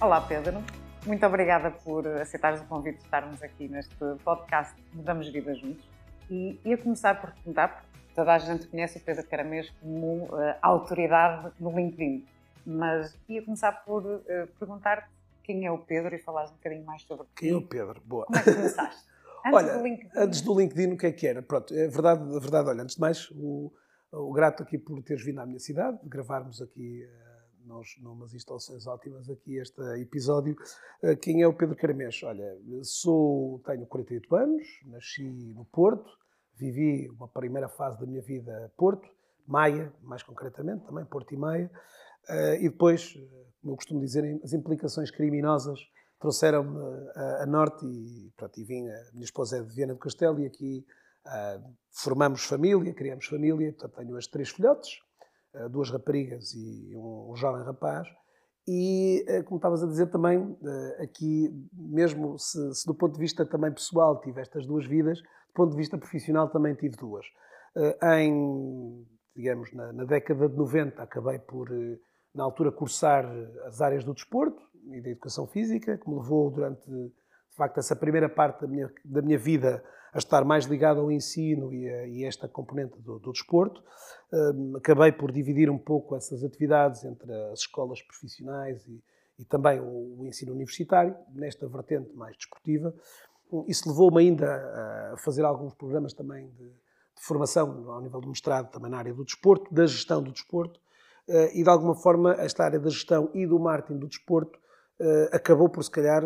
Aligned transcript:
Olá, 0.00 0.18
Pedro. 0.18 0.64
Muito 1.06 1.26
obrigada 1.26 1.70
por 1.70 2.06
aceitares 2.06 2.62
o 2.62 2.64
convite 2.64 2.96
de 2.96 3.04
estarmos 3.04 3.42
aqui 3.42 3.68
neste 3.68 3.94
podcast 4.24 4.74
Mudamos 4.94 5.28
Vida 5.28 5.54
Juntos. 5.54 5.86
E 6.30 6.58
ia 6.64 6.78
começar 6.78 7.20
por 7.20 7.34
perguntar, 7.34 7.68
porque 7.68 8.14
toda 8.14 8.32
a 8.32 8.38
gente 8.38 8.66
conhece 8.66 8.96
o 8.96 9.00
Pedro 9.02 9.26
Caramês 9.26 9.68
como 9.78 10.24
uh, 10.24 10.54
autoridade 10.62 11.52
no 11.60 11.70
LinkedIn, 11.76 12.26
mas 12.64 13.14
ia 13.28 13.44
começar 13.44 13.72
por 13.84 14.06
uh, 14.06 14.22
perguntar 14.58 15.10
quem 15.44 15.66
é 15.66 15.70
o 15.70 15.76
Pedro 15.76 16.14
e 16.14 16.18
falares 16.18 16.50
um 16.50 16.54
bocadinho 16.54 16.86
mais 16.86 17.02
sobre 17.02 17.26
Quem 17.36 17.50
é 17.50 17.56
o 17.56 17.60
Pedro? 17.60 18.00
Boa. 18.02 18.24
Como 18.24 18.38
é 18.38 18.42
que 18.42 18.54
começaste? 18.54 19.04
Antes 19.44 19.54
olha, 19.54 19.76
do 19.76 19.82
LinkedIn. 19.84 20.10
antes 20.16 20.40
do 20.40 20.58
LinkedIn, 20.58 20.92
o 20.92 20.96
que 20.96 21.06
é 21.06 21.12
que 21.12 21.26
era? 21.26 21.42
Pronto, 21.42 21.74
é 21.74 21.88
verdade, 21.88 22.22
a 22.22 22.38
verdade, 22.38 22.68
olha, 22.70 22.82
antes 22.82 22.94
de 22.94 23.00
mais, 23.02 23.30
o, 23.32 23.70
o 24.12 24.32
grato 24.32 24.62
aqui 24.62 24.78
por 24.78 25.02
teres 25.02 25.24
vindo 25.24 25.40
à 25.40 25.46
minha 25.46 25.58
cidade, 25.58 25.98
gravarmos 26.04 26.60
aqui 26.60 27.04
uh, 27.04 27.29
nós, 27.70 27.96
numas 28.00 28.34
instalações 28.34 28.84
ótimas 28.86 29.30
aqui 29.30 29.56
este 29.56 29.80
episódio. 30.00 30.56
Uh, 31.02 31.16
quem 31.16 31.40
é 31.40 31.46
o 31.46 31.54
Pedro 31.54 31.76
Caramês? 31.76 32.20
Olha, 32.24 32.58
sou, 32.82 33.60
tenho 33.64 33.86
48 33.86 34.36
anos, 34.36 34.66
nasci 34.86 35.54
no 35.54 35.64
Porto, 35.64 36.10
vivi 36.56 37.08
uma 37.10 37.28
primeira 37.28 37.68
fase 37.68 38.00
da 38.00 38.06
minha 38.06 38.20
vida 38.20 38.72
Porto, 38.76 39.08
Maia, 39.46 39.92
mais 40.02 40.22
concretamente, 40.22 40.84
também 40.84 41.04
Porto 41.04 41.32
e 41.32 41.36
Maia, 41.36 41.70
uh, 42.28 42.54
e 42.56 42.68
depois, 42.68 43.14
como 43.60 43.72
eu 43.72 43.76
costumo 43.76 44.00
dizer, 44.00 44.40
as 44.42 44.52
implicações 44.52 45.12
criminosas 45.12 45.78
trouxeram-me 46.18 46.76
a, 47.14 47.44
a, 47.44 47.46
norte 47.46 47.86
e, 47.86 48.32
pronto, 48.36 48.60
e 48.60 48.64
vim, 48.64 48.88
a 48.88 49.12
minha 49.12 49.24
esposa 49.24 49.58
é 49.58 49.62
de 49.62 49.74
Viana 49.74 49.94
do 49.94 50.00
Castelo 50.00 50.40
e 50.40 50.46
aqui 50.46 50.84
formamos 51.92 52.44
família, 52.44 52.92
criamos 52.92 53.26
família, 53.26 53.72
portanto 53.72 53.96
tenho 53.96 54.16
as 54.16 54.26
três 54.26 54.50
filhotes, 54.50 55.00
duas 55.70 55.90
raparigas 55.90 56.54
e 56.54 56.96
um, 56.96 57.34
jovem 57.36 57.64
rapaz. 57.64 58.08
E, 58.68 59.24
uh, 59.28 59.44
como 59.44 59.56
estavas 59.56 59.82
a 59.82 59.86
dizer 59.86 60.06
também, 60.06 60.56
aqui, 61.00 61.50
mesmo 61.72 62.38
se, 62.38 62.74
se, 62.74 62.86
do 62.86 62.94
ponto 62.94 63.14
de 63.14 63.20
vista 63.20 63.44
também 63.44 63.72
pessoal 63.72 64.20
tive 64.20 64.40
estas 64.40 64.66
duas 64.66 64.86
vidas, 64.86 65.18
do 65.20 65.54
ponto 65.54 65.70
de 65.70 65.76
vista 65.76 65.98
profissional 65.98 66.48
também 66.48 66.74
tive 66.74 66.96
duas. 66.96 67.26
em, 68.18 69.06
digamos, 69.34 69.72
na, 69.72 69.92
na, 69.92 70.04
década 70.04 70.48
de 70.48 70.56
90 70.56 71.02
acabei 71.02 71.38
por, 71.38 71.68
na 72.34 72.44
altura, 72.44 72.70
cursar 72.70 73.24
as 73.66 73.80
áreas 73.80 74.04
do 74.04 74.14
desporto, 74.14 74.70
e 74.88 75.00
da 75.00 75.10
educação 75.10 75.46
física, 75.46 75.98
que 75.98 76.08
me 76.08 76.16
levou 76.16 76.50
durante, 76.50 76.90
facto, 77.60 77.78
essa 77.78 77.94
primeira 77.94 78.28
parte 78.28 78.62
da 78.62 78.66
minha, 78.66 78.90
da 79.04 79.20
minha 79.20 79.38
vida 79.38 79.84
a 80.12 80.18
estar 80.18 80.44
mais 80.44 80.64
ligado 80.64 81.00
ao 81.00 81.12
ensino 81.12 81.72
e 81.72 81.88
a, 81.88 82.06
e 82.06 82.24
esta 82.24 82.48
componente 82.48 82.98
do, 83.00 83.18
do 83.18 83.32
desporto. 83.32 83.82
Um, 84.32 84.76
acabei 84.76 85.12
por 85.12 85.30
dividir 85.30 85.70
um 85.70 85.78
pouco 85.78 86.16
essas 86.16 86.42
atividades 86.42 87.04
entre 87.04 87.32
as 87.52 87.60
escolas 87.60 88.02
profissionais 88.02 88.84
e, 88.86 89.02
e 89.38 89.44
também 89.44 89.78
o, 89.78 90.20
o, 90.20 90.26
ensino 90.26 90.52
universitário, 90.52 91.14
nesta 91.32 91.68
vertente 91.68 92.12
mais 92.14 92.36
desportiva. 92.36 92.94
Isso 93.66 93.88
levou-me 93.88 94.20
ainda 94.20 95.12
a 95.12 95.16
fazer 95.18 95.44
alguns 95.44 95.74
programas 95.74 96.12
também 96.12 96.48
de, 96.50 96.64
de 96.64 97.22
formação 97.22 97.90
ao 97.90 98.00
nível 98.00 98.20
do 98.20 98.28
mestrado, 98.28 98.70
também 98.70 98.90
na 98.90 98.98
área 98.98 99.12
do 99.12 99.24
desporto, 99.24 99.72
da 99.72 99.86
gestão 99.86 100.22
do 100.22 100.32
desporto, 100.32 100.80
uh, 101.28 101.50
e 101.52 101.62
de 101.62 101.68
alguma 101.68 101.94
forma 101.94 102.32
esta 102.34 102.64
área 102.64 102.78
da 102.78 102.88
gestão 102.88 103.30
e 103.34 103.46
do 103.46 103.58
marketing 103.58 103.98
do 103.98 104.08
desporto 104.08 104.58
uh, 105.00 105.36
acabou 105.36 105.68
por, 105.68 105.82
se 105.82 105.90
calhar, 105.90 106.22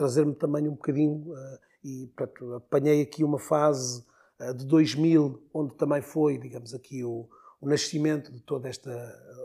trazer-me 0.00 0.34
também 0.34 0.66
um 0.66 0.72
bocadinho, 0.72 1.30
uh, 1.30 1.58
e 1.84 2.10
pronto, 2.16 2.54
apanhei 2.54 3.02
aqui 3.02 3.22
uma 3.22 3.38
fase 3.38 4.02
uh, 4.40 4.54
de 4.54 4.64
2000, 4.64 5.42
onde 5.52 5.74
também 5.74 6.00
foi, 6.00 6.38
digamos, 6.38 6.72
aqui 6.72 7.04
o, 7.04 7.28
o, 7.60 7.68
nascimento 7.68 8.32
de 8.32 8.40
toda 8.40 8.66
esta, 8.66 8.90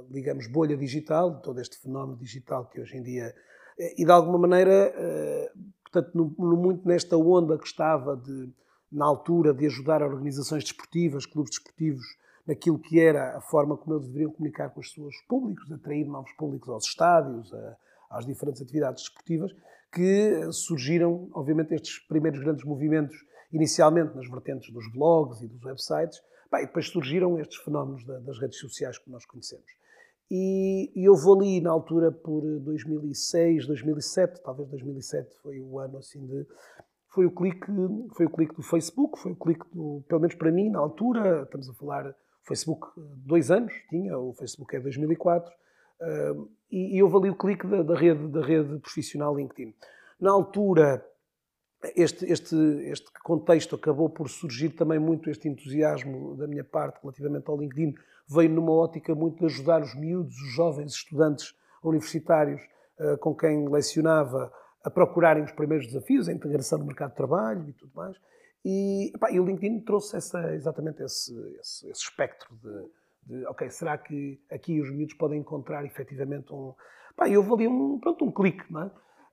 digamos, 0.09 0.47
bolha 0.47 0.77
digital, 0.77 1.35
de 1.35 1.43
todo 1.43 1.59
este 1.59 1.77
fenómeno 1.77 2.17
digital 2.17 2.69
que 2.69 2.79
hoje 2.79 2.95
em 2.95 3.03
dia, 3.03 3.35
e 3.97 4.05
de 4.05 4.11
alguma 4.11 4.37
maneira, 4.37 4.93
portanto, 5.83 6.11
no, 6.15 6.33
no, 6.39 6.55
muito 6.55 6.87
nesta 6.87 7.17
onda 7.17 7.57
que 7.57 7.67
estava 7.67 8.15
de, 8.15 8.49
na 8.89 9.03
altura 9.03 9.53
de 9.53 9.65
ajudar 9.65 10.01
organizações 10.01 10.63
desportivas, 10.63 11.25
clubes 11.25 11.51
desportivos, 11.51 12.05
naquilo 12.47 12.79
que 12.79 12.97
era 12.97 13.37
a 13.37 13.41
forma 13.41 13.75
como 13.75 13.97
eles 13.97 14.07
deveriam 14.07 14.31
comunicar 14.31 14.69
com 14.69 14.79
os 14.79 14.93
seus 14.93 15.17
públicos, 15.27 15.69
atrair 15.69 16.05
novos 16.05 16.31
públicos 16.37 16.69
aos 16.69 16.85
estádios, 16.85 17.53
a, 17.53 17.77
às 18.11 18.25
diferentes 18.25 18.61
atividades 18.61 19.03
desportivas, 19.03 19.51
que 19.95 20.51
surgiram, 20.51 21.29
obviamente, 21.33 21.73
estes 21.73 21.99
primeiros 21.99 22.41
grandes 22.41 22.65
movimentos, 22.65 23.15
inicialmente 23.51 24.13
nas 24.13 24.29
vertentes 24.29 24.71
dos 24.73 24.91
blogs 24.91 25.41
e 25.41 25.47
dos 25.47 25.63
websites, 25.63 26.21
bem, 26.51 26.65
depois 26.65 26.89
surgiram 26.89 27.39
estes 27.39 27.57
fenómenos 27.59 28.05
das 28.05 28.37
redes 28.37 28.59
sociais 28.59 28.97
que 28.97 29.09
nós 29.09 29.25
conhecemos. 29.25 29.65
E 30.29 30.91
eu 30.95 31.15
vou 31.15 31.39
ali 31.39 31.61
na 31.61 31.71
altura 31.71 32.11
por 32.11 32.41
2006, 32.59 33.67
2007, 33.67 34.41
talvez 34.43 34.67
2007 34.69 35.33
foi 35.41 35.61
o 35.61 35.79
ano 35.79 35.99
assim 35.99 36.25
de 36.25 36.45
foi 37.13 37.25
o 37.25 37.31
clique, 37.31 37.67
foi 38.13 38.25
o 38.25 38.29
clique 38.29 38.53
do 38.53 38.61
Facebook, 38.61 39.17
foi 39.17 39.31
o 39.31 39.35
clique 39.37 39.65
do, 39.71 40.03
pelo 40.09 40.19
menos 40.19 40.35
para 40.35 40.51
mim 40.51 40.69
na 40.69 40.79
altura, 40.79 41.43
estamos 41.43 41.69
a 41.69 41.73
falar 41.73 42.13
Facebook 42.43 42.87
dois 42.97 43.49
anos 43.49 43.71
tinha, 43.89 44.17
o 44.17 44.33
Facebook 44.33 44.75
é 44.75 44.79
2004 44.81 45.49
E, 46.71 46.97
e 46.97 47.03
houve 47.03 47.17
ali 47.17 47.29
o 47.29 47.35
clique 47.35 47.65
da, 47.67 47.83
da, 47.83 47.95
rede, 47.95 48.27
da 48.27 48.41
rede 48.41 48.79
profissional 48.79 49.35
LinkedIn. 49.35 49.73
Na 50.19 50.31
altura, 50.31 51.05
este, 51.95 52.25
este, 52.25 52.55
este 52.55 53.11
contexto 53.23 53.75
acabou 53.75 54.09
por 54.09 54.29
surgir 54.29 54.69
também 54.69 54.99
muito 54.99 55.29
este 55.29 55.47
entusiasmo 55.47 56.35
da 56.35 56.47
minha 56.47 56.63
parte 56.63 56.99
relativamente 57.01 57.49
ao 57.49 57.57
LinkedIn, 57.57 57.93
veio 58.27 58.49
numa 58.49 58.71
ótica 58.71 59.13
muito 59.13 59.39
de 59.39 59.45
ajudar 59.45 59.81
os 59.81 59.93
miúdos, 59.95 60.35
os 60.35 60.53
jovens 60.53 60.93
estudantes 60.93 61.53
universitários 61.83 62.61
uh, 62.99 63.17
com 63.19 63.35
quem 63.35 63.69
lecionava 63.69 64.51
a 64.83 64.89
procurarem 64.89 65.43
os 65.43 65.51
primeiros 65.51 65.87
desafios, 65.87 66.27
a 66.27 66.33
integração 66.33 66.79
no 66.79 66.85
mercado 66.85 67.11
de 67.11 67.17
trabalho 67.17 67.69
e 67.69 67.73
tudo 67.73 67.91
mais. 67.93 68.17
E, 68.63 69.11
epá, 69.15 69.31
e 69.31 69.39
o 69.39 69.45
LinkedIn 69.45 69.81
trouxe 69.81 70.17
essa, 70.17 70.53
exatamente 70.53 71.03
esse, 71.03 71.31
esse, 71.59 71.87
esse 71.89 72.01
espectro 72.01 72.55
de, 72.55 72.89
de, 73.25 73.45
ok, 73.45 73.69
será 73.69 73.97
que 73.97 74.39
aqui 74.51 74.79
os 74.79 74.89
miúdos 74.91 75.15
podem 75.15 75.39
encontrar 75.39 75.85
efetivamente 75.85 76.53
um... 76.53 76.73
Pá, 77.15 77.27
houve 77.27 77.53
ali 77.53 77.67
um, 77.67 77.99
pronto, 77.99 78.25
um 78.25 78.31
clique, 78.31 78.71
não 78.71 78.83
é? 78.83 78.91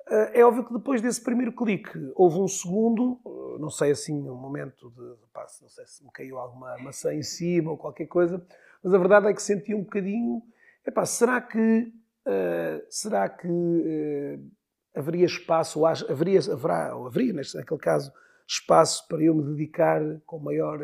Eh, 0.08 0.40
é 0.40 0.44
óbvio 0.44 0.64
que 0.64 0.72
depois 0.72 1.00
desse 1.00 1.20
primeiro 1.20 1.52
clique 1.52 1.90
houve 2.14 2.38
um 2.38 2.48
segundo, 2.48 3.20
eh, 3.24 3.58
não 3.58 3.70
sei 3.70 3.92
assim, 3.92 4.28
um 4.28 4.34
momento 4.34 4.90
de, 4.90 5.16
pá, 5.32 5.46
não 5.60 5.68
sei 5.68 5.86
se 5.86 6.04
me 6.04 6.10
caiu 6.10 6.38
alguma 6.38 6.76
maçã 6.78 7.14
em 7.14 7.22
cima 7.22 7.70
ou 7.70 7.78
qualquer 7.78 8.06
coisa, 8.06 8.44
mas 8.82 8.92
a 8.92 8.98
verdade 8.98 9.28
é 9.28 9.32
que 9.32 9.42
senti 9.42 9.74
um 9.74 9.82
bocadinho, 9.82 10.42
epá, 10.86 11.06
será 11.06 11.40
que, 11.40 11.92
uh, 12.26 12.84
será 12.90 13.28
que 13.28 13.48
uh, 13.48 14.50
haveria 14.94 15.26
espaço, 15.26 15.80
ou 15.80 15.86
haveria, 15.86 16.40
haverá, 16.52 16.96
ou 16.96 17.06
haveria, 17.06 17.32
neste, 17.32 17.56
naquele 17.56 17.80
caso, 17.80 18.12
espaço 18.46 19.06
para 19.08 19.22
eu 19.22 19.34
me 19.34 19.44
dedicar 19.54 20.00
com 20.26 20.38
maior 20.38 20.78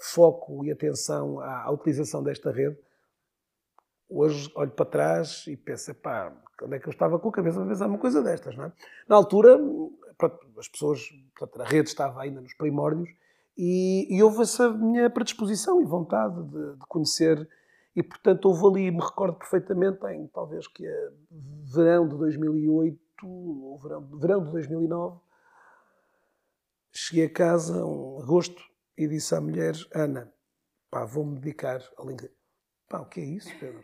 foco 0.00 0.64
e 0.64 0.70
atenção 0.70 1.40
à, 1.40 1.70
utilização 1.70 2.22
desta 2.22 2.50
rede, 2.50 2.78
hoje 4.08 4.50
olho 4.54 4.70
para 4.70 4.84
trás 4.84 5.46
e 5.46 5.56
penso, 5.56 5.94
pá, 5.94 6.32
onde 6.62 6.76
é 6.76 6.78
que 6.78 6.88
eu 6.88 6.92
estava 6.92 7.18
com 7.18 7.28
a 7.28 7.32
cabeça 7.32 7.62
a 7.62 7.66
pensar 7.66 7.86
uma 7.86 7.98
coisa 7.98 8.22
destas, 8.22 8.56
não 8.56 8.64
é? 8.64 8.72
Na 9.08 9.16
altura, 9.16 9.58
as 10.58 10.68
pessoas, 10.68 11.00
a 11.58 11.64
rede 11.64 11.88
estava 11.88 12.22
ainda 12.22 12.40
nos 12.40 12.54
primórdios 12.54 13.08
e, 13.56 14.06
e 14.14 14.22
houve 14.22 14.42
essa 14.42 14.70
minha 14.70 15.08
predisposição 15.10 15.80
e 15.80 15.84
vontade 15.84 16.42
de, 16.42 16.76
de, 16.76 16.86
conhecer 16.88 17.48
e, 17.94 18.02
portanto, 18.02 18.46
houve 18.46 18.66
ali, 18.66 18.90
me 18.90 19.00
recordo 19.00 19.36
perfeitamente, 19.38 20.04
em 20.06 20.26
talvez 20.28 20.66
que 20.66 20.86
é 20.86 21.10
verão 21.72 22.08
de 22.08 22.16
2008 22.16 22.98
ou 23.22 23.78
verão, 23.78 24.02
verão 24.18 24.44
de 24.44 24.50
2009, 24.50 25.18
cheguei 26.92 27.26
a 27.26 27.32
casa, 27.32 27.84
um 27.84 28.20
agosto, 28.20 28.60
e 28.96 29.08
disse 29.08 29.34
à 29.34 29.40
mulher, 29.40 29.74
Ana, 29.94 30.32
pá, 30.90 31.04
vou-me 31.04 31.38
dedicar 31.38 31.82
ao 31.96 32.06
LinkedIn. 32.08 32.32
Pá, 32.88 33.00
o 33.00 33.06
que 33.06 33.20
é 33.20 33.24
isso, 33.24 33.50
Pedro? 33.58 33.80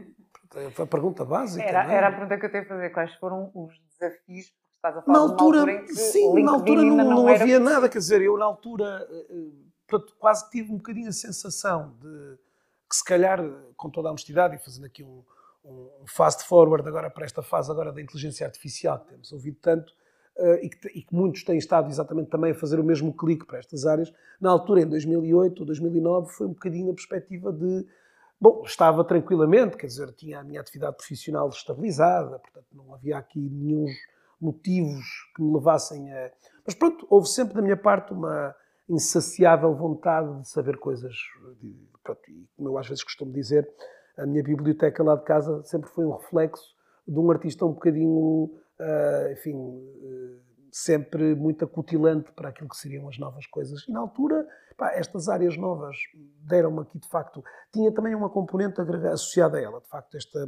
Foi 0.73 0.85
a 0.85 0.89
pergunta 0.89 1.25
básica. 1.25 1.65
Era, 1.65 1.91
é? 1.91 1.97
era 1.97 2.09
a 2.09 2.13
pergunta 2.13 2.39
que 2.39 2.47
eu 2.47 2.53
tenho 2.53 2.65
a 2.65 2.69
fazer. 2.69 2.91
Quais 2.91 3.15
foram 3.15 3.51
os 3.55 3.73
desafios? 3.89 4.47
Porque 4.51 4.77
estás 4.77 4.97
a 4.97 5.03
falar 5.03 5.19
na 5.19 5.25
altura, 5.25 5.61
altura 5.61 5.87
sim, 5.95 6.43
na 6.43 6.53
altura 6.53 6.83
não, 6.83 6.97
não, 6.97 7.05
não 7.05 7.29
havia 7.29 7.61
nada. 7.61 7.89
Quer 7.89 7.99
dizer, 7.99 8.23
eu 8.23 8.37
na 8.37 8.45
altura 8.45 9.07
eh, 9.11 9.71
portanto, 9.91 10.17
quase 10.19 10.49
tive 10.51 10.73
um 10.73 10.77
bocadinho 10.77 11.09
a 11.09 11.13
sensação 11.13 11.97
de 11.99 12.39
que 12.89 12.97
se 12.97 13.05
calhar, 13.05 13.41
com 13.77 13.91
toda 13.91 14.09
a 14.09 14.11
honestidade, 14.11 14.57
e 14.57 14.59
fazendo 14.59 14.87
aqui 14.87 15.03
um, 15.03 15.25
um 15.65 16.07
fast 16.07 16.45
forward 16.45 16.87
agora 16.89 17.11
para 17.11 17.25
esta 17.25 17.43
fase 17.43 17.71
agora 17.71 17.93
da 17.93 18.01
inteligência 18.01 18.47
artificial 18.47 19.01
que 19.01 19.09
temos 19.11 19.33
ouvido 19.33 19.59
tanto, 19.61 19.93
e, 20.63 20.69
que, 20.69 20.89
e, 20.89 21.03
que, 21.03 21.15
muitos 21.15 21.45
têm 21.45 21.59
estado 21.59 21.89
exatamente 21.91 22.31
também 22.31 22.53
a 22.53 22.55
fazer 22.55 22.81
o 22.81 22.85
mesmo 22.85 23.13
clique 23.13 23.47
para 23.47 23.59
estas 23.59 23.85
áreas. 23.87 24.13
Na 24.41 24.51
altura, 24.51 24.83
em 24.83 24.87
2008 24.87 25.61
ou 25.61 25.67
2009, 25.67 26.33
foi 26.33 26.47
um 26.47 26.53
bocadinho 26.53 26.91
a 26.91 26.95
perspectiva 26.95 27.53
de. 27.53 27.87
Bom, 28.41 28.63
estava 28.65 29.05
tranquilamente, 29.05 29.77
quer 29.77 29.87
dizer, 29.87 30.11
tinha 30.13 30.41
a 30.41 30.45
minha 30.45 30.61
atividade 30.61 30.97
profissional 30.97 31.49
estabilizada, 31.51 32.39
portanto 32.39 32.67
não 32.73 32.95
havia 32.95 33.19
aqui 33.19 33.39
nenhum 33.39 33.85
motivos 34.41 35.05
que 35.37 35.43
me 35.43 35.53
levassem 35.53 36.11
a. 36.11 36.31
Mas 36.65 36.75
pronto, 36.75 37.07
houve 37.11 37.29
sempre 37.29 37.55
da 37.55 37.61
minha 37.61 37.77
parte 37.77 38.13
uma 38.13 38.55
insaciável 38.89 39.75
vontade 39.75 40.41
de 40.41 40.49
saber 40.49 40.79
coisas. 40.79 41.15
Pronto, 42.03 42.31
e 42.31 42.49
como 42.57 42.71
eu 42.71 42.79
às 42.79 42.89
vezes 42.89 43.05
costumo 43.05 43.31
dizer, 43.31 43.69
a 44.17 44.25
minha 44.25 44.43
biblioteca 44.43 45.03
lá 45.03 45.17
de 45.17 45.25
casa 45.25 45.63
sempre 45.65 45.91
foi 45.91 46.07
um 46.07 46.17
reflexo 46.17 46.75
de 47.07 47.19
um 47.19 47.31
artista 47.31 47.67
um 47.67 47.73
bocadinho 47.73 48.51
enfim, 49.33 49.55
uh, 49.57 50.41
sempre 50.73 51.35
muito 51.35 51.65
acutilante 51.65 52.33
para 52.33 52.51
aquilo 52.51 52.69
que 52.69 52.77
seriam 52.77 53.09
as 53.09 53.19
novas 53.19 53.47
coisas. 53.47 53.87
E 53.89 53.93
na 53.93 54.01
altura, 54.01 54.47
pá, 54.77 54.93
estas 54.93 55.29
áreas 55.29 55.57
novas 55.57 55.97
deram-me 56.43 56.81
aqui, 56.81 56.99
de 56.99 57.09
facto, 57.09 57.43
tinha 57.73 57.93
também 57.93 58.15
uma 58.15 58.31
componente 58.31 58.81
associada 58.81 59.59
a 59.59 59.61
ela, 59.61 59.81
de 59.81 59.89
facto, 59.89 60.17
este 60.17 60.39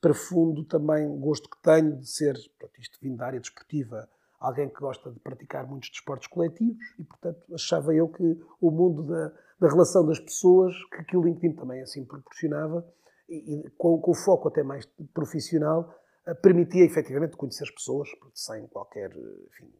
profundo 0.00 0.64
também 0.64 1.18
gosto 1.20 1.48
que 1.48 1.60
tenho 1.62 1.98
de 1.98 2.10
ser, 2.10 2.34
pronto, 2.58 2.80
isto 2.80 2.98
vindo 3.02 3.18
da 3.18 3.26
área 3.26 3.40
desportiva, 3.40 4.08
alguém 4.40 4.68
que 4.68 4.80
gosta 4.80 5.12
de 5.12 5.20
praticar 5.20 5.66
muitos 5.66 5.90
desportos 5.90 6.26
coletivos 6.26 6.82
e, 6.98 7.04
portanto, 7.04 7.54
achava 7.54 7.94
eu 7.94 8.08
que 8.08 8.40
o 8.60 8.70
mundo 8.70 9.02
da, 9.02 9.32
da 9.60 9.68
relação 9.68 10.04
das 10.06 10.18
pessoas, 10.18 10.74
que, 10.90 11.04
que 11.04 11.16
o 11.16 11.22
LinkedIn 11.22 11.54
também 11.54 11.82
assim 11.82 12.04
proporcionava, 12.04 12.86
e, 13.28 13.60
e 13.60 13.70
com, 13.76 14.00
com, 14.00 14.14
foco 14.14 14.48
até 14.48 14.62
mais 14.62 14.86
profissional, 15.12 15.94
permitia 16.34 16.84
efetivamente 16.84 17.36
conhecer 17.36 17.64
as 17.64 17.70
pessoas, 17.70 18.08
sem 18.34 18.66
qualquer 18.68 19.10
enfim, 19.10 19.72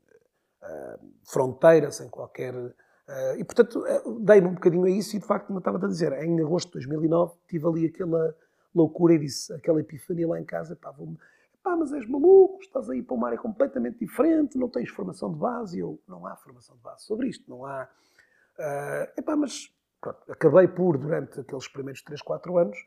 uh, 0.63 1.13
fronteira, 1.25 1.91
sem 1.91 2.09
qualquer. 2.09 2.55
Uh, 2.55 3.37
e, 3.39 3.45
portanto, 3.45 3.83
dei-me 4.21 4.49
um 4.49 4.55
bocadinho 4.55 4.85
a 4.85 4.91
isso 4.91 5.17
e, 5.17 5.19
de 5.19 5.27
facto, 5.27 5.53
eu 5.53 5.59
estava 5.59 5.85
a 5.85 5.89
dizer, 5.89 6.13
em 6.23 6.41
agosto 6.41 6.69
de 6.69 6.87
2009 6.87 7.35
tive 7.49 7.67
ali 7.67 7.87
aquela 7.87 8.35
loucura 8.75 9.15
e 9.15 9.19
disse, 9.19 9.53
aquela 9.53 9.81
epifania 9.81 10.29
lá 10.29 10.41
em 10.41 10.45
casa, 10.45 10.77
pá, 10.77 10.95
pá, 11.63 11.77
mas 11.77 11.93
és 11.93 12.09
maluco, 12.09 12.61
estás 12.61 12.89
aí 12.89 13.03
para 13.03 13.15
uma 13.15 13.27
área 13.29 13.39
completamente 13.39 13.99
diferente, 13.99 14.59
não 14.59 14.69
tens 14.69 14.89
formação 14.91 15.33
de 15.33 15.39
base. 15.39 15.79
E 15.79 15.81
eu, 15.81 16.01
não 16.09 16.27
há 16.27 16.37
formação 16.37 16.77
de 16.77 16.83
base 16.83 17.05
sobre 17.05 17.29
isto, 17.29 17.49
não 17.49 17.65
há. 17.65 17.89
Uh, 18.59 19.21
epá, 19.21 19.37
mas 19.37 19.75
pronto, 20.01 20.21
acabei 20.31 20.69
por, 20.69 20.99
durante 20.99 21.41
aqueles 21.41 21.69
primeiros 21.69 22.03
3, 22.03 22.21
4 22.23 22.59
anos, 22.59 22.79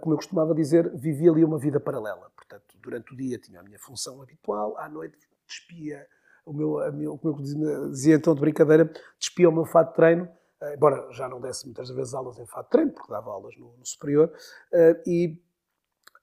como 0.00 0.14
eu 0.14 0.16
costumava 0.16 0.54
dizer, 0.54 0.90
vivi 0.96 1.28
ali 1.28 1.44
uma 1.44 1.58
vida 1.58 1.78
paralela. 1.78 2.30
Portanto, 2.34 2.76
durante 2.82 3.12
o 3.12 3.16
dia 3.16 3.38
tinha 3.38 3.60
a 3.60 3.62
minha 3.62 3.78
função 3.78 4.20
habitual, 4.22 4.76
à 4.78 4.88
noite 4.88 5.16
despia 5.46 6.06
o 6.44 6.52
meu, 6.52 6.78
a 6.80 6.90
meu 6.90 7.18
como 7.18 7.34
eu 7.34 7.42
dizia, 7.42 7.88
dizia 7.90 8.14
então 8.16 8.34
de 8.34 8.40
brincadeira, 8.40 8.90
despia 9.18 9.48
o 9.48 9.52
meu 9.52 9.64
fato 9.64 9.90
de 9.90 9.94
treino, 9.94 10.24
uh, 10.62 10.74
embora 10.74 11.12
já 11.12 11.28
não 11.28 11.40
desse 11.40 11.66
muitas 11.66 11.90
vezes 11.90 12.14
aulas 12.14 12.38
em 12.38 12.46
fato 12.46 12.66
de 12.66 12.70
treino, 12.70 12.92
porque 12.92 13.12
dava 13.12 13.30
aulas 13.30 13.56
no, 13.56 13.76
no 13.76 13.86
superior, 13.86 14.32
e 15.06 15.40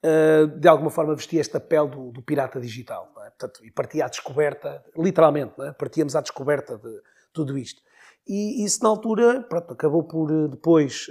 uh, 0.03 0.47
de 0.59 0.67
alguma 0.67 0.89
forma 0.89 1.15
vestia 1.15 1.39
esta 1.39 1.59
pele 1.59 1.89
do, 1.89 2.11
do 2.11 2.21
pirata 2.21 2.59
digital. 2.59 3.11
É? 3.19 3.29
Portanto, 3.29 3.63
e 3.63 3.71
partia 3.71 4.05
à 4.05 4.07
descoberta, 4.07 4.83
literalmente, 4.97 5.61
é? 5.61 5.71
partíamos 5.71 6.15
à 6.15 6.21
descoberta 6.21 6.77
de 6.77 7.01
tudo 7.31 7.57
isto. 7.57 7.81
E 8.27 8.65
isso, 8.65 8.81
na 8.83 8.89
altura, 8.89 9.43
pronto, 9.43 9.73
acabou 9.73 10.03
por 10.03 10.49
depois. 10.49 11.07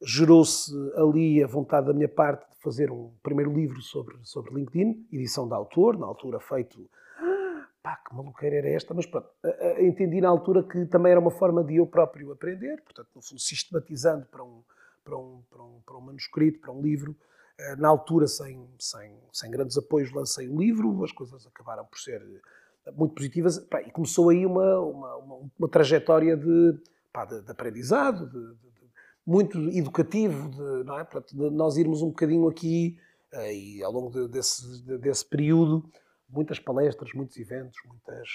Gerou-se 0.00 0.72
ali 0.94 1.42
a 1.42 1.46
vontade 1.46 1.88
da 1.88 1.92
minha 1.92 2.08
parte 2.08 2.48
de 2.50 2.56
fazer 2.62 2.90
um 2.90 3.12
primeiro 3.22 3.52
livro 3.52 3.80
sobre, 3.82 4.16
sobre 4.22 4.54
LinkedIn, 4.54 5.06
edição 5.12 5.48
da 5.48 5.56
autor, 5.56 5.98
na 5.98 6.06
altura 6.06 6.38
feito. 6.38 6.88
Pá, 7.82 7.96
que 7.96 8.14
maluqueira 8.14 8.56
era 8.56 8.68
esta, 8.68 8.92
mas 8.92 9.06
pronto, 9.06 9.28
entendi 9.78 10.20
na 10.20 10.28
altura 10.28 10.62
que 10.62 10.84
também 10.86 11.12
era 11.12 11.20
uma 11.20 11.30
forma 11.30 11.62
de 11.62 11.76
eu 11.76 11.86
próprio 11.86 12.32
aprender, 12.32 12.82
portanto, 12.82 13.08
no 13.14 13.22
fundo, 13.22 13.40
sistematizando 13.40 14.26
para 14.26 14.42
um, 14.42 14.62
para 15.04 15.16
um, 15.16 15.42
para 15.50 15.62
um, 15.62 15.80
para 15.86 15.96
um 15.96 16.00
manuscrito, 16.00 16.60
para 16.60 16.72
um 16.72 16.82
livro, 16.82 17.16
eh, 17.58 17.76
na 17.76 17.88
altura, 17.88 18.26
sem, 18.28 18.68
sem, 18.78 19.16
sem 19.32 19.50
grandes 19.50 19.76
apoios, 19.76 20.12
lancei 20.12 20.48
o 20.48 20.56
livro, 20.56 21.02
as 21.02 21.10
coisas 21.10 21.44
acabaram 21.46 21.84
por 21.84 21.98
ser 21.98 22.22
eh, 22.86 22.92
muito 22.92 23.14
positivas 23.14 23.56
e 23.84 23.90
começou 23.90 24.30
aí 24.30 24.46
uma, 24.46 24.78
uma, 24.80 25.16
uma, 25.16 25.50
uma 25.58 25.68
trajetória 25.68 26.36
de, 26.36 26.78
pá, 27.12 27.24
de, 27.24 27.40
de 27.42 27.50
aprendizado, 27.50 28.26
de, 28.26 28.54
muito 29.28 29.58
educativo, 29.76 30.48
de, 30.48 30.84
não 30.84 30.98
é? 30.98 31.04
De 31.04 31.50
nós 31.50 31.76
irmos 31.76 32.00
um 32.00 32.08
bocadinho 32.08 32.48
aqui 32.48 32.96
eh, 33.30 33.54
e 33.54 33.84
ao 33.84 33.92
longo 33.92 34.26
desse, 34.26 34.82
desse 34.98 35.28
período, 35.28 35.84
muitas 36.30 36.58
palestras, 36.58 37.12
muitos 37.12 37.36
eventos, 37.36 37.76
muitas, 37.86 38.28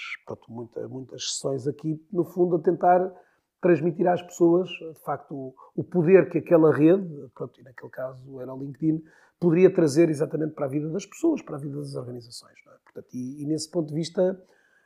muita, 0.48 0.88
muitas 0.88 1.32
sessões 1.32 1.66
aqui, 1.66 2.00
no 2.12 2.24
fundo, 2.24 2.54
a 2.54 2.60
tentar 2.60 3.12
transmitir 3.60 4.06
às 4.06 4.22
pessoas, 4.22 4.68
de 4.68 5.00
facto, 5.04 5.52
o, 5.74 5.82
poder 5.82 6.30
que 6.30 6.38
aquela 6.38 6.72
rede, 6.72 7.28
pronto, 7.34 7.60
e 7.60 7.64
naquele 7.64 7.90
caso 7.90 8.40
era 8.40 8.54
o 8.54 8.62
LinkedIn, 8.62 9.02
poderia 9.40 9.74
trazer 9.74 10.08
exatamente 10.10 10.54
para 10.54 10.66
a 10.66 10.68
vida 10.68 10.88
das 10.90 11.04
pessoas, 11.04 11.42
para 11.42 11.56
a 11.56 11.58
vida 11.58 11.76
das 11.76 11.96
organizações. 11.96 12.54
É? 12.68 12.70
Portanto, 12.84 13.08
e, 13.12 13.42
e, 13.42 13.46
nesse 13.46 13.68
ponto 13.68 13.88
de 13.88 13.94
vista, 13.94 14.40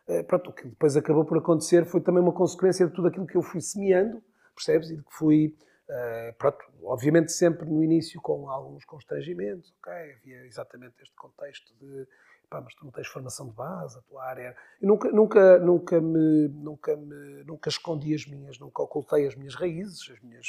eh, 0.06 0.22
pronto, 0.22 0.48
o 0.48 0.52
que 0.54 0.68
depois 0.68 0.96
acabou 0.96 1.26
por 1.26 1.36
acontecer 1.36 1.84
foi 1.84 2.00
também 2.00 2.22
uma 2.22 2.32
consequência 2.32 2.86
de 2.86 2.94
tudo 2.94 3.08
aquilo 3.08 3.26
que 3.26 3.36
eu 3.36 3.42
fui 3.42 3.60
semeando, 3.60 4.22
percebes? 4.54 4.90
E 4.90 4.96
de 4.96 5.02
que 5.02 5.12
fui, 5.12 5.54
eh, 5.90 6.34
pronto, 6.38 6.58
obviamente 6.82 7.32
sempre 7.32 7.66
no 7.68 7.82
início 7.82 8.20
com 8.20 8.50
alguns 8.50 8.84
constrangimentos, 8.84 9.74
ok? 9.78 9.92
Havia 9.92 10.44
exatamente 10.46 10.94
este 11.02 11.14
contexto 11.16 11.74
de 11.80 12.06
pá, 12.48 12.60
mas 12.60 12.74
tu 12.74 12.84
não 12.84 12.92
tens 12.92 13.06
formação 13.06 13.46
de 13.46 13.52
base, 13.52 13.98
a 13.98 14.02
tua 14.02 14.24
área. 14.24 14.56
Eu 14.80 14.88
nunca, 14.88 15.10
nunca, 15.10 15.58
nunca, 15.58 16.00
me, 16.00 16.48
nunca, 16.48 16.96
me, 16.96 17.44
nunca 17.44 17.68
escondi 17.68 18.14
as 18.14 18.26
minhas, 18.26 18.58
nunca 18.58 18.82
ocultei 18.82 19.26
as 19.26 19.34
minhas 19.34 19.54
raízes, 19.54 20.10
as 20.10 20.20
minhas. 20.20 20.46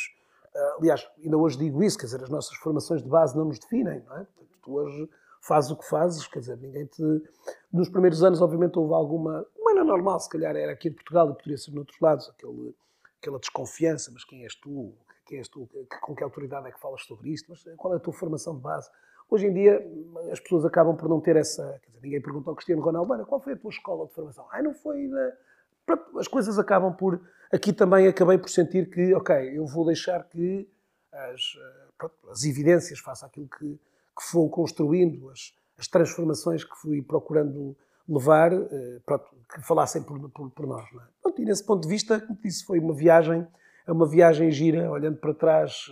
Uh, 0.54 0.80
aliás, 0.80 1.08
ainda 1.24 1.38
hoje 1.38 1.58
digo 1.58 1.84
isso, 1.84 1.98
quer 1.98 2.06
dizer, 2.06 2.24
as 2.24 2.30
nossas 2.30 2.58
formações 2.58 3.04
de 3.04 3.10
base 3.10 3.38
não 3.38 3.46
nos 3.46 3.60
definem, 3.60 4.02
não 4.02 4.18
é? 4.18 4.24
Portanto, 4.24 4.58
tu 4.62 4.74
hoje 4.74 5.10
fazes 5.42 5.72
o 5.72 5.78
que 5.78 5.88
fazes, 5.88 6.28
quer 6.28 6.40
dizer, 6.40 6.58
ninguém 6.58 6.86
te. 6.86 7.04
Nos 7.72 7.90
primeiros 7.90 8.24
anos, 8.24 8.42
obviamente, 8.42 8.78
houve 8.78 8.94
alguma. 8.94 9.46
Não 9.58 9.72
era 9.72 9.84
normal, 9.84 10.20
se 10.20 10.30
calhar 10.30 10.56
era 10.56 10.72
aqui 10.72 10.90
em 10.90 10.94
Portugal 10.94 11.30
e 11.30 11.34
poderia 11.34 11.58
ser 11.58 11.72
noutros 11.72 12.00
lados, 12.00 12.30
aquele, 12.30 12.76
aquela 13.22 13.40
desconfiança, 13.40 14.10
mas 14.14 14.24
quem 14.24 14.44
és 14.44 14.56
tu? 14.56 14.94
Quem 15.30 15.38
és 15.38 15.48
tu? 15.48 15.70
Com 16.02 16.16
que 16.16 16.24
autoridade 16.24 16.68
é 16.68 16.72
que 16.72 16.80
falas 16.80 17.04
sobre 17.04 17.30
isto? 17.30 17.46
Mas 17.50 17.64
qual 17.78 17.94
é 17.94 17.98
a 17.98 18.00
tua 18.00 18.12
formação 18.12 18.56
de 18.56 18.62
base? 18.62 18.90
Hoje 19.30 19.46
em 19.46 19.54
dia, 19.54 19.80
as 20.32 20.40
pessoas 20.40 20.66
acabam 20.66 20.98
por 20.98 21.08
não 21.08 21.22
ter 21.22 21.36
essa. 21.36 21.80
Dizer, 21.86 22.02
ninguém 22.02 22.20
pergunta 22.20 22.50
ao 22.50 22.56
Cristiano 22.56 22.82
Ronaldo, 22.82 23.24
qual 23.28 23.40
foi 23.40 23.54
a 23.54 23.56
tua 23.56 23.70
escola 23.70 24.08
de 24.08 24.14
formação? 24.14 24.48
Ah, 24.52 24.64
não 24.64 24.74
foi. 24.74 25.08
Pronto, 25.86 26.18
as 26.18 26.28
coisas 26.28 26.58
acabam 26.58 26.92
por. 26.96 27.22
Aqui 27.54 27.72
também 27.72 28.08
acabei 28.08 28.40
por 28.40 28.50
sentir 28.50 28.90
que, 28.90 29.14
ok, 29.14 29.56
eu 29.56 29.68
vou 29.68 29.86
deixar 29.86 30.24
que 30.24 30.68
as, 31.12 31.42
pronto, 31.96 32.16
as 32.32 32.44
evidências, 32.44 32.98
faça 32.98 33.28
aquilo 33.28 33.48
que, 33.48 33.76
que 33.76 34.34
vou 34.34 34.50
construindo, 34.50 35.30
as, 35.30 35.54
as 35.78 35.88
transformações 35.88 36.64
que 36.64 36.76
fui 36.76 37.04
procurando 37.04 37.78
levar, 38.08 38.52
eh, 38.52 39.00
pronto, 39.06 39.30
que 39.54 39.62
falassem 39.62 40.02
por, 40.02 40.28
por, 40.32 40.50
por 40.50 40.66
nós. 40.66 40.84
É? 40.86 41.04
pronto, 41.22 41.40
e 41.40 41.46
nesse 41.46 41.64
ponto 41.64 41.84
de 41.84 41.88
vista, 41.88 42.20
como 42.20 42.40
disse, 42.44 42.66
foi 42.66 42.80
uma 42.80 42.96
viagem, 42.96 43.48
é 43.90 43.94
uma 43.94 44.08
viagem 44.08 44.52
gira, 44.52 44.90
olhando 44.90 45.18
para 45.18 45.34
trás 45.34 45.90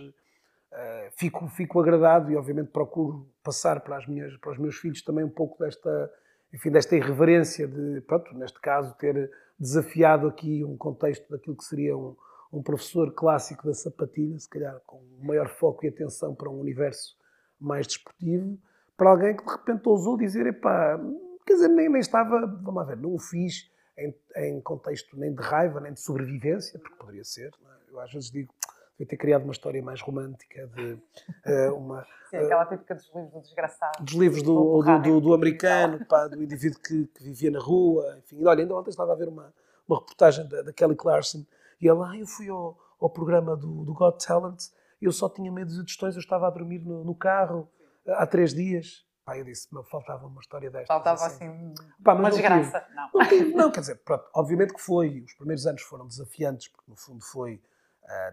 Uh, 0.70 1.10
fico, 1.16 1.48
fico 1.48 1.80
agradado 1.80 2.30
e 2.30 2.36
obviamente 2.36 2.68
procuro 2.68 3.26
passar 3.42 3.80
para, 3.80 3.96
as 3.96 4.06
minhas, 4.06 4.36
para 4.36 4.52
os 4.52 4.58
meus 4.58 4.76
filhos 4.76 5.02
também 5.02 5.24
um 5.24 5.30
pouco 5.30 5.58
desta, 5.58 6.12
enfim, 6.52 6.70
desta 6.70 6.94
irreverência 6.94 7.66
de, 7.66 8.02
pronto, 8.02 8.36
neste 8.36 8.60
caso, 8.60 8.94
ter 8.96 9.30
desafiado 9.58 10.28
aqui 10.28 10.62
um 10.62 10.76
contexto 10.76 11.28
daquilo 11.30 11.56
que 11.56 11.64
seria 11.64 11.96
um, 11.96 12.14
um 12.52 12.62
professor 12.62 13.12
clássico 13.14 13.66
da 13.66 13.72
sapatilha, 13.72 14.38
se 14.38 14.48
calhar 14.48 14.78
com 14.86 15.02
maior 15.22 15.48
foco 15.48 15.86
e 15.86 15.88
atenção 15.88 16.34
para 16.34 16.50
um 16.50 16.60
universo 16.60 17.16
mais 17.58 17.86
desportivo, 17.86 18.58
para 18.94 19.10
alguém 19.10 19.34
que 19.34 19.44
de 19.44 19.50
repente 19.50 19.88
ousou 19.88 20.18
dizer, 20.18 20.46
epá, 20.46 21.00
quer 21.46 21.54
dizer, 21.54 21.68
nem, 21.68 21.88
nem 21.88 22.00
estava, 22.00 22.46
vamos 22.46 22.74
lá 22.74 22.84
ver, 22.84 22.98
não 22.98 23.14
o 23.14 23.18
fiz 23.18 23.70
em, 23.96 24.14
em 24.36 24.60
contexto 24.60 25.18
nem 25.18 25.34
de 25.34 25.42
raiva, 25.42 25.80
nem 25.80 25.94
de 25.94 26.00
sobrevivência, 26.00 26.78
porque 26.78 26.96
poderia 26.96 27.24
ser, 27.24 27.50
é? 27.72 27.77
Eu 27.90 28.00
às 28.00 28.12
vezes 28.12 28.30
digo, 28.30 28.52
devia 28.92 29.06
ter 29.06 29.16
criado 29.16 29.44
uma 29.44 29.52
história 29.52 29.82
mais 29.82 30.00
romântica 30.00 30.66
de 30.68 30.92
uh, 30.92 31.74
uma. 31.74 32.06
Sim, 32.30 32.36
aquela 32.36 32.66
típica 32.66 32.94
dos 32.94 33.10
livros 33.14 33.32
do 33.32 33.40
desgraçado. 33.40 34.04
Dos 34.04 34.14
livros 34.14 34.42
do, 34.42 34.82
do, 34.82 34.98
do, 34.98 35.20
do 35.20 35.34
americano, 35.34 36.04
pá, 36.04 36.26
do 36.26 36.42
indivíduo 36.42 36.78
que, 36.80 37.06
que, 37.06 37.24
vivia 37.24 37.50
na 37.50 37.58
rua, 37.60 38.18
enfim. 38.18 38.44
Olha, 38.44 38.62
ainda 38.62 38.74
ontem 38.74 38.90
estava 38.90 39.12
a 39.12 39.16
ver 39.16 39.28
uma, 39.28 39.52
uma 39.88 39.98
reportagem 39.98 40.46
da, 40.46 40.60
da 40.60 40.72
Kelly 40.72 40.94
Clarkson 40.94 41.46
e 41.80 41.88
ela, 41.88 42.10
ah, 42.10 42.18
eu 42.18 42.26
fui 42.26 42.48
ao, 42.50 42.76
ao 43.00 43.08
programa 43.08 43.56
do, 43.56 43.84
do 43.84 43.94
Got 43.94 44.26
Talent 44.26 44.64
e 45.00 45.06
eu 45.06 45.12
só 45.12 45.28
tinha 45.28 45.50
medo 45.50 45.72
de 45.72 45.82
tostões, 45.84 46.16
eu 46.16 46.20
estava 46.20 46.46
a 46.46 46.50
dormir 46.50 46.80
no, 46.80 47.04
no 47.04 47.14
carro 47.14 47.68
há 48.06 48.26
três 48.26 48.52
dias. 48.52 49.06
Pá, 49.24 49.36
eu 49.36 49.44
disse, 49.44 49.68
me 49.74 49.82
faltava 49.84 50.26
uma 50.26 50.40
história 50.40 50.70
desta. 50.70 50.86
Faltava 50.86 51.26
assim, 51.26 51.46
assim 51.46 51.74
pá, 52.02 52.14
uma 52.14 52.30
desgraça. 52.30 52.84
Não. 52.94 53.10
Não, 53.14 53.56
não, 53.56 53.70
quer 53.70 53.80
dizer, 53.80 53.96
pronto, 53.96 54.24
obviamente 54.34 54.72
que 54.72 54.80
foi. 54.80 55.20
Os 55.20 55.34
primeiros 55.34 55.66
anos 55.66 55.82
foram 55.82 56.06
desafiantes, 56.06 56.68
porque 56.68 56.90
no 56.90 56.96
fundo 56.96 57.22
foi 57.22 57.54
eh, 57.54 57.60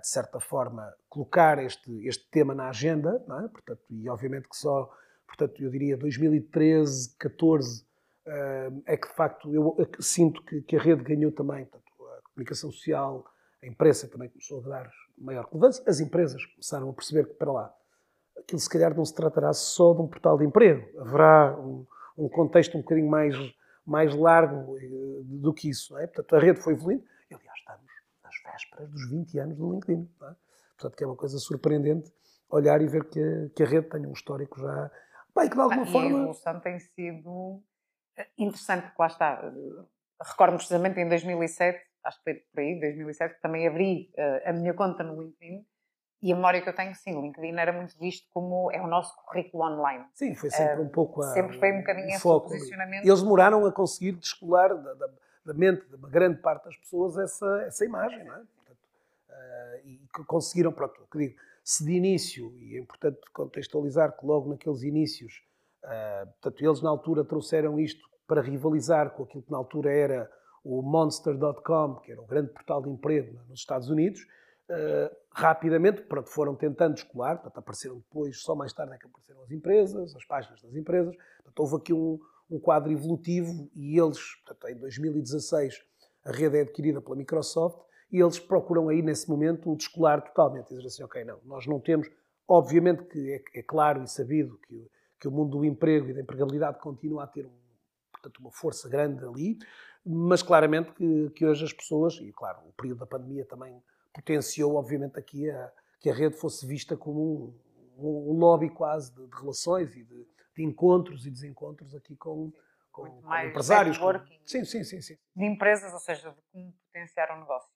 de 0.02 0.08
certa 0.08 0.40
forma, 0.40 0.94
colocar 1.10 1.60
este, 1.60 2.08
este 2.08 2.26
tema 2.30 2.56
na 2.56 2.70
agenda, 2.70 3.22
é? 3.44 3.48
portanto, 3.50 3.82
e 3.90 4.08
obviamente 4.10 4.48
que 4.48 4.56
só, 4.56 4.90
portanto, 5.28 5.62
eu 5.62 5.70
diria 5.70 5.98
2013, 5.98 7.16
14, 7.18 7.86
eh, 8.26 8.72
é 8.86 8.98
que 8.98 9.08
de 9.08 9.14
facto 9.14 9.54
eu 9.54 9.76
sinto 10.00 10.42
que, 10.44 10.62
que 10.62 10.78
a 10.78 10.82
rede 10.82 11.04
ganhou 11.04 11.32
também, 11.32 11.66
portanto, 11.66 11.92
a 12.08 12.22
comunicação 12.30 12.72
social, 12.72 13.26
a 13.62 13.68
imprensa 13.68 14.08
também 14.08 14.30
começou 14.30 14.64
a 14.66 14.70
dar 14.70 14.92
maior 15.18 15.46
relevância, 15.46 15.84
as 15.88 16.00
empresas 16.00 16.44
começaram 16.46 16.90
a 16.90 16.94
perceber 16.94 17.28
que, 17.28 17.34
para 17.34 17.52
lá, 17.52 17.74
aquilo 18.38 18.60
se 18.60 18.70
calhar 18.70 18.96
não 18.96 19.06
se 19.06 19.14
tratará 19.14 19.54
só 19.54 19.94
de 19.94 20.02
um 20.02 20.08
portal 20.08 20.38
de 20.38 20.46
emprego, 20.46 20.88
haverá 21.02 21.56
um, 21.60 21.86
um 22.18 22.30
contexto 22.30 22.78
um 22.78 22.82
bocadinho 22.82 23.10
mais, 23.10 23.36
mais 23.86 24.16
largo 24.16 24.78
eh, 24.78 25.22
do 25.24 25.54
que 25.54 25.70
isso, 25.70 25.98
é? 25.98 26.08
Portanto, 26.08 26.36
a 26.36 26.40
rede 26.40 26.62
foi 26.62 26.74
evoluindo, 26.74 27.04
aliás, 27.30 27.60
estamos 27.60 27.95
vésperas 28.52 28.90
dos 28.90 29.10
20 29.10 29.40
anos 29.40 29.58
do 29.58 29.72
LinkedIn. 29.72 30.10
É? 30.22 30.36
Portanto, 30.78 30.98
que 30.98 31.04
é 31.04 31.08
uma 31.08 31.16
coisa 31.16 31.38
surpreendente 31.38 32.12
olhar 32.50 32.82
e 32.82 32.88
ver 32.88 33.06
que, 33.06 33.52
que 33.56 33.64
a 33.64 33.66
rede 33.66 33.90
tem 33.90 34.06
um 34.06 34.14
histórico 34.14 34.60
já. 34.60 34.92
Bem, 35.36 35.50
que 35.50 35.56
de 35.56 35.62
alguma 35.62 35.84
e 35.84 35.92
forma. 35.92 36.08
A 36.08 36.22
evolução 36.22 36.60
tem 36.60 36.80
sido 36.80 37.62
Interessante, 38.38 38.84
porque 38.84 39.02
lá 39.02 39.08
está. 39.08 39.54
Recordo-me 40.22 40.58
precisamente 40.58 41.00
em 41.00 41.10
2007, 41.10 41.80
acho 42.04 42.18
que 42.20 42.24
foi 42.24 42.34
por 42.36 42.62
aí, 42.62 42.80
2007, 42.80 43.36
que 43.36 43.42
também 43.42 43.68
abri 43.68 44.10
uh, 44.18 44.50
a 44.50 44.54
minha 44.54 44.74
conta 44.74 45.04
no 45.04 45.22
LinkedIn 45.22 45.66
e 46.22 46.32
a 46.32 46.36
memória 46.36 46.62
que 46.62 46.70
eu 46.70 46.74
tenho, 46.74 46.96
sim, 46.96 47.14
o 47.16 47.22
LinkedIn 47.22 47.58
era 47.58 47.74
muito 47.74 48.00
visto 48.00 48.26
como 48.34 48.72
é 48.72 48.82
o 48.82 48.88
nosso 48.88 49.14
currículo 49.26 49.66
online. 49.66 50.06
Sim, 50.14 50.34
foi 50.34 50.50
sempre 50.50 50.82
um 50.82 50.88
pouco 50.88 51.22
a, 51.22 51.34
Sempre 51.34 51.60
foi 51.60 51.74
um 51.74 51.80
bocadinho 51.80 52.08
esse 52.08 52.22
foco. 52.22 52.48
posicionamento. 52.50 53.06
Eles 53.06 53.22
demoraram 53.22 53.66
a 53.66 53.72
conseguir 53.72 54.14
descolar 54.14 54.70
da, 54.70 54.94
da, 54.94 55.10
da, 55.46 55.54
mente 55.54 55.88
de 55.88 55.96
uma 55.96 56.10
grande 56.10 56.42
parte 56.42 56.66
das 56.66 56.78
pessoas 56.78 57.18
essa, 57.18 57.62
essa 57.64 57.86
imagem, 57.86 58.24
não 58.24 58.36
é? 58.36 58.42
Portanto, 58.56 58.80
uh, 59.30 59.88
e 59.88 60.00
conseguiram, 60.26 60.72
pronto, 60.72 61.08
que 61.12 61.18
digo, 61.18 61.36
se 61.64 61.84
de 61.84 61.94
início, 61.94 62.54
e 62.58 62.76
é 62.76 62.80
importante 62.80 63.20
contextualizar 63.34 64.18
que 64.18 64.26
logo 64.26 64.50
naqueles 64.50 64.84
inícios, 64.84 65.44
uh, 65.84 66.28
portanto, 66.42 66.66
eles 66.66 66.82
na 66.82 66.90
altura 66.90 67.24
trouxeram 67.24 67.80
isto 67.80 68.08
para 68.28 68.42
rivalizar 68.42 69.12
com 69.12 69.24
aquilo 69.24 69.44
que 69.44 69.52
na 69.52 69.58
altura 69.58 69.92
era 69.92 70.32
o 70.64 70.82
Monster.com, 70.82 71.96
que 71.98 72.12
era 72.12 72.22
o 72.22 72.26
grande 72.26 72.50
portal 72.50 72.82
de 72.82 72.90
emprego 72.90 73.40
nos 73.48 73.60
Estados 73.60 73.90
Unidos, 73.90 74.22
uh, 74.70 75.16
rapidamente 75.32 76.02
pronto, 76.04 76.30
foram 76.30 76.56
tentando 76.56 76.98
escolar, 76.98 77.36
portanto, 77.36 77.58
apareceram 77.60 77.98
depois, 77.98 78.42
só 78.42 78.56
mais 78.56 78.74
tarde 78.74 78.94
é 78.94 78.98
que 78.98 79.06
apareceram 79.06 79.44
as 79.44 79.52
empresas, 79.52 80.16
as 80.16 80.26
páginas 80.26 80.62
das 80.62 80.76
empresas, 80.76 81.16
portanto, 81.38 81.60
houve 81.60 81.76
aqui 81.76 81.94
um, 81.94 82.20
um 82.50 82.60
quadro 82.60 82.92
evolutivo 82.92 83.70
e 83.76 84.00
eles, 84.00 84.20
portanto, 84.46 84.72
em 84.72 84.78
2016, 84.78 85.84
a 86.24 86.32
rede 86.32 86.58
é 86.58 86.62
adquirida 86.62 87.02
pela 87.02 87.16
Microsoft 87.16 87.80
e 88.12 88.20
eles 88.20 88.40
procuram 88.40 88.90
aí, 88.90 89.02
nesse 89.02 89.30
momento, 89.30 89.72
o 89.72 89.76
descolar 89.76 90.22
totalmente, 90.22 90.70
dizer 90.70 90.86
assim, 90.86 91.04
ok, 91.04 91.24
não, 91.24 91.40
nós 91.44 91.66
não 91.66 91.80
temos, 91.80 92.10
obviamente 92.48 93.04
que 93.06 93.34
é, 93.34 93.60
é 93.60 93.64
claro 93.64 94.04
e 94.04 94.08
sabido 94.08 94.58
que, 94.68 94.90
que 95.20 95.28
o 95.28 95.32
mundo 95.32 95.58
do 95.58 95.66
emprego 95.66 96.10
e 96.10 96.14
da 96.14 96.22
empregabilidade 96.22 96.80
continua 96.80 97.24
a 97.24 97.28
ter 97.28 97.46
um 97.46 97.66
portanto, 98.26 98.40
uma 98.40 98.52
força 98.52 98.90
grande 98.90 99.24
ali, 99.24 99.58
mas 100.06 100.42
claramente 100.42 100.92
que, 100.94 101.30
que 101.32 101.46
hoje 101.46 101.66
as 101.66 101.74
pessoas, 101.74 102.16
e 102.16 102.32
claro, 102.32 102.60
o 102.68 102.74
período 102.74 103.00
da 103.00 103.06
pandemia 103.06 103.46
também 103.46 103.82
potenciou, 104.14 104.76
obviamente, 104.76 105.18
aqui 105.18 105.50
a, 105.50 105.72
que 106.00 106.10
a 106.10 106.14
rede 106.14 106.36
fosse 106.36 106.66
vista 106.66 106.96
como 106.96 107.54
um, 107.98 108.32
um 108.32 108.38
lobby 108.38 108.70
quase 108.70 109.14
de, 109.14 109.26
de 109.26 109.36
relações 109.36 109.96
e 109.96 110.04
de, 110.04 110.28
de, 110.56 110.64
encontros 110.64 111.26
e 111.26 111.32
desencontros 111.32 111.94
aqui 111.96 112.16
com, 112.16 112.52
com, 112.92 113.22
com 113.22 113.40
empresários. 113.40 113.98
Com... 113.98 114.14
Sim, 114.46 114.66
sim, 114.66 114.84
sim, 114.84 115.02
sim. 115.02 115.18
De 115.36 115.46
empresas, 115.46 115.94
ou 115.94 116.00
seja, 116.00 116.32
de 116.32 116.42
como 116.52 116.74
potenciar 116.74 117.36
o 117.36 117.40
negócio. 117.40 117.70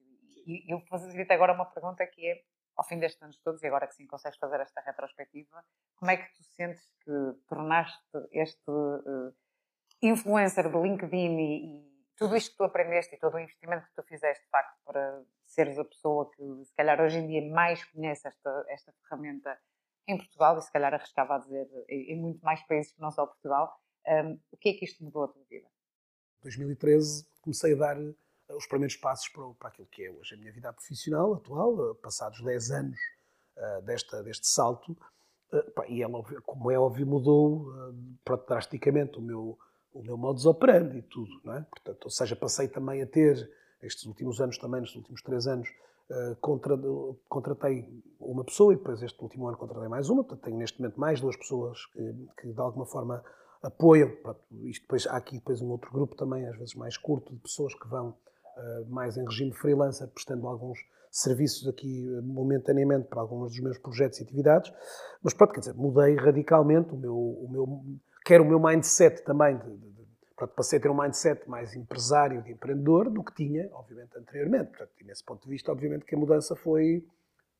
E 0.46 0.74
eu 0.74 0.82
fazia-te 0.88 1.32
agora 1.32 1.54
uma 1.54 1.66
pergunta 1.66 2.06
que 2.08 2.26
é, 2.26 2.44
ao 2.76 2.84
fim 2.84 2.98
destes 2.98 3.22
anos 3.22 3.38
todos, 3.40 3.62
e 3.62 3.68
agora 3.68 3.88
que 3.88 3.94
sim 3.94 4.08
consegues 4.08 4.40
fazer 4.40 4.60
esta 4.62 4.82
retrospectiva, 4.82 5.64
como 5.96 6.10
é 6.12 6.18
que 6.18 6.34
tu 6.34 6.44
sentes 6.44 6.92
que 7.04 7.12
tornaste 7.48 8.18
este 8.32 8.72
uh, 8.72 9.34
influencer 10.02 10.72
do 10.72 10.82
LinkedIn 10.82 11.38
e, 11.38 11.86
e, 11.86 11.90
tudo 12.18 12.36
isto 12.36 12.52
que 12.52 12.58
tu 12.58 12.64
aprendeste 12.64 13.16
e 13.16 13.20
todo 13.20 13.36
o 13.36 13.40
investimento 13.40 13.88
que 13.88 13.96
tu 13.96 14.04
fizeste, 14.04 14.44
de 14.44 14.50
facto, 14.50 14.78
para 14.84 15.24
seres 15.46 15.80
a 15.80 15.86
pessoa 15.86 16.30
que 16.32 16.66
se 16.66 16.76
calhar 16.76 17.00
hoje 17.00 17.18
em 17.18 17.28
dia 17.28 17.54
mais 17.54 17.84
conhece 17.86 18.28
esta, 18.28 18.66
esta 18.68 18.92
ferramenta 19.04 19.58
em 20.08 20.18
Portugal 20.18 20.58
e 20.58 20.62
se 20.62 20.72
calhar 20.72 20.94
arriscava 20.94 21.36
a 21.36 21.38
dizer 21.40 21.68
em, 21.88 22.20
muito 22.20 22.44
mais 22.44 22.62
países 22.68 22.92
que 22.92 23.02
não 23.02 23.12
só 23.12 23.26
Portugal, 23.26 23.80
um, 24.08 24.40
o 24.52 24.58
que 24.58 24.70
é 24.70 24.74
que 24.74 24.86
isto 24.86 25.04
mudou 25.04 25.24
a 25.24 25.28
tua 25.28 25.44
vida? 25.50 25.68
Em 26.40 26.44
2013 26.44 27.28
comecei 27.42 27.74
a 27.74 27.78
dar 27.78 27.98
eh, 28.50 28.56
os 28.56 28.66
primeiros 28.66 28.96
passos 28.96 29.30
para, 29.30 29.48
para 29.54 29.70
aquilo 29.70 29.88
que 29.88 30.04
é 30.04 30.12
hoje 30.12 30.36
a 30.36 30.38
minha 30.38 30.52
vida 30.52 30.74
profissional 30.74 31.34
atual, 31.34 31.92
eh, 31.92 31.94
passados 32.02 32.42
10 32.44 32.72
anos 32.72 33.00
uh, 33.58 33.82
desta, 33.84 34.24
deste 34.24 34.48
salto, 34.48 34.98
uh, 35.54 35.84
e 35.88 36.02
ela, 36.02 36.24
como 36.44 36.72
é 36.72 36.80
óbvio, 36.80 37.06
mudou 37.06 37.70
uh, 37.70 38.38
drasticamente 38.48 39.18
o 39.18 39.22
meu, 39.22 39.58
o 39.94 40.02
meu 40.02 40.18
modus 40.18 40.46
operandi 40.46 40.98
e 40.98 41.02
tudo, 41.04 41.42
não 41.44 41.54
é? 41.54 41.62
Portanto, 41.62 42.06
ou 42.06 42.12
seja, 42.12 42.36
passei 42.36 42.68
também 42.68 43.02
a 43.02 43.08
ter, 43.08 43.52
estes 43.82 44.06
últimos 44.06 44.42
anos 44.42 44.58
também, 44.58 44.82
nos 44.82 44.96
últimos 44.96 45.22
três 45.22 45.48
anos, 45.48 45.70
uh, 46.10 46.36
contra, 46.42 46.78
contratei 47.28 47.88
uma 48.20 48.44
pessoa 48.44 48.74
e 48.74 48.78
depois 48.78 49.02
este 49.02 49.22
último 49.22 49.48
ano 49.48 49.58
contratei 49.58 49.88
mais 49.88 50.10
uma, 50.10 50.24
portanto 50.24 50.44
tenho 50.44 50.58
neste 50.58 50.80
momento 50.80 51.00
mais 51.00 51.22
duas 51.22 51.36
pessoas 51.38 51.86
que, 51.88 52.28
que 52.42 52.54
de 52.54 52.60
alguma 52.60 52.86
forma 52.86 53.24
apoiam, 53.62 54.10
pronto, 54.22 54.42
isto 54.64 54.84
depois, 54.84 55.06
há 55.08 55.18
aqui 55.18 55.36
depois 55.36 55.62
um 55.62 55.70
outro 55.70 55.92
grupo 55.92 56.16
também, 56.16 56.48
às 56.48 56.58
vezes 56.58 56.76
mais 56.76 56.98
curto, 56.98 57.34
de 57.34 57.40
pessoas 57.40 57.74
que 57.74 57.88
vão 57.88 58.10
uh, 58.10 58.90
mais 58.90 59.18
em 59.18 59.26
regime 59.26 59.54
freelancer, 59.54 60.08
prestando 60.08 60.48
alguns 60.48 60.80
serviços 61.12 61.68
aqui 61.68 62.08
uh, 62.08 62.24
momentaneamente 62.24 63.08
para 63.08 63.22
alguns 63.22 63.52
dos 63.52 63.60
meus 63.62 63.78
projetos 63.78 64.20
e 64.20 64.24
atividades, 64.24 64.72
mas 65.22 65.34
pronto, 65.34 65.54
quer 65.54 65.60
dizer, 65.60 65.76
mudei 65.76 66.16
radicalmente 66.16 66.94
o 66.94 66.98
meu, 66.98 67.16
o 67.16 67.48
meu 67.52 67.84
quer 68.26 68.42
o 68.42 68.46
meu 68.46 68.60
mindset 68.60 69.24
também, 69.24 69.58
de, 69.58 69.78
de, 69.78 69.99
pronto, 70.40 70.54
passei 70.56 70.80
a 70.80 70.82
ter 70.82 70.90
um 70.90 70.98
mindset 70.98 71.48
mais 71.50 71.76
empresário, 71.76 72.42
de 72.42 72.52
empreendedor, 72.54 73.10
do 73.10 73.22
que 73.22 73.36
tinha, 73.36 73.70
obviamente, 73.74 74.18
anteriormente. 74.18 74.70
Portanto, 74.70 74.92
nesse 75.02 75.24
ponto 75.24 75.44
de 75.44 75.50
vista, 75.50 75.72
obviamente, 75.72 76.06
que 76.06 76.16
a 76.16 76.18
mudança 76.18 76.56
foi, 76.56 77.06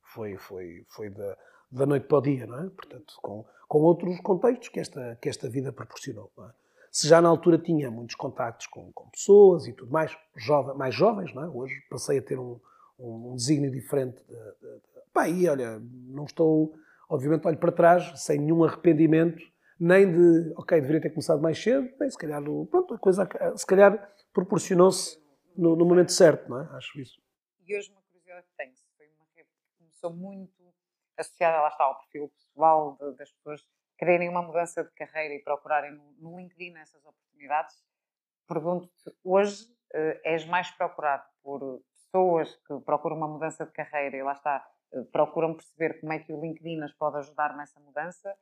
foi, 0.02 0.38
foi, 0.38 0.86
foi 0.88 1.10
da, 1.10 1.36
da 1.70 1.86
noite 1.86 2.06
para 2.06 2.18
o 2.18 2.20
dia, 2.22 2.46
não 2.46 2.58
é? 2.58 2.70
Portanto, 2.70 3.14
com, 3.20 3.44
com 3.68 3.78
outros 3.80 4.18
contextos 4.20 4.70
que 4.70 4.80
esta, 4.80 5.18
que 5.20 5.28
esta 5.28 5.48
vida 5.48 5.70
proporcionou. 5.70 6.32
É? 6.38 6.50
Se 6.90 7.06
já 7.06 7.20
na 7.20 7.28
altura 7.28 7.58
tinha 7.58 7.90
muitos 7.90 8.16
contactos 8.16 8.66
com, 8.66 8.90
com 8.92 9.10
pessoas 9.10 9.66
e 9.66 9.74
tudo 9.74 9.92
mais, 9.92 10.16
jovem, 10.34 10.74
mais 10.74 10.94
jovens, 10.94 11.34
não 11.34 11.44
é? 11.44 11.48
Hoje 11.48 11.74
passei 11.90 12.18
a 12.18 12.22
ter 12.22 12.38
um, 12.38 12.58
um, 12.98 13.32
um 13.32 13.36
desígnio 13.36 13.70
diferente. 13.70 14.24
De, 14.26 14.34
de, 14.34 14.74
de, 14.74 15.12
pá, 15.12 15.28
e 15.28 15.46
olha, 15.46 15.78
não 16.08 16.24
estou, 16.24 16.74
obviamente, 17.10 17.46
olho 17.46 17.58
para 17.58 17.70
trás 17.70 18.22
sem 18.22 18.38
nenhum 18.38 18.64
arrependimento 18.64 19.50
nem 19.80 20.12
de, 20.12 20.52
ok, 20.58 20.78
deveria 20.78 21.00
ter 21.00 21.10
começado 21.10 21.40
mais 21.40 21.60
cedo, 21.60 21.90
nem 21.98 22.10
se 22.10 22.18
calhar, 22.18 22.42
pronto, 22.70 22.92
a 22.92 22.98
coisa 22.98 23.26
se 23.56 23.66
calhar 23.66 24.14
proporcionou-se 24.30 25.18
no, 25.56 25.74
no, 25.74 25.86
momento 25.86 26.12
certo, 26.12 26.50
não 26.50 26.60
é? 26.60 26.76
Acho 26.76 27.00
isso. 27.00 27.18
E 27.66 27.74
hoje 27.74 27.90
uma 27.90 28.02
curiosidade 28.02 28.46
que 28.46 28.56
tenho, 28.56 28.74
foi 28.98 29.06
uma 29.08 29.26
que 29.34 29.44
começou 29.78 30.12
muito 30.12 30.74
associada, 31.16 31.62
lá 31.62 31.68
está, 31.68 31.84
ao 31.84 31.98
perfil 31.98 32.28
pessoal 32.28 32.98
de, 33.00 33.16
das 33.16 33.32
pessoas 33.32 33.66
quererem 33.98 34.28
uma 34.28 34.42
mudança 34.42 34.84
de 34.84 34.90
carreira 34.92 35.34
e 35.34 35.42
procurarem 35.42 35.92
no, 36.18 36.36
LinkedIn 36.36 36.76
essas 36.76 37.04
oportunidades. 37.04 37.82
Pergunto-te, 38.46 39.16
hoje 39.24 39.64
uh, 39.94 40.20
és 40.24 40.44
mais 40.46 40.70
procurado 40.70 41.24
por 41.42 41.82
pessoas 41.94 42.54
que 42.66 42.80
procuram 42.80 43.16
uma 43.16 43.28
mudança 43.28 43.64
de 43.64 43.72
carreira 43.72 44.16
e 44.16 44.22
lá 44.22 44.32
está, 44.32 44.66
uh, 44.92 45.04
procuram 45.06 45.54
perceber 45.54 46.00
como 46.00 46.12
é 46.12 46.18
que 46.18 46.32
o 46.32 46.40
LinkedIn 46.40 46.82
as 46.82 46.92
pode 46.92 47.16
ajudar 47.18 47.56
nessa 47.56 47.80
mudança 47.80 48.34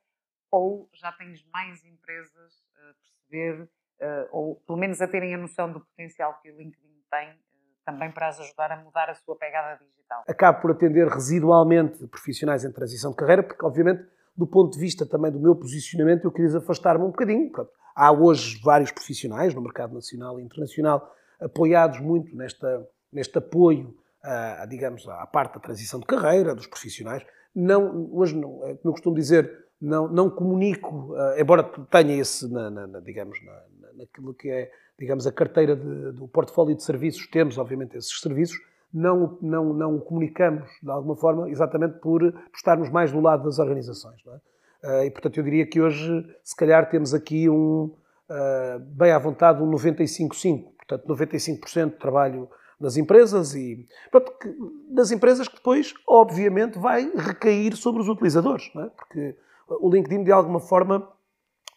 ou 0.51 0.89
já 0.93 1.13
tens 1.13 1.45
mais 1.53 1.85
empresas 1.85 2.65
a 2.77 2.95
perceber, 3.31 3.69
eh, 4.01 4.29
ou 4.31 4.57
pelo 4.67 4.79
menos 4.79 5.01
a 5.01 5.09
terem 5.09 5.35
a 5.35 5.39
noção 5.39 5.73
do 5.73 5.81
potencial 5.81 6.39
que 6.41 6.51
o 6.51 6.57
LinkedIn 6.57 7.03
tem, 7.11 7.29
eh, 7.29 7.37
também 7.85 8.11
para 8.11 8.29
as 8.29 8.41
ajudar 8.41 8.73
a 8.73 8.77
mudar 8.77 9.11
a 9.11 9.15
sua 9.15 9.37
pegada 9.37 9.83
digital? 9.85 10.25
Acabo 10.27 10.61
por 10.61 10.71
atender 10.71 11.09
residualmente 11.09 12.07
profissionais 12.07 12.65
em 12.65 12.73
transição 12.73 13.11
de 13.11 13.17
carreira, 13.17 13.43
porque, 13.43 13.65
obviamente, 13.65 14.07
do 14.37 14.47
ponto 14.47 14.73
de 14.75 14.79
vista 14.79 15.05
também 15.05 15.33
do 15.33 15.41
meu 15.41 15.57
posicionamento, 15.57 16.25
eu 16.25 16.33
queria 16.33 16.59
afastar-me 16.59 17.05
um 17.05 17.11
bocadinho. 17.11 17.51
Há 17.95 18.13
hoje 18.13 18.61
vários 18.63 18.93
profissionais 18.93 19.53
no 19.53 19.61
mercado 19.61 19.93
nacional 19.93 20.39
e 20.39 20.45
internacional 20.45 21.13
apoiados 21.41 22.01
muito 22.01 22.35
nesta, 22.37 22.89
neste 23.13 23.37
apoio, 23.39 23.97
a, 24.23 24.63
a, 24.63 24.67
digamos, 24.67 25.09
à 25.09 25.27
parte 25.27 25.55
da 25.55 25.61
transição 25.61 25.99
de 26.01 26.07
carreira, 26.07 26.55
dos 26.55 26.67
profissionais. 26.67 27.25
Não, 27.55 28.09
hoje, 28.13 28.37
não, 28.37 28.65
é 28.65 28.75
como 28.77 28.91
eu 28.91 28.93
costumo 28.93 29.17
dizer, 29.17 29.68
não, 29.81 30.09
não 30.09 30.31
comunico, 30.31 31.15
uh, 31.15 31.39
embora 31.39 31.63
tenha 31.63 32.21
esse, 32.21 32.51
na, 32.53 32.71
na, 32.71 33.01
digamos, 33.01 33.39
na, 33.45 33.63
naquilo 33.97 34.35
que 34.35 34.49
é, 34.49 34.71
digamos, 34.99 35.27
a 35.27 35.33
carteira 35.33 35.77
de, 35.77 36.13
do 36.13 36.27
portfólio 36.29 36.75
de 36.75 36.83
serviços, 36.83 37.27
temos, 37.29 37.59
obviamente, 37.59 37.97
esses 37.97 38.21
serviços, 38.21 38.59
não, 38.93 39.39
não, 39.41 39.73
não 39.73 39.97
o 39.97 40.01
comunicamos, 40.01 40.69
de 40.83 40.91
alguma 40.91 41.17
forma, 41.17 41.49
exatamente 41.51 41.99
por, 41.99 42.23
estarmos 42.55 42.91
mais 42.91 43.13
do 43.13 43.21
lado 43.21 43.45
das 43.45 43.59
organizações. 43.59 44.21
É? 44.27 45.01
Uh, 45.01 45.05
e, 45.05 45.11
portanto, 45.11 45.37
eu 45.39 45.45
diria 45.45 45.67
que 45.67 45.81
hoje, 45.81 46.27
se 46.43 46.57
calhar, 46.57 46.89
temos 46.89 47.13
aqui 47.13 47.49
um, 47.49 47.85
uh, 48.31 48.79
bem 48.81 49.13
à 49.13 49.19
vontade, 49.19 49.63
um 49.63 49.71
95-5. 49.71 50.65
Portanto, 50.77 51.07
95% 51.07 51.91
de 51.91 51.97
trabalho 51.99 52.49
das 52.81 52.97
empresas 52.97 53.55
e 53.55 53.87
pronto, 54.11 54.33
que, 54.39 55.15
empresas 55.15 55.49
que 55.49 55.57
depois, 55.57 55.93
obviamente, 56.07 56.79
vai 56.79 57.11
recair 57.15 57.77
sobre 57.77 58.01
os 58.01 58.09
utilizadores, 58.09 58.71
é? 58.77 58.87
porque 58.97 59.37
o 59.69 59.91
LinkedIn, 59.91 60.25
de 60.25 60.33
alguma 60.33 60.61
forma, 60.61 61.09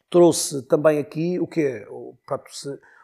trouxe 0.10 0.62
também 0.64 1.00
aqui 1.00 1.40
o 1.40 1.48
que 1.48 1.62
é. 1.62 1.88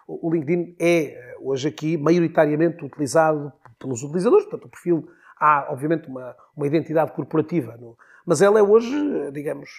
O 0.07 0.31
LinkedIn 0.31 0.75
é, 0.79 1.35
hoje 1.41 1.67
aqui, 1.67 1.97
maioritariamente 1.97 2.83
utilizado 2.83 3.51
pelos 3.77 4.03
utilizadores, 4.03 4.45
portanto, 4.45 4.65
o 4.65 4.69
perfil 4.69 5.09
há, 5.39 5.67
obviamente, 5.69 6.07
uma, 6.07 6.35
uma 6.55 6.65
identidade 6.65 7.11
corporativa, 7.11 7.77
mas 8.25 8.41
ela 8.41 8.59
é 8.59 8.63
hoje, 8.63 8.91
digamos, 9.31 9.69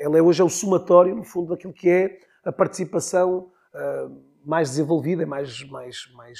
ela 0.00 0.18
é 0.18 0.22
hoje 0.22 0.42
é 0.42 0.44
o 0.44 0.48
somatório, 0.48 1.14
no 1.14 1.24
fundo, 1.24 1.50
daquilo 1.50 1.72
que 1.72 1.88
é 1.88 2.18
a 2.44 2.52
participação 2.52 3.50
uh, 3.74 4.22
mais 4.44 4.70
desenvolvida 4.70 5.26
mais, 5.26 5.62
mais, 5.68 6.10
mais 6.14 6.38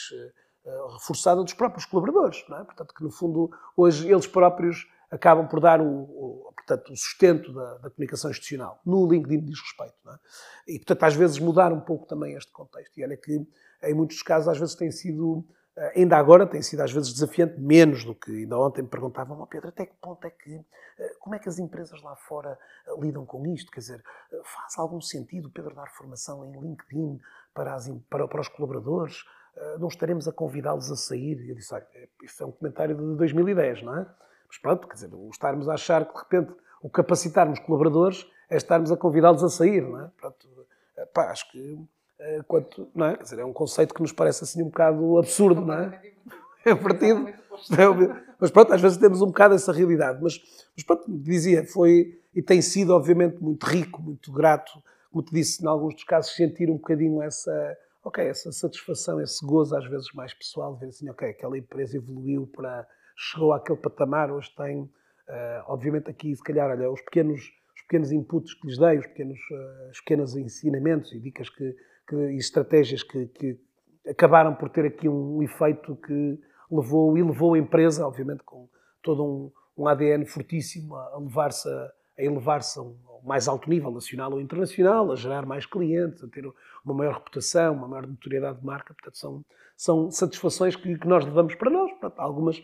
uh, 0.65 0.93
reforçada 0.95 1.43
dos 1.43 1.55
próprios 1.55 1.85
colaboradores, 1.85 2.45
é? 2.51 2.65
Portanto, 2.65 2.95
que 2.95 3.03
no 3.03 3.11
fundo, 3.11 3.51
hoje 3.77 4.11
eles 4.11 4.27
próprios 4.27 4.89
acabam 5.11 5.47
por 5.47 5.61
dar 5.61 5.81
o, 5.81 5.87
o 5.87 6.53
portanto, 6.67 6.93
o 6.93 6.97
sustento 6.97 7.53
da, 7.53 7.79
da, 7.79 7.91
comunicação 7.91 8.31
institucional. 8.31 8.81
No 8.85 9.09
LinkedIn 9.09 9.45
diz 9.45 9.61
respeito. 9.61 9.95
É? 10.09 10.73
E, 10.73 10.79
portanto, 10.79 11.05
às 11.05 11.15
vezes 11.15 11.39
mudar 11.39 11.73
um 11.73 11.81
pouco 11.81 12.07
também 12.07 12.35
este 12.35 12.51
contexto. 12.51 12.99
E 12.99 13.05
olha 13.05 13.17
que, 13.17 13.47
em 13.85 13.95
muitos 13.95 14.21
casos, 14.23 14.49
às 14.49 14.59
vezes 14.59 14.75
tem 14.75 14.91
sido, 14.91 15.47
eh, 15.77 15.93
ainda 15.97 16.17
agora, 16.17 16.47
tem 16.47 16.61
sido 16.61 16.81
às 16.81 16.91
vezes 16.91 17.13
desafiante, 17.13 17.61
menos 17.61 18.05
do 18.05 18.15
que 18.15 18.31
ainda 18.31 18.59
ontem 18.59 18.83
me 18.83 18.89
perguntavam, 18.89 19.41
oh 19.41 19.47
Pedro, 19.47 19.69
até 19.69 19.87
que 19.87 19.95
ponto 20.01 20.27
é 20.27 20.31
que, 20.31 20.55
eh, 20.99 21.15
como 21.21 21.37
é 21.37 21.39
que 21.39 21.49
as 21.49 21.59
empresas 21.59 22.03
lá 22.03 22.17
fora 22.17 22.59
eh, 22.89 23.01
lidam 23.01 23.25
com 23.25 23.47
isto? 23.47 23.71
Quer 23.71 23.81
dizer, 23.81 24.05
faz 24.43 24.77
algum 24.77 25.01
sentido, 25.01 25.49
Pedro, 25.49 25.75
dar 25.75 25.91
formação 25.93 26.45
em 26.45 26.61
LinkedIn 26.61 27.21
para, 27.55 27.75
as, 27.75 27.89
para, 28.11 28.27
para 28.27 28.41
os 28.41 28.49
colaboradores? 28.49 29.25
Não 29.79 29.89
estaremos 29.89 30.29
a 30.29 30.33
convidá-los 30.33 30.93
a 30.93 30.97
sair? 30.97 31.49
Eu 31.49 31.55
disse, 31.55 31.73
olha, 31.73 31.87
isso 32.23 32.43
é 32.43 32.47
um 32.47 32.53
comentário 32.53 32.95
de 32.95 33.17
2010, 33.17 33.85
não 33.85 33.97
é? 33.97 34.07
Mas 34.49 34.59
pronto, 34.59 34.87
quer 34.87 34.95
dizer, 34.95 35.11
o 35.13 35.29
estarmos 35.31 35.69
a 35.69 35.75
achar 35.75 36.05
que 36.05 36.13
de 36.13 36.19
repente 36.19 36.53
o 36.83 36.89
capacitarmos 36.89 37.59
colaboradores 37.61 38.27
é 38.49 38.57
estarmos 38.57 38.93
a 38.93 38.97
convidá-los 38.97 39.43
a 39.43 39.49
sair, 39.49 39.83
não 39.83 40.01
é? 40.01 40.11
Pronto, 40.17 40.49
pá, 41.13 41.31
acho 41.31 41.51
que 41.51 41.79
eh, 42.19 42.41
quanto, 42.47 42.89
não 42.95 43.07
é? 43.07 43.17
Quer 43.17 43.23
dizer, 43.23 43.39
é 43.41 43.45
um 43.45 43.53
conceito 43.53 43.95
que 43.95 44.01
nos 44.01 44.13
parece 44.13 44.45
assim 44.45 44.63
um 44.63 44.67
bocado 44.67 45.19
absurdo, 45.19 45.61
não 45.61 45.75
é? 45.75 46.01
É 46.65 46.75
partido. 46.75 47.29
Mas 48.39 48.51
pronto, 48.51 48.73
às 48.73 48.81
vezes 48.81 48.99
temos 48.99 49.23
um 49.23 49.27
bocado 49.27 49.55
essa 49.55 49.73
realidade. 49.73 50.19
Mas, 50.23 50.41
mas 50.77 50.85
pronto, 50.85 51.05
dizia, 51.09 51.65
foi 51.65 52.21
e 52.35 52.43
tem 52.43 52.61
sido, 52.61 52.91
obviamente, 52.95 53.43
muito 53.43 53.65
rico, 53.65 54.03
muito 54.03 54.31
grato, 54.31 54.73
como 55.11 55.23
te 55.23 55.33
disse, 55.33 55.65
em 55.65 55.67
alguns 55.67 55.95
dos 55.95 56.05
casos, 56.05 56.35
sentir 56.35 56.69
um 56.69 56.75
bocadinho 56.75 57.23
essa, 57.23 57.79
ok, 58.05 58.23
essa 58.23 58.53
satisfação, 58.53 59.19
esse 59.23 59.45
gozo, 59.45 59.75
às 59.75 59.89
vezes 59.89 60.13
mais 60.13 60.35
pessoal, 60.35 60.75
de 60.75 60.81
ver 60.81 60.89
assim, 60.89 61.09
ok, 61.09 61.31
aquela 61.31 61.57
empresa 61.57 61.97
evoluiu 61.97 62.47
para, 62.47 62.87
chegou 63.17 63.53
àquele 63.53 63.79
patamar, 63.79 64.31
hoje 64.31 64.55
tem, 64.55 64.83
uh, 64.83 64.91
obviamente 65.67 66.11
aqui, 66.11 66.35
se 66.35 66.43
calhar, 66.43 66.71
olha, 66.71 66.91
os 66.91 67.01
pequenos, 67.01 67.41
os 67.75 67.83
pequenos 67.83 68.13
inputs 68.13 68.55
que 68.55 68.67
lhes 68.67 68.79
dei, 68.79 68.99
os 68.99 69.07
pequenos, 69.07 69.39
uh, 69.39 69.91
os 69.91 70.01
pequenos 70.01 70.37
ensinamentos 70.37 71.13
e 71.13 71.19
dicas 71.19 71.49
que, 71.49 71.75
que 72.07 72.17
e 72.17 72.37
estratégias 72.37 73.03
que, 73.03 73.27
que, 73.27 73.59
acabaram 74.09 74.55
por 74.55 74.69
ter 74.69 74.85
aqui 74.85 75.09
um 75.09 75.43
efeito 75.43 75.97
que 75.97 76.39
levou 76.71 77.19
e 77.19 77.23
levou 77.23 77.55
a 77.55 77.59
empresa, 77.59 78.07
obviamente, 78.07 78.45
com 78.45 78.69
todo 79.03 79.25
um, 79.25 79.53
um 79.77 79.89
ADN 79.89 80.25
fortíssimo 80.27 80.95
a 80.95 81.19
levar-se 81.19 81.69
a, 81.69 81.93
a 82.19 82.23
elevar-se 82.23 82.79
a 82.79 82.83
um 82.83 82.97
mais 83.27 83.49
alto 83.49 83.69
nível, 83.69 83.91
nacional 83.91 84.33
ou 84.33 84.41
internacional, 84.41 85.11
a 85.11 85.17
gerar 85.17 85.45
mais 85.45 85.67
clientes, 85.67 86.23
a 86.23 86.29
ter 86.29 86.45
uma 86.85 86.95
maior 86.95 87.15
reputação, 87.15 87.75
uma 87.75 87.89
maior 87.89 88.07
notoriedade 88.07 88.61
de 88.61 88.65
marca. 88.65 88.95
Portanto, 88.95 89.19
são, 89.19 89.45
são 89.77 90.11
satisfações 90.13 90.77
que, 90.77 90.97
que 90.97 91.09
nós 91.09 91.25
levamos 91.25 91.57
para 91.57 91.69
nós. 91.69 91.91
Portanto, 91.91 92.21
algumas 92.21 92.59
eh, 92.59 92.63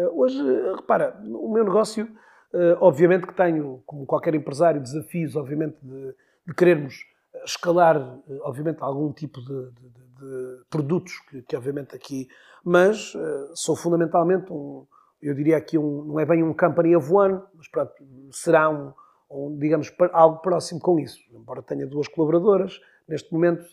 hoje, 0.00 0.38
eh, 0.38 0.74
repara, 0.76 1.18
o 1.24 1.52
meu 1.52 1.64
negócio, 1.64 2.08
eh, 2.52 2.76
obviamente 2.80 3.26
que 3.26 3.34
tenho, 3.34 3.82
como 3.86 4.06
qualquer 4.06 4.34
empresário, 4.34 4.80
desafios, 4.80 5.36
obviamente, 5.36 5.76
de, 5.82 6.14
de 6.46 6.54
querermos 6.54 6.94
escalar, 7.44 8.18
obviamente, 8.42 8.78
algum 8.80 9.12
tipo 9.12 9.40
de, 9.40 9.70
de, 9.70 9.88
de 10.18 10.64
produtos, 10.70 11.12
que, 11.28 11.42
que, 11.42 11.56
obviamente 11.56 11.94
aqui, 11.94 12.26
mas 12.64 13.12
sou 13.54 13.76
fundamentalmente 13.76 14.50
um, 14.52 14.86
eu 15.20 15.34
diria 15.34 15.56
aqui, 15.56 15.78
um, 15.78 16.04
não 16.04 16.20
é 16.20 16.26
bem 16.26 16.42
um 16.42 16.54
company 16.54 16.94
of 16.94 17.12
one, 17.12 17.40
mas 17.54 17.68
pronto, 17.68 17.92
será 18.30 18.68
um, 18.68 18.92
um, 19.30 19.56
digamos, 19.58 19.92
algo 20.12 20.38
próximo 20.38 20.80
com 20.80 20.98
isso. 20.98 21.18
Embora 21.32 21.62
tenha 21.62 21.86
duas 21.86 22.08
colaboradoras, 22.08 22.80
neste 23.08 23.32
momento, 23.32 23.64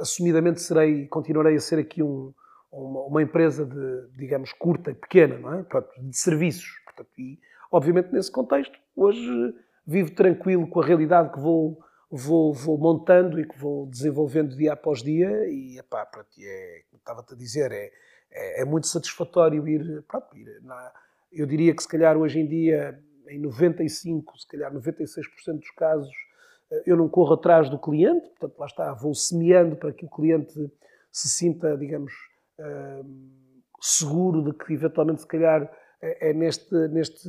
assumidamente 0.00 0.60
serei, 0.60 1.06
continuarei 1.06 1.56
a 1.56 1.60
ser 1.60 1.78
aqui 1.78 2.02
um, 2.02 2.32
uma, 2.72 3.00
uma, 3.02 3.22
empresa 3.22 3.66
de, 3.66 4.08
digamos, 4.16 4.52
curta 4.52 4.90
e 4.90 4.94
pequena, 4.94 5.38
não 5.38 5.54
é? 5.54 5.62
Pronto, 5.62 5.88
de 5.98 6.16
serviços. 6.16 6.80
Portanto, 6.84 7.10
e, 7.18 7.38
obviamente, 7.70 8.12
nesse 8.12 8.30
contexto, 8.30 8.76
hoje 8.96 9.54
vivo 9.86 10.10
tranquilo 10.12 10.66
com 10.66 10.80
a 10.80 10.86
realidade 10.86 11.32
que 11.32 11.38
vou, 11.38 11.78
vou, 12.10 12.52
vou 12.52 12.78
montando 12.78 13.38
e 13.38 13.46
que 13.46 13.58
vou 13.58 13.86
desenvolvendo 13.86 14.56
dia 14.56 14.72
após 14.72 15.02
dia 15.02 15.30
e, 15.48 15.78
epá, 15.78 16.06
pronto, 16.06 16.28
é, 16.38 16.82
como 16.88 16.98
estava-te 16.98 17.34
a 17.34 17.36
dizer, 17.36 17.72
é, 17.72 17.90
é, 18.30 18.62
é, 18.62 18.64
muito 18.64 18.86
satisfatório 18.86 19.66
ir, 19.68 20.02
pronto, 20.08 20.36
ir 20.36 20.60
na, 20.62 20.92
eu 21.32 21.46
diria 21.46 21.74
que 21.74 21.82
se 21.82 21.88
calhar 21.88 22.16
hoje 22.16 22.40
em 22.40 22.46
dia, 22.46 22.98
em 23.28 23.38
95, 23.38 24.38
se 24.38 24.46
calhar 24.46 24.72
96% 24.72 25.58
dos 25.58 25.70
casos, 25.70 26.12
eh, 26.70 26.82
eu 26.86 26.96
não 26.96 27.08
corro 27.08 27.34
atrás 27.34 27.70
do 27.70 27.78
cliente, 27.78 28.28
portanto, 28.30 28.58
lá 28.58 28.66
está, 28.66 28.92
vou 28.92 29.14
semeando 29.14 29.76
para 29.76 29.92
que 29.92 30.04
o 30.04 30.08
cliente 30.08 30.70
se 31.10 31.28
sinta, 31.28 31.76
digamos, 31.76 32.12
seguro 33.80 34.44
de 34.44 34.52
que 34.52 34.72
eventualmente, 34.72 35.22
se 35.22 35.26
calhar, 35.26 35.70
é, 36.00 36.30
é 36.30 36.32
neste, 36.32 36.74
neste, 36.88 37.28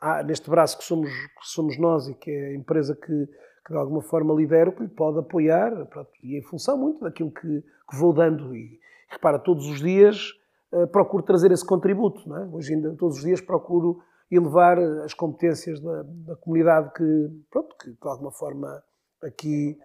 ah, 0.00 0.22
neste 0.22 0.48
braço 0.48 0.78
que 0.78 0.84
somos, 0.84 1.10
que 1.10 1.46
somos 1.46 1.78
nós 1.78 2.08
e 2.08 2.14
que 2.14 2.30
é 2.30 2.48
a 2.48 2.54
empresa 2.54 2.94
que, 2.94 3.26
que 3.66 3.72
de 3.72 3.76
alguma 3.76 4.00
forma 4.00 4.34
lidera, 4.34 4.72
que 4.72 4.82
lhe 4.82 4.88
pode 4.88 5.18
apoiar, 5.18 5.86
pronto, 5.86 6.10
e 6.22 6.38
em 6.38 6.42
função 6.42 6.78
muito 6.78 7.00
daquilo 7.00 7.30
que, 7.30 7.62
que 7.90 7.96
vou 7.96 8.12
dando. 8.12 8.54
E, 8.56 8.80
repara, 9.08 9.38
todos 9.38 9.66
os 9.66 9.80
dias 9.80 10.32
uh, 10.72 10.86
procuro 10.86 11.22
trazer 11.22 11.52
esse 11.52 11.66
contributo. 11.66 12.26
Não 12.28 12.36
é? 12.38 12.46
Hoje 12.46 12.74
ainda, 12.74 12.94
todos 12.96 13.18
os 13.18 13.24
dias 13.24 13.40
procuro 13.40 14.02
elevar 14.30 14.78
as 15.04 15.12
competências 15.12 15.80
da, 15.80 16.02
da 16.04 16.36
comunidade 16.36 16.92
que, 16.94 17.28
pronto, 17.50 17.76
que 17.76 17.90
de 17.90 18.08
alguma 18.08 18.30
forma 18.30 18.82
aqui 19.22 19.76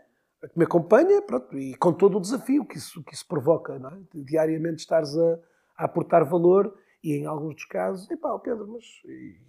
que 0.49 0.57
me 0.57 0.65
acompanha, 0.65 1.21
pronto, 1.21 1.57
e 1.57 1.75
com 1.75 1.93
todo 1.93 2.17
o 2.17 2.21
desafio 2.21 2.65
que 2.65 2.77
isso, 2.77 3.03
que 3.03 3.13
isso 3.13 3.27
provoca, 3.27 3.77
não 3.79 3.89
é? 3.89 3.99
Diariamente 4.13 4.81
estares 4.81 5.17
a, 5.17 5.39
a 5.77 5.85
aportar 5.85 6.23
valor 6.25 6.73
e 7.05 7.13
em 7.13 7.27
alguns 7.27 7.53
dos 7.53 7.65
casos, 7.65 8.09
epá, 8.09 8.33
oh 8.33 8.39
Pedro, 8.39 8.67
mas 8.67 8.83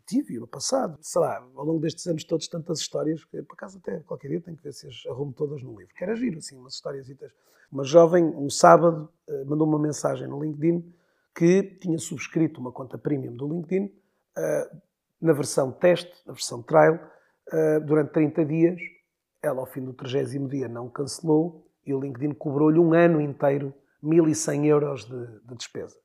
tive 0.06 0.38
no 0.38 0.46
passado, 0.46 0.98
sei 1.00 1.22
lá, 1.22 1.42
ao 1.54 1.64
longo 1.64 1.80
destes 1.80 2.06
anos 2.06 2.22
todos, 2.22 2.46
tantas 2.48 2.80
histórias, 2.80 3.24
que 3.24 3.42
por 3.42 3.54
acaso 3.54 3.78
até 3.78 4.00
qualquer 4.00 4.28
dia 4.28 4.42
tenho 4.42 4.58
que 4.58 4.62
ver 4.62 4.74
se 4.74 4.86
as 4.86 5.06
arrumo 5.08 5.32
todas 5.32 5.62
no 5.62 5.70
livro, 5.78 5.94
que 5.96 6.04
era 6.04 6.14
giro, 6.14 6.36
assim, 6.36 6.58
umas 6.58 6.74
histórias. 6.74 7.08
Uma 7.72 7.82
jovem, 7.82 8.24
um 8.24 8.50
sábado, 8.50 9.08
eh, 9.26 9.44
mandou 9.44 9.66
uma 9.66 9.78
mensagem 9.78 10.28
no 10.28 10.38
LinkedIn 10.42 10.84
que 11.34 11.62
tinha 11.80 11.98
subscrito 11.98 12.60
uma 12.60 12.70
conta 12.70 12.98
premium 12.98 13.34
do 13.34 13.48
LinkedIn 13.48 13.90
eh, 14.36 14.70
na 15.18 15.32
versão 15.32 15.72
teste, 15.72 16.12
na 16.26 16.34
versão 16.34 16.62
trial, 16.62 17.00
eh, 17.50 17.80
durante 17.80 18.12
30 18.12 18.44
dias, 18.44 18.80
ela, 19.46 19.60
ao 19.60 19.66
fim 19.66 19.84
do 19.84 19.92
30 19.92 20.48
dia, 20.48 20.68
não 20.68 20.88
cancelou 20.88 21.66
e 21.86 21.94
o 21.94 22.00
LinkedIn 22.00 22.34
cobrou-lhe 22.34 22.78
um 22.78 22.92
ano 22.92 23.20
inteiro 23.20 23.72
1.100 24.02 24.66
euros 24.66 25.04
de, 25.04 25.40
de 25.46 25.54
despesa. 25.56 25.96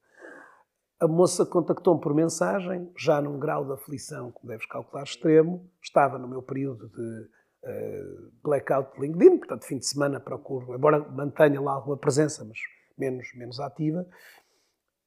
A 0.99 1.07
moça 1.07 1.45
contactou-me 1.45 1.99
por 1.99 2.13
mensagem, 2.13 2.91
já 2.95 3.19
num 3.19 3.39
grau 3.39 3.65
de 3.65 3.73
aflição, 3.73 4.31
como 4.31 4.47
deves 4.47 4.67
calcular, 4.67 5.03
extremo. 5.03 5.67
Estava 5.81 6.19
no 6.19 6.27
meu 6.27 6.43
período 6.43 6.87
de 6.89 7.29
uh, 7.63 8.31
blackout 8.43 8.93
de 8.93 9.07
LinkedIn, 9.07 9.39
portanto, 9.39 9.65
fim 9.65 9.79
de 9.79 9.87
semana 9.87 10.19
procuro, 10.19 10.75
embora 10.75 10.99
mantenha 10.99 11.59
lá 11.59 11.73
alguma 11.73 11.97
presença, 11.97 12.45
mas 12.45 12.59
menos, 12.95 13.27
menos 13.35 13.59
ativa. 13.59 14.07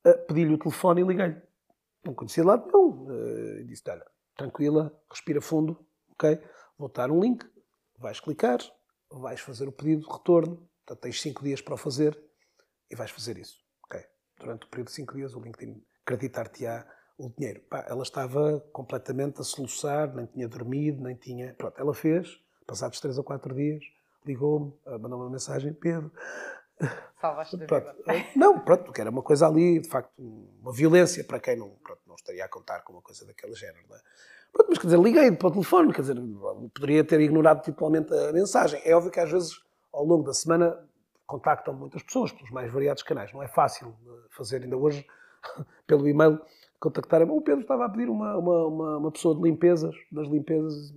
Uh, 0.05 0.27
Pedi-lhe 0.27 0.55
o 0.55 0.59
telefone 0.59 1.03
e 1.03 1.05
liguei-lhe. 1.05 1.40
Não 2.05 2.12
conhecia 2.12 2.44
lá 2.44 2.57
nenhum. 2.57 3.07
Uh, 3.07 3.64
disse: 3.64 3.88
Olha, 3.88 4.05
tranquila, 4.37 4.92
respira 5.09 5.40
fundo, 5.40 5.79
ok? 6.11 6.40
Vou 6.77 6.88
dar 6.88 7.09
um 7.09 7.20
link, 7.20 7.47
vais 8.05 8.21
clicar, 8.21 8.59
vais 9.11 9.40
fazer 9.40 9.67
o 9.67 9.73
pedido 9.73 10.03
de 10.07 10.12
retorno, 10.12 10.57
portanto 10.85 11.01
tens 11.01 11.21
5 11.23 11.43
dias 11.43 11.61
para 11.62 11.75
o 11.75 11.79
fazer 11.79 12.23
e 12.90 12.95
vais 12.95 13.11
fazer 13.11 13.38
isso. 13.38 13.64
Okay. 13.87 14.05
Durante 14.38 14.67
o 14.67 14.69
período 14.69 14.88
de 14.88 14.95
5 14.95 15.14
dias 15.14 15.35
o 15.35 15.40
LinkedIn 15.40 15.83
acreditar-te-á 16.03 16.87
o 17.17 17.31
dinheiro. 17.31 17.62
Pá, 17.62 17.87
ela 17.88 18.03
estava 18.03 18.61
completamente 18.73 19.40
a 19.40 19.45
soluçar, 19.45 20.14
nem 20.14 20.27
tinha 20.27 20.47
dormido, 20.47 21.03
nem 21.03 21.17
tinha... 21.17 21.55
Pronto, 21.55 21.81
ela 21.81 21.95
fez, 21.95 22.29
passados 22.67 23.01
3 23.01 23.17
ou 23.17 23.25
4 23.25 23.55
dias, 23.55 23.83
ligou-me, 24.27 24.75
mandou 25.01 25.21
uma 25.21 25.31
mensagem, 25.31 25.73
Pedro... 25.73 26.12
Salvaste 27.21 27.57
a 27.57 27.59
vida. 27.61 27.97
Não, 28.37 28.59
pronto, 28.59 28.85
porque 28.85 29.01
era 29.01 29.09
uma 29.09 29.23
coisa 29.23 29.47
ali, 29.47 29.81
de 29.81 29.88
facto, 29.88 30.12
uma 30.19 30.73
violência 30.73 31.25
para 31.25 31.40
quem 31.40 31.57
não, 31.57 31.71
pronto, 31.77 32.03
não 32.07 32.17
estaria 32.17 32.45
a 32.45 32.49
contar 32.49 32.83
com 32.83 32.93
uma 32.93 33.01
coisa 33.01 33.25
daquele 33.25 33.55
género. 33.55 33.87
Não 33.88 33.97
é? 33.97 34.01
Pronto, 34.55 34.69
mas 34.69 34.79
quer 34.79 34.87
dizer, 34.87 35.01
liguei 35.01 35.33
para 35.33 35.49
o 35.49 35.51
telefone, 35.51 35.93
quer 35.93 36.03
dizer, 36.03 36.17
poderia 36.73 37.03
ter 37.03 37.21
ignorado 37.21 37.62
totalmente 37.64 38.14
a 38.14 38.33
mensagem. 38.33 38.81
É 38.85 38.95
óbvio 38.95 39.11
que 39.11 39.19
às 39.19 39.31
vezes, 39.31 39.61
ao 39.93 40.05
longo 40.05 40.23
da 40.23 40.33
semana, 40.33 40.79
contactam 41.27 41.75
muitas 41.75 42.05
pessoas 42.05 42.31
pelos 42.31 42.53
mais 42.53 42.73
variados 42.73 43.03
canais. 43.03 43.33
Não 43.33 43.43
é 43.43 43.49
fácil 43.49 43.93
fazer, 44.31 44.62
ainda 44.62 44.77
hoje, 44.77 45.05
pelo 45.88 46.07
e-mail, 46.09 46.40
contactar. 46.79 47.21
O 47.23 47.40
Pedro 47.40 47.62
estava 47.62 47.87
a 47.87 47.88
pedir 47.88 48.09
uma, 48.09 48.37
uma, 48.37 48.67
uma, 48.67 48.97
uma 48.99 49.11
pessoa 49.11 49.35
de 49.35 49.43
limpezas, 49.43 49.95
das 50.12 50.29
limpezas, 50.29 50.95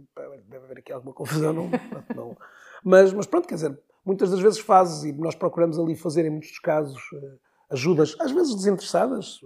deve 0.48 0.66
haver 0.66 0.78
aqui 0.78 0.94
alguma 0.94 1.14
confusão, 1.14 1.52
não, 1.52 1.70
não. 2.16 2.38
Mas, 2.84 3.12
mas 3.12 3.26
pronto, 3.26 3.48
quer 3.48 3.56
dizer, 3.56 3.80
muitas 4.06 4.30
das 4.30 4.40
vezes 4.40 4.60
fazes, 4.60 5.04
e 5.04 5.12
nós 5.14 5.34
procuramos 5.34 5.80
ali 5.80 5.96
fazer, 5.96 6.26
em 6.26 6.30
muitos 6.30 6.60
casos, 6.60 7.02
eh, 7.16 7.38
ajudas, 7.72 8.16
às 8.20 8.32
vezes 8.32 8.54
desinteressadas. 8.54 9.42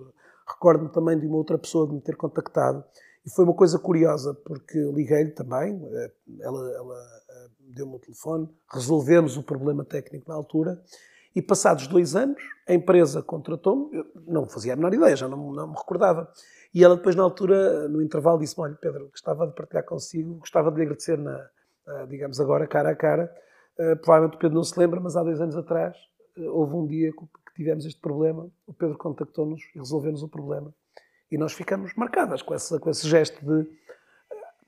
Recordo-me 0.46 0.90
também 0.90 1.18
de 1.18 1.26
uma 1.26 1.38
outra 1.38 1.58
pessoa 1.58 1.88
de 1.88 1.94
me 1.94 2.02
ter 2.02 2.18
contactado 2.18 2.84
e 3.26 3.30
foi 3.30 3.46
uma 3.46 3.54
coisa 3.54 3.78
curiosa, 3.78 4.34
porque 4.34 4.78
liguei-lhe 4.94 5.32
também, 5.32 5.80
eh, 5.94 6.12
ela, 6.40 6.72
ela 6.72 6.96
eh, 7.30 7.48
deu-me 7.76 7.96
o 7.96 8.00
telefone, 8.00 8.50
resolvemos 8.72 9.38
o 9.38 9.44
problema 9.44 9.86
técnico 9.86 10.30
na 10.30 10.36
altura, 10.36 10.82
e 11.36 11.42
passados 11.42 11.88
dois 11.88 12.16
anos, 12.16 12.42
a 12.68 12.74
empresa 12.74 13.22
contratou-me, 13.22 14.04
não 14.28 14.46
fazia 14.46 14.74
a 14.74 14.76
menor 14.76 14.94
ideia, 14.94 15.16
já 15.16 15.30
não, 15.30 15.54
não 15.54 15.68
me 15.68 15.76
recordava. 15.78 16.30
E 16.74 16.84
ela 16.84 16.96
depois, 16.96 17.16
na 17.16 17.24
altura, 17.24 17.88
no 17.88 18.02
intervalo, 18.02 18.40
disse-me, 18.40 18.66
olha, 18.66 18.76
Pedro, 18.76 19.08
gostava 19.10 19.48
de 19.48 19.54
partilhar 19.54 19.86
consigo, 19.86 20.36
gostava 20.36 20.70
de 20.72 20.78
lhe 20.78 20.84
agradecer, 20.84 21.18
na, 21.18 21.50
digamos 22.10 22.40
agora, 22.40 22.68
cara 22.68 22.90
a 22.90 22.96
cara. 22.96 23.34
provavelmente 24.02 24.36
o 24.36 24.40
Pedro 24.40 24.56
não 24.56 24.64
se 24.64 24.78
lembra, 24.78 25.00
mas 25.00 25.16
há 25.16 25.24
dois 25.24 25.40
anos 25.40 25.56
atrás 25.56 25.96
houve 26.38 26.76
um 26.76 26.86
dia 26.86 27.12
que 27.12 27.54
tivemos 27.56 27.86
este 27.86 28.00
problema, 28.00 28.50
o 28.66 28.74
Pedro 28.74 28.98
contactou-nos 28.98 29.62
e 29.76 29.80
resolveu-nos 29.80 30.24
o 30.24 30.30
problema. 30.30 30.74
E 31.32 31.38
nós 31.38 31.54
ficamos 31.54 31.94
marcadas 31.96 32.42
com, 32.42 32.54
essa, 32.54 32.80
com 32.80 32.90
esse 32.90 33.08
gesto 33.08 33.40
de... 33.44 33.70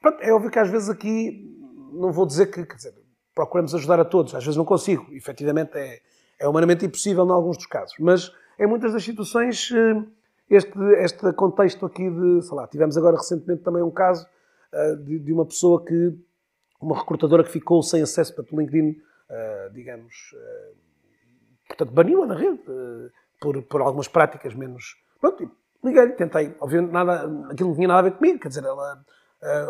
Pronto, 0.01 0.21
é 0.21 0.31
óbvio 0.31 0.49
que 0.49 0.59
às 0.59 0.69
vezes 0.69 0.89
aqui, 0.89 1.59
não 1.91 2.11
vou 2.11 2.25
dizer 2.25 2.47
que, 2.47 2.65
quer 2.65 2.75
dizer, 2.75 2.93
procuramos 3.35 3.73
ajudar 3.75 3.99
a 3.99 4.05
todos, 4.05 4.33
às 4.35 4.43
vezes 4.43 4.57
não 4.57 4.65
consigo, 4.65 5.07
efetivamente 5.11 5.75
é, 5.75 6.01
é 6.39 6.47
humanamente 6.47 6.85
impossível 6.85 7.25
em 7.25 7.31
alguns 7.31 7.57
dos 7.57 7.65
casos, 7.65 7.95
mas 7.99 8.31
em 8.59 8.67
muitas 8.67 8.93
das 8.93 9.03
situações 9.03 9.71
eh, 9.71 10.03
este, 10.49 10.77
este 10.99 11.33
contexto 11.33 11.85
aqui 11.85 12.09
de, 12.09 12.41
sei 12.41 12.55
lá, 12.55 12.67
tivemos 12.67 12.97
agora 12.97 13.17
recentemente 13.17 13.63
também 13.63 13.81
um 13.81 13.91
caso 13.91 14.27
uh, 14.71 14.97
de, 14.97 15.19
de, 15.19 15.33
uma 15.33 15.45
pessoa 15.45 15.83
que, 15.83 16.13
uma 16.79 16.97
recrutadora 16.97 17.43
que 17.43 17.49
ficou 17.49 17.81
sem 17.81 18.01
acesso 18.01 18.35
para 18.35 18.45
o 18.51 18.59
LinkedIn, 18.59 18.89
uh, 18.89 19.73
digamos, 19.73 20.35
portanto, 21.67 21.91
baniu-a 21.91 22.27
da 22.27 22.35
rede 22.35 22.59
por, 23.41 23.61
por 23.63 23.81
algumas 23.81 24.07
práticas 24.07 24.53
menos. 24.53 24.95
Pronto, 25.19 25.49
liguei-lhe, 25.83 26.13
tentei, 26.13 26.55
obviamente 26.59 26.91
nada, 26.91 27.25
aquilo 27.51 27.69
não 27.69 27.75
tinha 27.75 27.87
nada 27.87 27.99
a 27.99 28.03
ver 28.03 28.17
comigo, 28.17 28.39
quer 28.39 28.47
dizer, 28.47 28.63
ela 28.63 29.03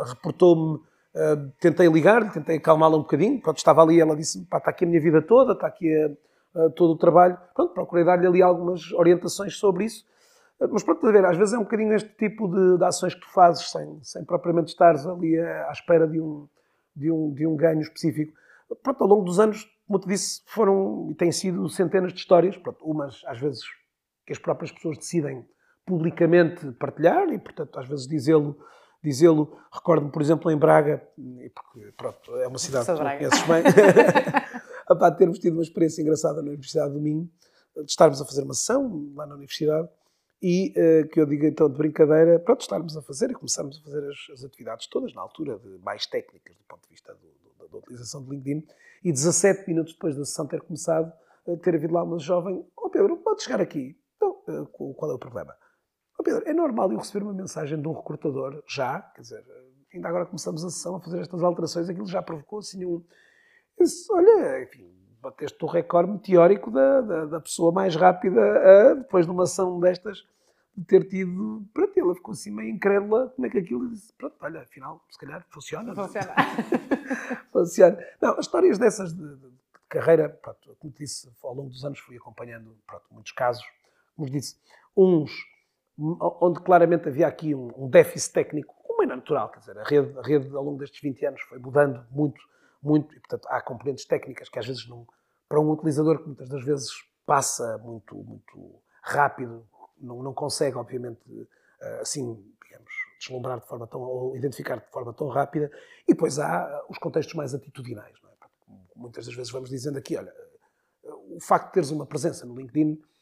reportou-me. 0.06 0.80
Uh, 1.16 1.52
tentei 1.60 1.88
ligar-lhe, 1.88 2.32
tentei 2.32 2.58
acalmá-la 2.58 2.98
um 2.98 3.02
bocadinho. 3.02 3.40
Quando 3.42 3.58
estava 3.58 3.84
ali, 3.84 4.00
ela 4.00 4.16
disse: 4.16 4.46
pá, 4.46 4.58
está 4.58 4.72
aqui 4.72 4.84
a 4.84 4.88
minha 4.88 5.02
vida 5.02 5.22
toda, 5.22 5.54
está 5.54 5.68
aqui 5.68 5.88
a, 5.96 6.66
a, 6.66 6.70
todo 6.72 6.94
o 6.94 6.98
trabalho. 6.98 7.38
Pronto, 7.54 7.74
procurei 7.74 8.04
dar-lhe 8.04 8.26
ali 8.26 8.42
algumas 8.42 8.92
orientações 8.94 9.58
sobre 9.58 9.86
isso. 9.86 10.06
Mas 10.72 10.82
pronto, 10.82 11.06
a 11.06 11.12
ver, 11.12 11.26
às 11.26 11.38
vezes 11.38 11.54
é 11.54 11.58
um 11.58 11.64
bocadinho 11.64 11.94
este 11.94 12.10
tipo 12.16 12.48
de, 12.48 12.78
de 12.78 12.84
ações 12.86 13.14
que 13.14 13.22
tu 13.22 13.30
fazes 13.32 13.70
sem, 13.70 14.00
sem 14.02 14.24
propriamente 14.24 14.70
estares 14.70 15.06
ali 15.06 15.38
à, 15.38 15.72
espera 15.72 16.08
de 16.08 16.22
um, 16.22 16.48
de, 16.96 17.12
um, 17.12 17.34
de 17.34 17.46
um 17.46 17.56
ganho 17.56 17.82
específico. 17.82 18.34
Pronto, 18.82 19.04
ao 19.04 19.10
longo 19.10 19.24
dos 19.24 19.40
anos, 19.40 19.68
como 19.86 20.00
te 20.00 20.08
disse, 20.08 20.42
foram 20.48 21.10
e 21.12 21.16
têm 21.16 21.32
sido 21.32 21.68
centenas 21.70 22.14
de 22.14 22.20
histórias, 22.20 22.56
pronto, 22.58 22.80
umas 22.84 23.22
às 23.26 23.40
vezes 23.40 23.62
que 24.26 24.32
as 24.32 24.40
próprias 24.40 24.72
pessoas 24.72 24.98
decidem 24.98 25.46
publicamente 25.86 26.72
partilhar 26.74 27.28
e, 27.30 27.40
portanto, 27.40 27.80
às 27.80 27.88
vezes 27.88 28.08
dizê-lo 28.08 28.58
dizê-lo. 29.04 29.58
Recordo-me, 29.72 30.12
por 30.12 30.22
exemplo, 30.22 30.50
em 30.50 30.58
Braga, 30.58 31.06
porque 31.54 31.92
pronto, 31.98 32.36
é 32.38 32.48
uma 32.48 32.58
cidade 32.58 32.86
que 32.86 32.94
tu 32.94 33.00
conheces 33.00 33.42
bem, 33.44 33.64
a 34.88 35.12
termos 35.12 35.40
tido 35.40 35.54
uma 35.54 35.64
experiência 35.64 36.02
engraçada 36.02 36.42
na 36.42 36.48
Universidade 36.48 36.94
do 36.94 37.02
Minho, 37.02 37.30
de 37.76 37.90
estarmos 37.90 38.22
a 38.22 38.26
fazer 38.26 38.44
uma 38.44 38.54
sessão 38.54 39.12
lá 39.16 39.26
na 39.26 39.36
Universidade 39.36 39.90
e 40.42 40.74
uh, 40.78 41.08
que 41.08 41.20
eu 41.20 41.26
digo 41.26 41.46
então 41.46 41.70
de 41.70 41.78
brincadeira, 41.78 42.40
pronto, 42.40 42.62
estarmos 42.62 42.98
a 42.98 43.02
fazer 43.02 43.32
e 43.32 43.34
começarmos 43.34 43.80
a 43.80 43.84
fazer 43.84 44.10
as, 44.10 44.18
as, 44.34 44.44
atividades 44.44 44.88
todas 44.88 45.14
na 45.14 45.22
altura, 45.22 45.58
de 45.58 45.78
mais 45.80 46.06
técnicas 46.06 46.56
do 46.58 46.64
ponto 46.66 46.84
de 46.84 46.90
vista 46.90 47.14
do, 47.14 47.66
do, 47.66 47.72
da 47.72 47.78
utilização 47.78 48.22
do 48.22 48.32
LinkedIn, 48.32 48.68
e 49.04 49.12
17 49.12 49.68
minutos 49.68 49.94
depois 49.94 50.16
da 50.16 50.26
sessão 50.26 50.46
ter 50.46 50.62
começado, 50.62 51.12
uh, 51.48 51.58
ter 51.58 51.76
havido 51.76 51.94
lá 51.94 52.04
uma 52.04 52.20
jovem, 52.20 52.66
ó 52.76 52.88
oh, 52.88 52.90
Pedro, 52.90 53.18
pode 53.18 53.42
chegar 53.42 53.62
aqui. 53.62 53.98
Então, 54.18 54.38
uh, 54.50 54.94
qual 54.94 55.12
é 55.12 55.14
o 55.14 55.20
problema? 55.20 55.56
Oh, 56.18 56.24
Pedro, 56.24 56.44
é 56.48 56.54
normal 56.54 56.92
eu 56.92 56.98
receber 56.98 57.24
uma 57.24 57.34
mensagem 57.34 57.82
de 57.82 57.88
um 57.88 57.94
recrutador, 57.94 58.64
já, 58.68 59.02
quer 59.02 59.22
dizer, 59.22 59.46
ainda 59.94 60.08
agora 60.08 60.26
começamos 60.26 60.64
a 60.64 60.70
sessão 60.70 60.96
a 60.96 61.02
fazer 61.02 61.20
estas 61.20 61.44
alterações, 61.44 61.90
aquilo 61.90 62.08
já 62.08 62.22
provocou 62.22 62.60
assim 62.60 62.86
um... 62.86 63.04
Disse, 63.80 64.12
olha, 64.14 64.64
enfim, 64.64 64.94
bateste 65.22 65.64
o 65.64 65.68
recorde 65.68 66.12
meteórico 66.12 66.70
da, 66.70 67.02
da, 67.02 67.26
da 67.26 67.40
pessoa 67.40 67.72
mais 67.72 67.96
rápida 67.96 68.42
a, 68.42 68.94
depois 68.96 69.26
de 69.26 69.32
uma 69.32 69.44
ação 69.44 69.80
destas, 69.80 70.24
de 70.76 70.86
ter 70.86 71.08
tido. 71.08 71.66
Pronto, 71.74 71.98
ela 71.98 72.16
ficou 72.16 72.34
assim 72.34 72.52
meio 72.52 72.70
incrédula 72.70 73.30
como 73.30 73.48
é 73.48 73.50
que 73.50 73.60
aquilo 73.60 73.90
disse: 73.90 74.12
pronto, 74.14 74.36
olha, 74.42 74.62
afinal, 74.62 75.04
se 75.10 75.18
calhar 75.18 75.46
funciona. 75.50 75.96
Funciona. 75.96 76.36
funciona. 77.52 77.98
Não, 78.22 78.40
histórias 78.40 78.78
dessas 78.78 79.14
de, 79.14 79.36
de, 79.36 79.50
de, 79.50 79.54
carreira, 79.88 80.30
pronto, 80.30 80.76
como 80.80 80.94
disse, 80.94 81.32
ao 81.44 81.54
longo 81.54 81.70
dos 81.70 81.86
anos 81.86 82.00
fui 82.00 82.18
acompanhando 82.18 82.76
pronto, 82.88 83.06
muitos 83.12 83.32
casos, 83.32 83.64
como 84.16 84.30
disse, 84.30 84.58
uns 84.98 85.32
onde 85.98 86.60
claramente 86.62 87.08
havia 87.08 87.28
aqui 87.28 87.54
um, 87.54 87.88
déficit 87.88 88.34
técnico, 88.34 88.76
como 88.84 89.04
é 89.04 89.06
natural, 89.06 89.50
quer 89.50 89.60
dizer, 89.60 89.78
a 89.78 89.84
rede, 89.84 90.18
a 90.18 90.22
rede 90.22 90.56
ao 90.56 90.64
longo 90.64 90.80
destes 90.80 91.02
20 91.02 91.26
anos 91.26 91.42
foi 91.42 91.60
mudando 91.60 92.06
muito 92.12 92.42
muito, 92.84 93.16
e 93.16 93.20
portanto 93.20 93.48
há 93.50 93.62
componentes 93.62 94.06
técnicas 94.06 94.50
que 94.50 94.60
às 94.60 94.68
vezes 94.68 94.88
não, 94.88 95.08
para 95.48 95.60
um 95.60 95.72
utilizador 95.72 96.20
que 96.20 96.28
muitas 96.28 96.50
das 96.50 96.64
vezes 96.64 96.92
passa 97.26 97.78
muito, 97.78 98.16
muito 98.16 98.82
rápido, 99.02 99.66
não, 99.98 100.22
não 100.22 100.34
consegue, 100.34 100.76
obviamente, 100.76 101.22
eh, 101.82 102.00
assim, 102.02 102.44
digamos, 102.62 102.92
deslumbrar 103.18 103.62
de 103.62 103.68
forma 103.68 103.88
tão, 103.88 104.02
ou 104.02 104.36
identificar 104.36 104.76
de 104.76 104.92
forma 104.92 105.14
tão 105.14 105.30
rápida, 105.30 105.72
e 106.06 106.14
depois 106.14 106.38
há 106.40 106.84
os 106.90 106.98
contextos 106.98 107.34
mais 107.36 107.54
atitudinais, 107.54 108.14
não 108.22 108.30
é? 108.30 108.34
Muitas 108.96 109.26
das 109.26 109.36
vezes 109.36 109.52
vamos 109.52 109.70
dizendo 109.70 109.98
aqui, 109.98 110.18
olha, 110.18 110.34
o 111.04 111.40
facto 111.40 111.68
de 111.68 111.74
teres 111.74 111.92
uma 111.92 112.06
presença 112.06 112.46
no 112.46 112.56
LinkedIn 112.56 112.92
eh, 112.92 113.13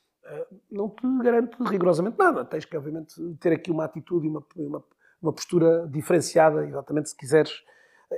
não 0.71 0.89
te 0.89 1.01
garante 1.23 1.55
rigorosamente 1.63 2.17
nada. 2.17 2.45
Tens 2.45 2.65
que, 2.65 2.77
obviamente, 2.77 3.15
ter 3.39 3.53
aqui 3.53 3.71
uma 3.71 3.85
atitude 3.85 4.27
e 4.27 4.29
uma, 4.29 4.43
uma, 4.55 4.83
uma 5.21 5.33
postura 5.33 5.87
diferenciada, 5.87 6.65
exatamente 6.65 7.09
se 7.09 7.17
quiseres 7.17 7.51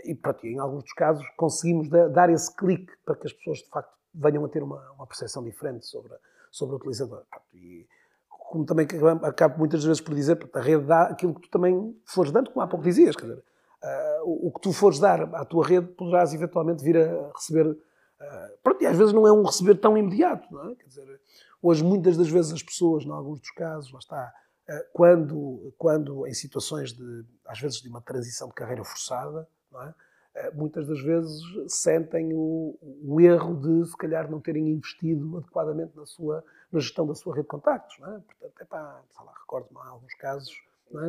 e, 0.03 0.15
pronto, 0.15 0.45
em 0.45 0.59
alguns 0.59 0.83
dos 0.83 0.93
casos 0.93 1.25
conseguimos 1.37 1.87
dar 1.89 2.29
esse 2.29 2.53
clique 2.55 2.91
para 3.05 3.15
que 3.15 3.27
as 3.27 3.33
pessoas 3.33 3.59
de 3.59 3.69
facto 3.69 3.93
venham 4.13 4.43
a 4.45 4.49
ter 4.49 4.63
uma, 4.63 4.91
uma 4.91 5.05
percepção 5.05 5.43
diferente 5.43 5.85
sobre, 5.85 6.13
sobre 6.51 6.75
o 6.75 6.77
utilizador. 6.77 7.23
E 7.53 7.85
como 8.29 8.65
também 8.65 8.87
acabo 9.23 9.59
muitas 9.59 9.83
vezes 9.83 10.01
por 10.01 10.13
dizer, 10.13 10.37
a 10.53 10.59
rede 10.59 10.83
dá 10.85 11.03
aquilo 11.03 11.33
que 11.33 11.41
tu 11.41 11.49
também 11.49 11.95
fores 12.05 12.31
dando, 12.31 12.51
como 12.51 12.61
há 12.63 12.67
pouco 12.67 12.83
dizias, 12.83 13.15
quer 13.15 13.25
dizer, 13.25 13.39
uh, 13.83 14.47
o, 14.47 14.51
que 14.51 14.61
tu 14.61 14.71
fores 14.71 14.99
dar 14.99 15.21
à 15.35 15.45
tua 15.45 15.65
rede 15.65 15.87
poderás 15.87 16.33
eventualmente 16.33 16.83
vir 16.83 16.97
a 16.97 17.31
receber. 17.35 17.67
Uh, 17.67 18.57
pronto, 18.63 18.81
e 18.81 18.85
às 18.85 18.97
vezes 18.97 19.13
não 19.13 19.27
é 19.27 19.31
um 19.31 19.43
receber 19.43 19.75
tão 19.75 19.97
imediato, 19.97 20.47
não 20.53 20.71
é? 20.71 20.75
Quer 20.75 20.87
dizer, 20.87 21.19
hoje 21.63 21.83
muitas 21.83 22.17
das 22.17 22.29
vezes 22.29 22.51
as 22.51 22.61
pessoas, 22.61 23.03
em 23.03 23.09
alguns 23.09 23.39
dos 23.39 23.49
casos, 23.51 23.91
lá 23.91 23.99
está, 23.99 24.33
uh, 24.69 24.85
quando, 24.93 25.73
quando 25.77 26.27
em 26.27 26.33
situações 26.33 26.93
de, 26.93 27.25
às 27.47 27.59
vezes 27.59 27.81
de 27.81 27.89
uma 27.89 28.01
transição 28.01 28.49
de 28.49 28.53
carreira 28.53 28.83
forçada, 28.83 29.47
é? 29.75 29.93
Eh, 30.35 30.51
muitas 30.51 30.87
das 30.87 30.99
vezes 31.01 31.41
sentem 31.67 32.33
o, 32.33 32.75
o, 32.81 33.21
erro 33.21 33.55
de, 33.55 33.87
se 33.87 33.95
calhar, 33.95 34.29
não 34.29 34.39
terem 34.39 34.67
investido 34.67 35.37
adequadamente 35.37 35.95
na, 35.95 36.05
sua, 36.07 36.43
na 36.71 36.79
gestão 36.79 37.05
da 37.05 37.13
sua 37.13 37.35
rede 37.35 37.43
de 37.43 37.49
contactos. 37.49 37.97
É? 37.99 38.19
Portanto, 38.19 38.61
é 38.61 38.65
pá, 38.65 39.01
recordo-me 39.41 39.79
há 39.79 39.89
alguns 39.89 40.13
casos. 40.15 40.51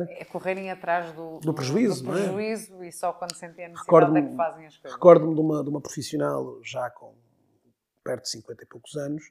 É? 0.09 0.21
é? 0.21 0.25
correrem 0.25 0.71
atrás 0.71 1.11
do, 1.13 1.39
do 1.39 1.53
prejuízo, 1.53 2.03
do 2.03 2.11
prejuízo 2.11 2.83
é? 2.83 2.87
e 2.87 2.91
só 2.91 3.13
quando 3.13 3.35
sentem 3.35 3.65
a 3.65 3.69
necessidade 3.69 4.17
é 4.17 4.21
que 4.21 4.35
fazem 4.35 4.65
as 4.67 4.77
coisas. 4.77 4.95
Recordo-me 4.95 5.35
de 5.35 5.41
uma, 5.41 5.63
de 5.63 5.69
uma 5.69 5.81
profissional 5.81 6.59
já 6.63 6.89
com 6.89 7.13
perto 8.03 8.23
de 8.23 8.29
50 8.29 8.63
e 8.63 8.65
poucos 8.67 8.95
anos, 8.95 9.23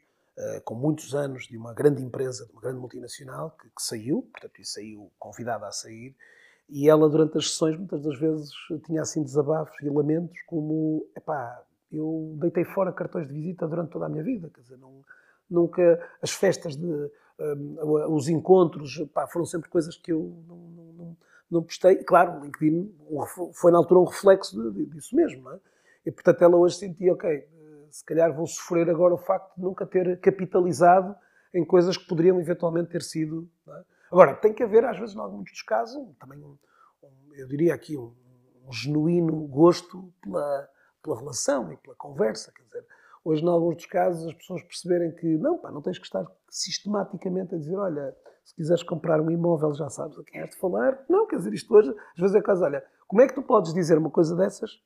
com 0.64 0.74
muitos 0.74 1.14
anos 1.14 1.44
de 1.44 1.56
uma 1.56 1.72
grande 1.72 2.02
empresa, 2.02 2.46
de 2.46 2.52
uma 2.52 2.60
grande 2.60 2.78
multinacional, 2.78 3.56
que, 3.60 3.68
que 3.68 3.82
saiu, 3.82 4.28
portanto, 4.32 4.60
e 4.60 4.64
saiu 4.64 5.10
convidada 5.18 5.66
a 5.66 5.72
sair, 5.72 6.14
e 6.68 6.88
ela, 6.88 7.08
durante 7.08 7.36
as 7.36 7.50
sessões, 7.50 7.76
muitas 7.76 8.02
das 8.02 8.18
vezes 8.18 8.50
tinha 8.86 9.02
assim 9.02 9.22
desabafos 9.22 9.76
e 9.82 9.88
lamentos, 9.88 10.36
como: 10.46 11.06
epá, 11.16 11.62
eu 11.92 12.34
deitei 12.38 12.64
fora 12.64 12.92
cartões 12.92 13.28
de 13.28 13.34
visita 13.34 13.66
durante 13.68 13.90
toda 13.90 14.06
a 14.06 14.08
minha 14.08 14.24
vida, 14.24 14.50
quer 14.52 14.62
dizer, 14.62 14.78
não, 14.78 15.04
nunca. 15.48 16.00
As 16.22 16.30
festas, 16.30 16.76
de, 16.76 16.86
um, 16.86 18.14
os 18.14 18.28
encontros, 18.28 18.98
epá, 18.98 19.26
foram 19.26 19.44
sempre 19.44 19.68
coisas 19.68 19.96
que 19.96 20.12
eu 20.12 20.42
não, 20.48 20.56
não, 20.56 20.84
não, 20.92 21.16
não. 21.50 21.66
Claro, 22.06 22.40
o 22.40 22.44
LinkedIn 22.44 22.94
foi 23.52 23.70
na 23.70 23.78
altura 23.78 24.00
um 24.00 24.04
reflexo 24.04 24.72
disso 24.72 25.14
mesmo, 25.14 25.42
não 25.42 25.52
é? 25.52 25.60
E 26.06 26.10
portanto 26.10 26.42
ela 26.42 26.56
hoje 26.56 26.76
sentia: 26.76 27.12
ok, 27.12 27.46
se 27.94 28.04
calhar 28.04 28.34
vou 28.34 28.44
sofrer 28.44 28.90
agora 28.90 29.14
o 29.14 29.18
facto 29.18 29.54
de 29.54 29.62
nunca 29.62 29.86
ter 29.86 30.18
capitalizado 30.18 31.14
em 31.54 31.64
coisas 31.64 31.96
que 31.96 32.08
poderiam 32.08 32.40
eventualmente 32.40 32.90
ter 32.90 33.02
sido. 33.02 33.48
É? 33.68 33.84
Agora, 34.10 34.34
tem 34.34 34.52
que 34.52 34.64
haver, 34.64 34.84
às 34.84 34.98
vezes, 34.98 35.14
em 35.14 35.20
alguns 35.20 35.48
dos 35.48 35.62
casos, 35.62 36.04
também, 36.18 36.42
um, 36.42 36.58
eu 37.36 37.46
diria 37.46 37.72
aqui, 37.72 37.96
um, 37.96 38.12
um, 38.66 38.72
genuíno 38.72 39.46
gosto 39.46 40.12
pela, 40.20 40.68
pela 41.00 41.18
relação 41.20 41.72
e 41.72 41.76
pela 41.76 41.94
conversa. 41.94 42.52
Quer 42.52 42.64
dizer, 42.64 42.84
hoje, 43.24 43.44
em 43.44 43.48
alguns 43.48 43.76
dos 43.76 43.86
casos, 43.86 44.26
as 44.26 44.34
pessoas 44.34 44.64
perceberem 44.64 45.12
que 45.14 45.38
não, 45.38 45.56
pá, 45.56 45.70
não 45.70 45.80
tens 45.80 45.96
que 45.96 46.04
estar 46.04 46.26
sistematicamente 46.50 47.54
a 47.54 47.58
dizer, 47.58 47.76
olha, 47.76 48.12
se 48.44 48.56
quiseres 48.56 48.82
comprar 48.82 49.20
um 49.20 49.30
imóvel 49.30 49.72
já 49.72 49.88
sabes 49.88 50.18
a 50.18 50.24
quem 50.24 50.40
és 50.40 50.50
de 50.50 50.56
falar. 50.56 50.98
Não, 51.08 51.28
quer 51.28 51.36
dizer, 51.36 51.54
isto 51.54 51.72
hoje, 51.72 51.90
às 51.90 52.20
vezes 52.20 52.34
é 52.34 52.42
caso, 52.42 52.64
olha, 52.64 52.84
como 53.06 53.22
é 53.22 53.28
que 53.28 53.34
tu 53.36 53.42
podes 53.42 53.72
dizer 53.72 53.96
uma 53.96 54.10
coisa 54.10 54.34
dessas 54.34 54.82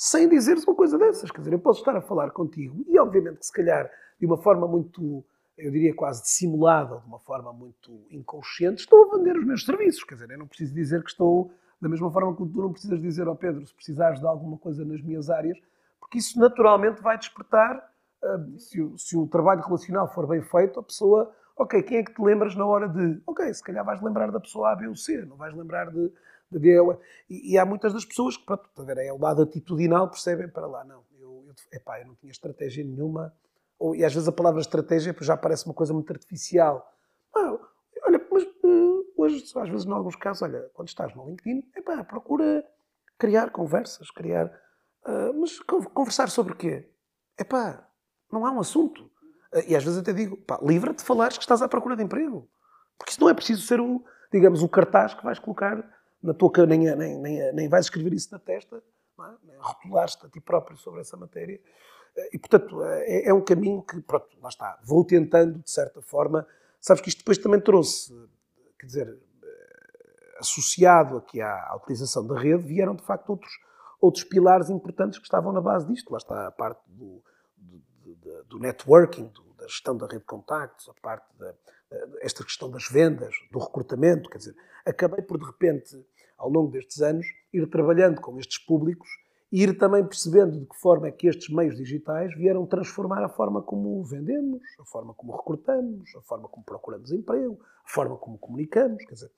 sem 0.00 0.28
dizeres 0.28 0.62
uma 0.62 0.76
coisa 0.76 0.96
dessas? 0.96 1.28
Quer 1.28 1.40
dizer, 1.40 1.52
eu 1.52 1.58
posso 1.58 1.80
estar 1.80 1.96
a 1.96 2.00
falar 2.00 2.30
contigo 2.30 2.84
e, 2.86 2.96
obviamente, 3.00 3.44
se 3.44 3.52
calhar 3.52 3.90
de 4.20 4.26
uma 4.26 4.36
forma 4.36 4.68
muito 4.68 5.24
eu 5.56 5.72
diria 5.72 5.92
quase 5.92 6.22
dissimulada, 6.22 7.00
de 7.00 7.06
uma 7.08 7.18
forma 7.18 7.52
muito 7.52 8.06
inconsciente, 8.12 8.82
estou 8.82 9.10
a 9.10 9.16
vender 9.16 9.36
os 9.36 9.44
meus 9.44 9.64
serviços. 9.64 10.04
Quer 10.04 10.14
dizer, 10.14 10.30
eu 10.30 10.38
não 10.38 10.46
preciso 10.46 10.72
dizer 10.72 11.02
que 11.02 11.10
estou, 11.10 11.50
da 11.80 11.88
mesma 11.88 12.12
forma 12.12 12.30
que 12.30 12.46
tu 12.46 12.62
não 12.62 12.70
precisas 12.70 13.00
dizer 13.02 13.26
ao 13.26 13.34
Pedro 13.34 13.66
se 13.66 13.74
precisares 13.74 14.20
de 14.20 14.26
alguma 14.28 14.56
coisa 14.56 14.84
nas 14.84 15.02
minhas 15.02 15.28
áreas, 15.28 15.58
porque 15.98 16.18
isso 16.18 16.38
naturalmente 16.38 17.02
vai 17.02 17.18
despertar, 17.18 17.92
uh, 18.22 18.56
se, 18.56 18.80
o, 18.80 18.96
se, 18.96 19.16
o, 19.16 19.26
trabalho 19.26 19.62
relacional 19.62 20.06
for 20.14 20.28
bem 20.28 20.42
feito, 20.42 20.78
a 20.78 20.82
pessoa, 20.84 21.34
Ok, 21.58 21.82
quem 21.82 21.98
é 21.98 22.04
que 22.04 22.14
te 22.14 22.22
lembras 22.22 22.54
na 22.54 22.64
hora 22.64 22.88
de. 22.88 23.20
Ok, 23.26 23.52
se 23.52 23.64
calhar 23.64 23.84
vais 23.84 24.00
lembrar 24.00 24.30
da 24.30 24.38
pessoa 24.38 24.70
A, 24.70 24.76
B 24.76 24.86
ou 24.86 24.94
C, 24.94 25.24
não 25.26 25.36
vais 25.36 25.52
lembrar 25.52 25.90
de. 25.90 26.12
E, 26.50 27.52
e, 27.52 27.58
há 27.58 27.66
muitas 27.66 27.92
das 27.92 28.04
pessoas 28.04 28.36
que, 28.36 28.44
pronto, 28.44 28.68
a 28.76 28.82
ver, 28.82 28.98
é 28.98 29.12
o 29.12 29.18
lado 29.18 29.42
atitudinal, 29.42 30.08
percebem 30.08 30.48
para 30.48 30.66
lá. 30.66 30.84
Não, 30.84 31.04
eu, 31.20 31.44
eu, 31.46 31.54
epá, 31.72 32.00
eu 32.00 32.06
não 32.06 32.14
tinha 32.14 32.32
estratégia 32.32 32.82
nenhuma. 32.82 33.34
Ou, 33.78 33.94
e 33.94 34.04
às 34.04 34.12
vezes 34.12 34.28
a 34.28 34.32
palavra 34.32 34.60
estratégia 34.60 35.14
já 35.20 35.36
parece 35.36 35.66
uma 35.66 35.74
coisa 35.74 35.92
muito 35.92 36.10
artificial. 36.12 36.90
Ah, 37.36 37.58
olha, 38.06 38.26
mas 38.32 38.42
uh, 38.64 39.12
hoje, 39.16 39.44
às 39.56 39.68
vezes, 39.68 39.86
em 39.86 39.92
alguns 39.92 40.16
casos, 40.16 40.42
olha, 40.42 40.70
quando 40.72 40.88
estás 40.88 41.14
no 41.14 41.26
LinkedIn, 41.28 41.70
epá, 41.76 42.02
procura 42.02 42.64
criar 43.18 43.50
conversas, 43.50 44.10
criar. 44.10 44.46
Uh, 45.06 45.38
mas 45.40 45.58
conversar 45.60 46.30
sobre 46.30 46.54
quê? 46.54 46.90
Epá, 47.38 47.86
não 48.32 48.46
há 48.46 48.50
um 48.50 48.60
assunto. 48.60 49.04
Uh, 49.52 49.62
e 49.68 49.76
às 49.76 49.84
vezes 49.84 49.98
até 49.98 50.14
digo, 50.14 50.38
pá, 50.38 50.58
livra-te 50.62 50.98
de 50.98 51.04
falares 51.04 51.36
que 51.36 51.44
estás 51.44 51.60
à 51.60 51.68
procura 51.68 51.94
de 51.94 52.02
emprego. 52.02 52.48
Porque 52.96 53.12
isso 53.12 53.20
não 53.20 53.28
é 53.28 53.34
preciso 53.34 53.62
ser 53.62 53.80
o, 53.80 54.02
digamos, 54.32 54.62
o 54.62 54.68
cartaz 54.68 55.14
que 55.14 55.22
vais 55.22 55.38
colocar 55.38 55.84
na 56.22 56.34
tua 56.34 56.50
nem, 56.66 56.94
nem, 56.96 57.18
nem, 57.18 57.52
nem 57.52 57.68
vais 57.68 57.86
escrever 57.86 58.12
isso 58.12 58.30
na 58.32 58.38
testa, 58.38 58.82
é? 59.20 59.56
rotular-te 59.58 60.26
a 60.26 60.28
ti 60.28 60.40
próprio 60.40 60.76
sobre 60.76 61.00
essa 61.00 61.16
matéria. 61.16 61.60
Uh, 62.16 62.20
e, 62.32 62.38
portanto, 62.38 62.82
é, 62.82 63.28
é, 63.28 63.34
um 63.34 63.44
caminho 63.44 63.82
que, 63.82 64.00
pronto, 64.02 64.26
lá 64.40 64.48
está. 64.48 64.78
Vou 64.84 65.04
tentando, 65.04 65.58
de 65.60 65.70
certa 65.70 66.00
forma. 66.02 66.46
Sabes 66.80 67.00
que 67.00 67.08
isto 67.08 67.18
depois 67.18 67.38
também 67.38 67.60
trouxe, 67.60 68.12
quer 68.78 68.86
dizer, 68.86 69.18
associado 70.38 71.16
aqui 71.16 71.40
à, 71.40 71.50
à, 71.68 71.76
utilização 71.76 72.26
da 72.26 72.38
rede, 72.38 72.62
vieram 72.62 72.94
de 72.94 73.02
facto 73.02 73.30
outros, 73.30 73.52
outros 74.00 74.24
pilares 74.24 74.70
importantes 74.70 75.18
que 75.18 75.24
estavam 75.24 75.52
na 75.52 75.60
base 75.60 75.86
disto. 75.86 76.10
Lá 76.10 76.18
está 76.18 76.46
a 76.46 76.52
parte 76.52 76.80
do, 76.86 77.22
do, 77.56 78.14
do, 78.14 78.44
do 78.44 78.58
networking, 78.58 79.26
do, 79.28 79.42
gestão 79.68 79.96
da 79.96 80.06
rede 80.06 80.20
de 80.20 80.26
contactos, 80.26 80.88
a 80.88 80.94
parte 81.00 81.26
da 81.38 81.54
esta 82.20 82.44
questão 82.44 82.70
das 82.70 82.88
vendas, 82.88 83.34
do 83.50 83.58
recrutamento, 83.58 84.28
quer 84.28 84.38
dizer, 84.38 84.56
acabei 84.84 85.22
por 85.22 85.38
de 85.38 85.46
repente, 85.46 85.96
ao 86.36 86.50
longo 86.50 86.70
destes 86.70 87.00
anos, 87.00 87.26
ir 87.52 87.66
trabalhando 87.68 88.20
com 88.20 88.38
estes 88.38 88.58
públicos 88.58 89.08
e 89.50 89.62
ir 89.62 89.78
também 89.78 90.04
percebendo 90.04 90.60
de 90.60 90.66
que 90.66 90.76
forma 90.76 91.08
é 91.08 91.10
que 91.10 91.26
estes 91.26 91.48
meios 91.48 91.76
digitais 91.76 92.34
vieram 92.34 92.66
transformar 92.66 93.24
a 93.24 93.28
forma 93.28 93.62
como 93.62 94.02
vendemos, 94.04 94.62
a 94.78 94.84
forma 94.84 95.14
como 95.14 95.34
recrutamos, 95.34 96.14
a 96.16 96.20
forma 96.20 96.48
como 96.48 96.64
procuramos 96.64 97.10
emprego, 97.10 97.58
a 97.84 97.88
forma 97.88 98.16
como 98.16 98.36
comunicamos, 98.36 99.02
quer 99.06 99.14
dizer, 99.14 99.30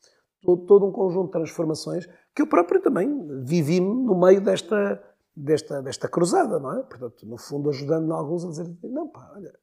todo, 0.43 0.67
todo 0.67 0.87
um 0.87 0.93
conjunto 0.93 1.27
de 1.27 1.33
transformações 1.33 2.09
que 2.35 2.43
eu 2.43 2.47
próprio 2.47 2.81
também 2.81 3.45
vivi 3.45 3.79
no 3.79 4.19
meio 4.19 4.41
desta, 4.41 5.01
desta, 5.37 5.81
desta 5.81 6.09
cruzada, 6.09 6.59
não 6.59 6.77
é? 6.77 6.83
Portanto, 6.83 7.25
no 7.27 7.39
fundo, 7.39 7.71
ajudando 7.71 8.13
alguns 8.13 8.45
a 8.45 8.49
dizer, 8.49 8.77
não 8.83 9.07
pá, 9.09 9.31
olha, 9.37 9.55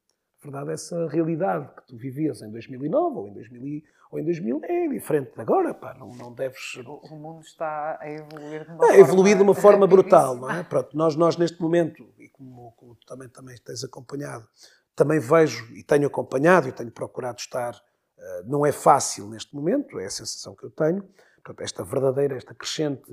verdade, 0.49 0.71
essa 0.71 1.07
realidade 1.07 1.69
que 1.75 1.87
tu 1.87 1.97
vivias 1.97 2.41
em 2.41 2.51
2009 2.51 3.17
ou 3.17 3.27
em 3.27 3.33
2000, 3.33 3.83
ou 4.11 4.19
em 4.19 4.23
2000 4.23 4.61
é 4.63 4.87
diferente 4.87 5.33
de 5.33 5.41
agora, 5.41 5.73
pá, 5.73 5.93
não, 5.93 6.09
não 6.15 6.33
deves... 6.33 6.75
O 6.77 7.15
mundo 7.15 7.41
está 7.41 7.97
a 7.99 8.09
evoluir 8.09 8.65
de 8.65 8.71
uma 8.71 8.85
é, 8.85 8.87
forma... 8.87 8.97
evoluir 8.97 9.37
de 9.37 9.43
uma 9.43 9.55
forma 9.55 9.87
brutal, 9.87 10.35
não 10.37 10.49
é? 10.49 10.63
Pronto, 10.63 10.95
nós, 10.95 11.15
nós 11.15 11.37
neste 11.37 11.61
momento, 11.61 12.07
e 12.17 12.29
como, 12.29 12.73
como 12.77 12.95
tu 12.95 13.05
também, 13.05 13.29
também 13.29 13.55
tens 13.63 13.83
acompanhado, 13.83 14.47
também 14.95 15.19
vejo 15.19 15.71
e 15.75 15.83
tenho 15.83 16.07
acompanhado 16.07 16.67
e 16.67 16.71
tenho 16.71 16.91
procurado 16.91 17.39
estar 17.39 17.79
eh, 18.17 18.43
não 18.45 18.65
é 18.65 18.71
fácil 18.71 19.29
neste 19.29 19.55
momento, 19.55 19.99
é 19.99 20.05
a 20.05 20.09
sensação 20.09 20.55
que 20.55 20.63
eu 20.63 20.71
tenho. 20.71 21.03
Portanto, 21.35 21.61
esta 21.61 21.83
verdadeira, 21.83 22.35
esta 22.35 22.53
crescente 22.53 23.05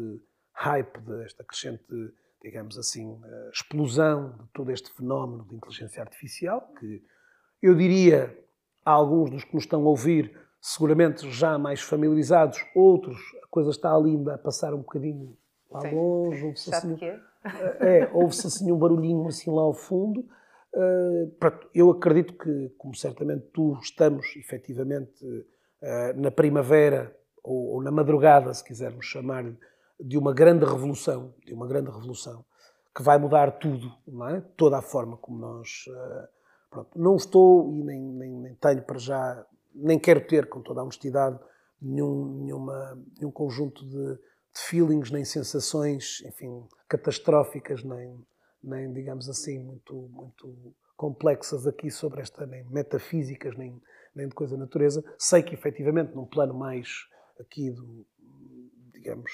hype, 0.53 0.99
esta 1.25 1.44
crescente, 1.44 1.85
digamos 2.42 2.79
assim, 2.79 3.20
eh, 3.25 3.51
explosão 3.53 4.37
de 4.38 4.49
todo 4.53 4.70
este 4.70 4.90
fenómeno 4.92 5.44
de 5.44 5.55
inteligência 5.57 6.03
artificial, 6.03 6.73
que 6.79 7.03
eu 7.64 7.74
diria 7.74 8.37
a 8.85 8.90
alguns 8.90 9.31
dos 9.31 9.44
que 9.44 9.55
nos 9.55 9.64
estão 9.64 9.83
a 9.83 9.88
ouvir, 9.88 10.37
seguramente 10.61 11.31
já 11.31 11.59
mais 11.59 11.81
familiarizados, 11.81 12.59
outros, 12.74 13.18
a 13.42 13.46
coisa 13.48 13.70
está 13.70 13.96
linda 13.98 14.35
a 14.35 14.38
passar 14.38 14.74
um 14.74 14.79
bocadinho 14.79 15.37
lá 15.70 15.81
Sim. 15.81 15.94
longe, 15.94 16.44
ouve-se 16.44 16.74
assim, 16.74 16.96
é, 17.81 18.09
ouve-se 18.12 18.46
assim 18.46 18.70
um 18.70 18.79
barulhinho 18.79 19.27
assim 19.27 19.50
lá 19.50 19.62
ao 19.62 19.74
fundo, 19.74 20.24
Uh, 20.74 21.31
eu 21.72 21.88
acredito 21.88 22.35
que, 22.35 22.68
como 22.77 22.96
certamente 22.96 23.46
tu 23.53 23.79
estamos 23.81 24.35
efetivamente 24.35 25.24
uh, 25.24 26.20
na 26.20 26.33
primavera 26.33 27.16
ou, 27.44 27.81
na 27.81 27.92
madrugada, 27.92 28.53
se 28.53 28.64
quisermos 28.64 29.07
chamar 29.07 29.44
de 30.00 30.18
uma 30.18 30.35
grande 30.35 30.64
revolução, 30.64 31.33
de 31.46 31.55
uma 31.55 31.68
grande 31.68 31.90
revolução 31.90 32.44
que 32.92 33.03
vai 33.05 33.18
mudar 33.18 33.53
tudo, 33.53 33.92
é? 34.31 34.40
Toda 34.57 34.79
a 34.79 34.83
forma 34.83 35.16
como 35.16 35.38
nós. 35.38 35.85
Pronto, 36.74 36.98
não 36.98 37.16
estou 37.16 37.72
e 37.72 37.82
nem, 37.82 38.00
nem, 38.00 38.30
nem, 38.32 38.54
tenho 38.56 38.82
para 38.82 38.98
já, 38.98 39.46
nem 39.74 39.98
quero 39.98 40.26
ter, 40.26 40.48
com 40.48 40.60
toda 40.60 40.80
a 40.80 40.82
honestidade, 40.82 41.38
nenhum, 41.80 42.42
nenhuma, 42.42 42.98
nenhum 43.16 43.30
conjunto 43.30 43.84
de, 43.84 44.14
de 44.16 44.60
feelings, 44.60 45.10
nem 45.10 45.24
sensações, 45.24 46.20
enfim, 46.26 46.66
catastróficas, 46.88 47.84
nem 47.84 48.24
nem, 48.64 48.92
digamos 48.92 49.28
assim, 49.28 49.58
muito, 49.58 49.94
muito 50.10 50.74
complexas 50.96 51.66
aqui 51.66 51.90
sobre 51.90 52.22
esta, 52.22 52.46
nem 52.46 52.64
metafísicas, 52.64 53.56
nem, 53.56 53.80
nem 54.14 54.26
de 54.26 54.34
coisa 54.34 54.56
da 54.56 54.62
natureza. 54.62 55.04
Sei 55.18 55.42
que, 55.42 55.54
efetivamente, 55.54 56.14
num 56.14 56.24
plano 56.24 56.54
mais 56.54 57.06
aqui 57.38 57.70
do, 57.70 58.06
digamos, 58.92 59.30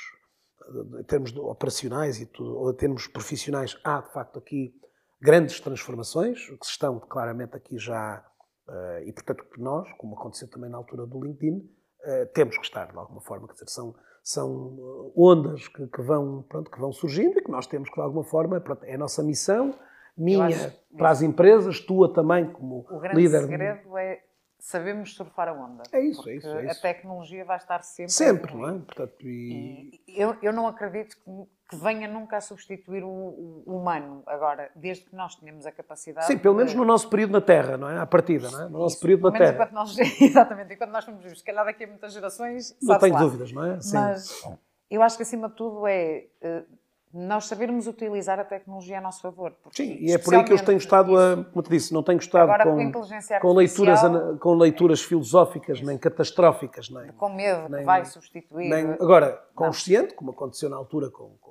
em 0.98 1.04
termos 1.04 1.34
operacionais 1.36 2.20
e 2.20 2.26
tudo, 2.26 2.56
ou 2.56 2.72
em 2.72 2.76
termos 2.76 3.06
profissionais, 3.06 3.78
há, 3.84 4.00
de 4.00 4.12
facto, 4.12 4.38
aqui 4.38 4.74
grandes 5.20 5.60
transformações, 5.60 6.46
que 6.46 6.66
estão 6.66 6.98
claramente 6.98 7.56
aqui 7.56 7.78
já, 7.78 8.24
uh, 8.68 9.02
e 9.04 9.12
portanto 9.12 9.44
nós, 9.58 9.90
como 9.98 10.14
aconteceu 10.14 10.48
também 10.48 10.70
na 10.70 10.78
altura 10.78 11.06
do 11.06 11.22
LinkedIn, 11.22 11.58
uh, 11.58 12.26
temos 12.32 12.56
que 12.56 12.64
estar 12.64 12.90
de 12.90 12.98
alguma 12.98 13.20
forma, 13.20 13.46
quer 13.46 13.54
dizer, 13.54 13.68
são, 13.68 13.94
são 14.22 14.50
uh, 14.50 15.12
ondas 15.16 15.68
que, 15.68 15.86
que, 15.86 16.02
vão, 16.02 16.42
pronto, 16.48 16.70
que 16.70 16.80
vão 16.80 16.92
surgindo 16.92 17.38
e 17.38 17.42
que 17.42 17.50
nós 17.50 17.66
temos 17.66 17.88
que, 17.88 17.94
de 17.94 18.00
alguma 18.00 18.24
forma, 18.24 18.60
pronto, 18.60 18.84
é 18.84 18.94
a 18.94 18.98
nossa 18.98 19.22
missão, 19.22 19.74
minha 20.16 20.74
para 20.96 21.10
as 21.10 21.22
empresas, 21.22 21.80
tua 21.80 22.12
também 22.12 22.50
como 22.52 22.80
líder. 22.80 22.96
O 22.96 23.00
grande 23.00 23.16
líder. 23.16 23.40
segredo 23.42 23.98
é 23.98 24.22
sabemos 24.60 25.14
surfar 25.14 25.48
a 25.48 25.52
onda. 25.52 25.82
É 25.92 26.00
isso, 26.00 26.28
é 26.28 26.36
isso, 26.36 26.48
é 26.48 26.66
isso. 26.66 26.78
A 26.78 26.82
tecnologia 26.82 27.44
vai 27.44 27.56
estar 27.56 27.82
sempre. 27.82 28.12
Sempre, 28.12 28.54
não 28.54 28.68
é? 28.68 28.78
Portanto, 28.78 29.26
e... 29.26 30.00
E 30.06 30.20
eu, 30.20 30.36
eu 30.42 30.52
não 30.52 30.66
acredito 30.66 31.16
que, 31.16 31.30
que, 31.70 31.76
venha 31.76 32.08
nunca 32.08 32.36
a 32.36 32.40
substituir 32.40 33.04
o, 33.04 33.08
o, 33.08 33.76
humano. 33.76 34.22
Agora, 34.26 34.70
desde 34.74 35.04
que 35.04 35.14
nós 35.14 35.36
tenhamos 35.36 35.64
a 35.64 35.72
capacidade. 35.72 36.26
Sim, 36.26 36.38
pelo 36.38 36.54
menos 36.54 36.72
de... 36.72 36.76
no 36.76 36.84
nosso 36.84 37.08
período 37.08 37.32
na 37.32 37.40
Terra, 37.40 37.76
não 37.76 37.88
é? 37.88 37.98
À 37.98 38.06
partida, 38.06 38.50
não 38.50 38.62
é? 38.62 38.64
No 38.64 38.78
nosso 38.80 38.96
isso. 38.96 39.02
período 39.02 39.30
na 39.30 39.38
Terra. 39.38 39.52
Enquanto 39.52 39.72
nós... 39.72 39.96
Exatamente, 40.20 40.74
enquanto 40.74 40.90
nós 40.90 41.04
fomos 41.04 41.22
vivos. 41.22 41.38
Se 41.38 41.44
calhar 41.44 41.64
daqui 41.64 41.84
a 41.84 41.86
muitas 41.86 42.12
gerações. 42.12 42.76
Não 42.82 42.98
tenho 42.98 43.14
lá. 43.14 43.20
dúvidas, 43.20 43.52
não 43.52 43.64
é? 43.64 43.80
Sim. 43.80 43.96
Mas 43.96 44.44
eu 44.90 45.02
acho 45.02 45.16
que 45.16 45.22
acima 45.22 45.48
de 45.48 45.54
tudo 45.54 45.86
é 45.86 46.26
eh, 46.42 46.64
nós 47.12 47.46
sabermos 47.46 47.88
utilizar 47.88 48.38
a 48.38 48.44
tecnologia 48.44 48.98
a 48.98 49.00
nosso 49.00 49.20
favor. 49.20 49.52
Sim, 49.72 49.96
e 50.00 50.12
é 50.12 50.18
por 50.18 50.32
aí 50.34 50.44
que 50.44 50.52
eu 50.52 50.64
tenho 50.64 50.78
estado 50.78 51.18
a, 51.18 51.44
como 51.44 51.62
te 51.62 51.70
disse, 51.70 51.92
não 51.92 52.04
tenho 52.04 52.18
estado 52.18 52.52
com, 52.62 52.92
com, 52.92 53.02
com, 53.40 53.52
leituras, 53.52 54.00
com 54.38 54.54
leituras 54.54 55.02
filosóficas, 55.02 55.80
nem 55.80 55.98
catastróficas, 55.98 56.88
nem... 56.88 57.08
Com 57.12 57.28
medo 57.28 57.68
nem, 57.68 57.80
que 57.80 57.86
vai 57.86 58.04
substituir... 58.04 58.68
Nem, 58.70 58.92
agora, 58.92 59.42
consciente, 59.54 60.14
como 60.14 60.30
aconteceu 60.30 60.70
na 60.70 60.76
altura, 60.76 61.10
com, 61.10 61.30
com, 61.40 61.49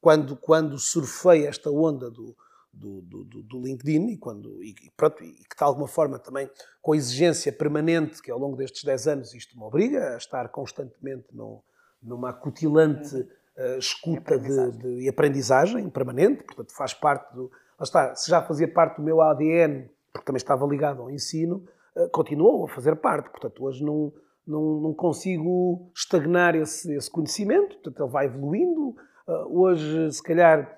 quando, 0.00 0.36
quando 0.36 0.78
surfei 0.78 1.46
esta 1.46 1.70
onda 1.70 2.10
do, 2.10 2.36
do, 2.72 3.00
do, 3.02 3.42
do, 3.42 3.60
LinkedIn 3.60 4.08
e, 4.08 4.16
quando, 4.16 4.62
e, 4.62 4.74
pronto, 4.96 5.22
e 5.22 5.32
que 5.32 5.56
de 5.56 5.64
alguma 5.64 5.88
forma 5.88 6.18
também 6.18 6.48
com 6.80 6.92
a 6.92 6.96
exigência 6.96 7.52
permanente 7.52 8.22
que 8.22 8.30
ao 8.30 8.38
longo 8.38 8.56
destes 8.56 8.84
10 8.84 9.08
anos 9.08 9.34
isto 9.34 9.58
me 9.58 9.64
obriga 9.64 10.14
a 10.14 10.16
estar 10.16 10.48
constantemente 10.48 11.26
no, 11.32 11.62
numa 12.02 12.30
acutilante... 12.30 13.16
Uh, 13.16 13.76
escuta 13.76 14.34
e 14.34 14.36
aprendizagem. 14.36 14.78
De, 14.78 15.00
de, 15.00 15.08
aprendizagem 15.08 15.90
permanente, 15.90 16.44
portanto 16.44 16.72
faz 16.72 16.94
parte 16.94 17.34
do. 17.34 17.50
Lá 17.76 17.82
está, 17.82 18.14
se 18.14 18.30
já 18.30 18.40
fazia 18.40 18.72
parte 18.72 18.98
do 18.98 19.02
meu 19.02 19.20
ADN, 19.20 19.90
porque 20.12 20.26
também 20.26 20.36
estava 20.36 20.64
ligado 20.64 21.02
ao 21.02 21.10
ensino, 21.10 21.64
uh, 21.96 22.08
continuou 22.10 22.66
a 22.66 22.68
fazer 22.68 22.94
parte. 22.94 23.30
Portanto, 23.30 23.64
hoje 23.64 23.84
não, 23.84 24.12
não, 24.46 24.80
não 24.80 24.94
consigo 24.94 25.90
estagnar 25.94 26.54
esse, 26.54 26.94
esse, 26.94 27.10
conhecimento, 27.10 27.74
portanto, 27.74 28.00
ele 28.00 28.12
vai 28.12 28.26
evoluindo. 28.26 28.96
Uh, 29.28 29.60
hoje, 29.60 30.10
se 30.10 30.22
calhar, 30.22 30.76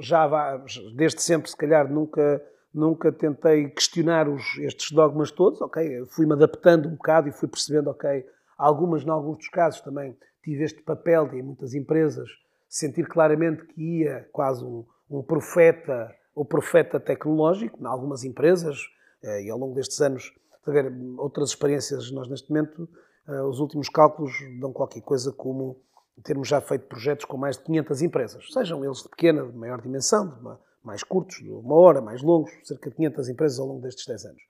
já 0.00 0.26
vai, 0.26 0.62
desde 0.94 1.22
sempre, 1.22 1.48
se 1.48 1.56
calhar, 1.56 1.90
nunca 1.90 2.44
nunca 2.72 3.10
tentei 3.10 3.68
questionar 3.70 4.28
os, 4.28 4.58
estes 4.58 4.92
dogmas 4.92 5.30
todos, 5.30 5.60
ok? 5.60 6.04
Fui-me 6.06 6.34
adaptando 6.34 6.88
um 6.88 6.92
bocado 6.92 7.28
e 7.28 7.32
fui 7.32 7.48
percebendo, 7.48 7.90
ok, 7.90 8.24
algumas, 8.56 9.02
em 9.02 9.10
alguns 9.10 9.38
dos 9.38 9.48
casos 9.48 9.80
também, 9.80 10.16
tive 10.42 10.64
este 10.64 10.82
papel 10.82 11.28
de, 11.28 11.38
em 11.38 11.42
muitas 11.42 11.74
empresas, 11.74 12.28
sentir 12.68 13.06
claramente 13.06 13.64
que 13.66 14.00
ia 14.00 14.28
quase 14.32 14.64
um, 14.64 14.84
um 15.10 15.22
profeta, 15.22 16.14
o 16.34 16.44
profeta 16.44 17.00
tecnológico, 17.00 17.82
em 17.82 17.86
algumas 17.86 18.24
empresas, 18.24 18.78
eh, 19.22 19.44
e 19.44 19.50
ao 19.50 19.58
longo 19.58 19.74
destes 19.74 20.00
anos, 20.00 20.32
ver 20.66 20.92
outras 21.16 21.50
experiências, 21.50 22.10
nós 22.10 22.28
neste 22.28 22.50
momento, 22.50 22.88
eh, 23.26 23.42
os 23.42 23.58
últimos 23.58 23.88
cálculos 23.88 24.32
dão 24.60 24.72
qualquer 24.72 25.00
coisa 25.00 25.32
como 25.32 25.80
termos 26.22 26.48
já 26.48 26.60
feito 26.60 26.86
projetos 26.86 27.24
com 27.24 27.36
mais 27.36 27.56
de 27.56 27.64
500 27.64 28.02
empresas, 28.02 28.52
sejam 28.52 28.84
eles 28.84 29.02
de 29.02 29.08
pequena, 29.08 29.46
de 29.46 29.56
maior 29.56 29.80
dimensão, 29.80 30.28
de 30.28 30.40
uma, 30.40 30.60
mais 30.82 31.02
curtos, 31.02 31.36
de 31.36 31.50
uma 31.50 31.74
hora, 31.74 32.00
mais 32.00 32.22
longos, 32.22 32.50
cerca 32.64 32.90
de 32.90 32.96
500 32.96 33.28
empresas 33.28 33.58
ao 33.58 33.66
longo 33.66 33.80
destes 33.80 34.06
10 34.06 34.24
anos. 34.24 34.42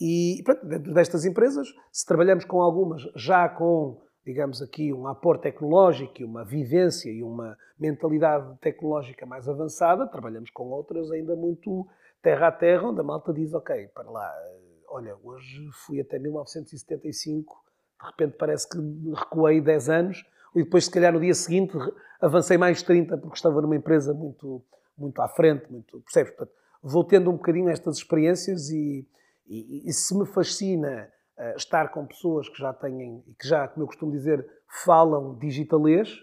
E 0.00 0.42
pronto, 0.44 0.66
destas 0.92 1.24
empresas, 1.24 1.68
se 1.90 2.04
trabalhamos 2.04 2.44
com 2.44 2.60
algumas 2.60 3.02
já 3.14 3.48
com, 3.48 4.02
digamos 4.24 4.60
aqui, 4.60 4.92
um 4.92 5.06
aporte 5.06 5.42
tecnológico 5.42 6.20
e 6.20 6.24
uma 6.24 6.44
vivência 6.44 7.10
e 7.10 7.22
uma 7.22 7.56
mentalidade 7.78 8.58
tecnológica 8.60 9.24
mais 9.24 9.48
avançada, 9.48 10.06
trabalhamos 10.06 10.50
com 10.50 10.64
outras 10.64 11.10
ainda 11.10 11.34
muito 11.34 11.86
terra 12.22 12.48
a 12.48 12.52
terra, 12.52 12.88
onde 12.88 13.00
a 13.00 13.04
malta 13.04 13.32
diz, 13.32 13.54
ok, 13.54 13.88
para 13.94 14.10
lá, 14.10 14.34
olha, 14.88 15.16
hoje 15.22 15.68
fui 15.86 16.00
até 16.00 16.18
1975, 16.18 17.54
de 18.00 18.06
repente 18.06 18.36
parece 18.36 18.68
que 18.68 18.78
recuei 19.14 19.60
10 19.60 19.88
anos, 19.88 20.24
e 20.56 20.64
depois, 20.64 20.86
se 20.86 20.90
calhar, 20.90 21.12
no 21.12 21.20
dia 21.20 21.34
seguinte, 21.34 21.76
avancei 22.20 22.56
mais 22.56 22.82
30, 22.82 23.18
porque 23.18 23.36
estava 23.36 23.60
numa 23.60 23.76
empresa 23.76 24.14
muito, 24.14 24.64
muito 24.96 25.20
à 25.20 25.28
frente, 25.28 25.70
muito, 25.70 26.00
percebes? 26.00 26.32
Portanto, 26.32 26.56
vou 26.82 27.04
tendo 27.04 27.30
um 27.30 27.34
bocadinho 27.34 27.68
estas 27.68 27.98
experiências 27.98 28.70
e, 28.70 29.06
e, 29.46 29.88
e 29.88 29.92
se 29.92 30.16
me 30.16 30.24
fascina 30.24 31.12
uh, 31.36 31.56
estar 31.56 31.90
com 31.90 32.06
pessoas 32.06 32.48
que 32.48 32.58
já 32.58 32.72
têm, 32.72 33.22
que 33.38 33.46
já, 33.46 33.68
como 33.68 33.84
eu 33.84 33.86
costumo 33.86 34.10
dizer, 34.10 34.48
falam 34.84 35.36
digitalês, 35.38 36.18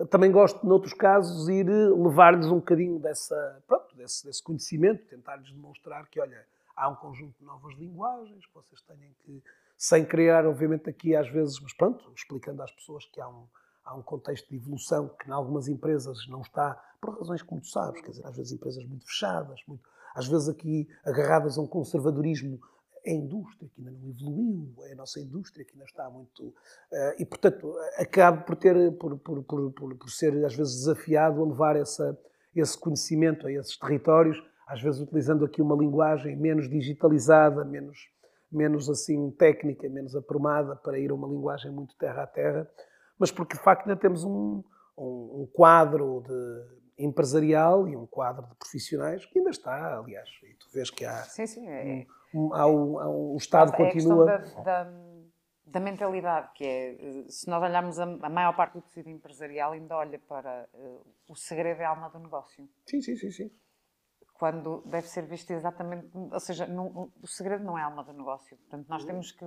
é? 0.00 0.04
também 0.04 0.30
gosto, 0.30 0.66
noutros 0.66 0.92
casos, 0.92 1.48
ir 1.48 1.66
levar-lhes 1.66 2.46
um 2.46 2.56
bocadinho 2.56 2.98
dessa, 2.98 3.62
pronto, 3.66 3.96
desse, 3.96 4.26
desse 4.26 4.42
conhecimento, 4.42 5.02
tentar-lhes 5.08 5.50
demonstrar 5.50 6.06
que, 6.08 6.20
olha, 6.20 6.44
há 6.76 6.90
um 6.90 6.94
conjunto 6.96 7.38
de 7.38 7.44
novas 7.44 7.74
linguagens 7.78 8.44
que 8.44 8.54
vocês 8.54 8.82
têm 8.82 9.16
que, 9.24 9.42
sem 9.76 10.04
criar, 10.04 10.46
obviamente, 10.46 10.88
aqui 10.88 11.14
às 11.14 11.28
vezes, 11.28 11.60
mas 11.60 11.72
pronto, 11.74 12.10
explicando 12.14 12.62
às 12.62 12.72
pessoas 12.72 13.04
que 13.06 13.20
há 13.20 13.28
um, 13.28 13.46
há 13.84 13.94
um 13.94 14.02
contexto 14.02 14.48
de 14.48 14.56
evolução 14.56 15.08
que 15.20 15.28
em 15.28 15.32
algumas 15.32 15.68
empresas 15.68 16.26
não 16.28 16.40
está, 16.40 16.80
por 17.00 17.18
razões 17.18 17.42
como 17.42 17.60
tu 17.60 17.68
sabes, 17.68 18.00
quer 18.00 18.10
dizer, 18.10 18.26
às 18.26 18.36
vezes 18.36 18.52
empresas 18.52 18.84
muito 18.84 19.06
fechadas, 19.06 19.60
muito, 19.68 19.82
às 20.14 20.26
vezes 20.26 20.48
aqui 20.48 20.88
agarradas 21.04 21.58
a 21.58 21.60
um 21.60 21.66
conservadorismo 21.66 22.58
a 23.06 23.10
indústria 23.10 23.70
que 23.72 23.80
ainda 23.80 23.92
não 23.92 24.08
evoluiu, 24.08 24.74
é 24.88 24.92
a 24.92 24.96
nossa 24.96 25.20
indústria 25.20 25.64
que 25.64 25.74
ainda 25.74 25.84
está 25.84 26.10
muito. 26.10 26.42
Uh, 26.48 26.54
e, 27.20 27.24
portanto, 27.24 27.72
acabo 27.98 28.42
por, 28.42 28.56
ter, 28.56 28.92
por, 28.96 29.16
por, 29.18 29.44
por, 29.44 29.72
por, 29.72 30.10
ser 30.10 30.44
às 30.44 30.56
vezes 30.56 30.74
desafiado 30.78 31.40
a 31.40 31.46
levar 31.46 31.76
essa, 31.76 32.18
esse 32.52 32.76
conhecimento 32.76 33.46
a 33.46 33.52
esses 33.52 33.76
territórios 33.78 34.42
às 34.66 34.82
vezes 34.82 35.00
utilizando 35.00 35.44
aqui 35.44 35.62
uma 35.62 35.76
linguagem 35.76 36.34
menos 36.34 36.68
digitalizada, 36.68 37.64
menos, 37.64 38.10
menos 38.50 38.88
assim 38.88 39.30
técnica, 39.32 39.88
menos 39.88 40.14
aprumada, 40.14 40.76
para 40.76 40.98
ir 40.98 41.10
a 41.10 41.14
uma 41.14 41.28
linguagem 41.28 41.70
muito 41.70 41.96
terra 41.96 42.22
a 42.22 42.26
terra, 42.26 42.70
mas 43.18 43.30
porque 43.30 43.56
de 43.56 43.62
facto 43.62 43.88
ainda 43.88 44.00
temos 44.00 44.24
um, 44.24 44.62
um, 44.96 45.42
um 45.42 45.48
quadro 45.52 46.22
de 46.26 47.04
empresarial 47.04 47.86
e 47.86 47.96
um 47.96 48.06
quadro 48.06 48.46
de 48.46 48.54
profissionais 48.54 49.24
que 49.26 49.38
ainda 49.38 49.50
está, 49.50 49.98
aliás, 49.98 50.28
e 50.42 50.54
tu 50.54 50.68
vês 50.72 50.90
que 50.90 51.04
há. 51.04 51.22
Sim, 51.24 51.46
sim. 51.46 51.68
É, 51.68 52.06
um, 52.34 52.54
há 52.54 52.66
um, 52.66 52.98
há 52.98 53.08
um, 53.08 53.34
o 53.34 53.36
Estado 53.36 53.72
é 53.74 53.76
continua. 53.76 54.32
A 54.32 54.36
da, 54.38 54.62
da, 54.62 54.92
da, 55.66 55.80
mentalidade, 55.80 56.50
que 56.54 56.64
é, 56.64 57.24
se 57.28 57.48
nós 57.48 57.62
olharmos 57.62 57.98
a, 57.98 58.04
a, 58.04 58.28
maior 58.30 58.56
parte 58.56 58.74
do 58.74 58.82
tecido 58.82 59.10
empresarial, 59.10 59.72
ainda 59.72 59.96
olha 59.96 60.18
para 60.26 60.68
uh, 60.72 61.06
o 61.28 61.36
segredo 61.36 61.80
é 61.80 61.84
a 61.84 61.90
alma 61.90 62.08
do 62.08 62.18
negócio. 62.18 62.66
Sim, 62.86 63.02
sim, 63.02 63.16
sim. 63.16 63.30
sim 63.30 63.50
quando 64.38 64.82
deve 64.86 65.08
ser 65.08 65.26
visto 65.26 65.50
exatamente, 65.50 66.08
ou 66.14 66.40
seja, 66.40 66.66
não, 66.66 67.10
o 67.22 67.26
segredo 67.26 67.64
não 67.64 67.78
é 67.78 67.82
a 67.82 67.86
alma 67.86 68.04
do 68.04 68.12
negócio. 68.12 68.56
Portanto, 68.56 68.86
nós 68.88 69.02
uhum. 69.02 69.08
temos 69.08 69.32
que, 69.32 69.44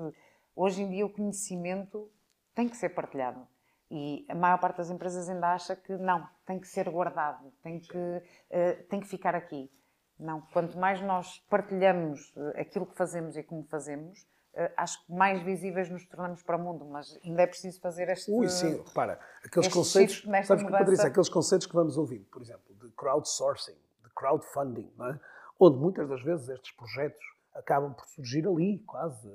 hoje 0.56 0.82
em 0.82 0.90
dia, 0.90 1.06
o 1.06 1.10
conhecimento 1.10 2.12
tem 2.56 2.68
que 2.68 2.78
ser 2.78 2.90
partilhado. 2.90 3.48
E 3.92 4.26
a 4.30 4.36
maior 4.36 4.60
parte 4.60 4.78
das 4.78 4.90
empresas 4.90 5.28
ainda 5.28 5.54
acha 5.54 5.76
que 5.76 5.94
não, 5.98 6.28
tem 6.46 6.60
que 6.60 6.68
ser 6.68 6.90
guardado, 6.90 7.52
tem 7.64 7.80
que, 7.80 7.98
uh, 7.98 8.84
tem 8.88 9.00
que 9.00 9.08
ficar 9.08 9.34
aqui. 9.34 9.72
Não, 10.20 10.42
quanto 10.54 10.78
mais 10.78 11.02
nós 11.02 11.40
partilhamos 11.50 12.34
eh, 12.36 12.62
aquilo 12.62 12.86
que 12.86 12.94
fazemos 12.94 13.38
e 13.38 13.44
como 13.44 13.64
fazemos, 13.64 14.20
uh, 14.54 14.70
acho 14.76 15.06
que 15.06 15.14
mais 15.14 15.42
visíveis 15.42 15.90
nos 15.90 16.06
tornamos 16.06 16.44
para 16.44 16.58
o 16.58 16.60
mundo, 16.60 16.84
mas 16.84 17.18
ainda 17.24 17.44
é 17.44 17.48
preciso 17.48 17.80
fazer 17.80 18.10
este. 18.10 18.30
Ui, 18.30 18.50
sim, 18.50 18.84
repara, 18.84 19.18
aqueles 19.46 19.70
conceitos, 19.70 20.22
sabes 20.46 20.64
que, 20.66 20.72
Patrícia, 20.72 21.08
aqueles 21.08 21.30
conceitos 21.30 21.66
que 21.66 21.74
vamos 21.74 21.98
ouvindo, 21.98 22.26
por 22.26 22.42
exemplo, 22.42 22.76
de 22.76 22.92
crowdsourcing, 22.92 23.78
crowdfunding, 24.20 24.92
é? 25.00 25.20
onde 25.58 25.78
muitas 25.78 26.10
das 26.10 26.22
vezes 26.22 26.50
estes 26.50 26.76
projetos 26.76 27.20
acabam 27.54 27.94
por 27.94 28.06
surgir 28.08 28.46
ali, 28.46 28.80
quase. 28.80 29.30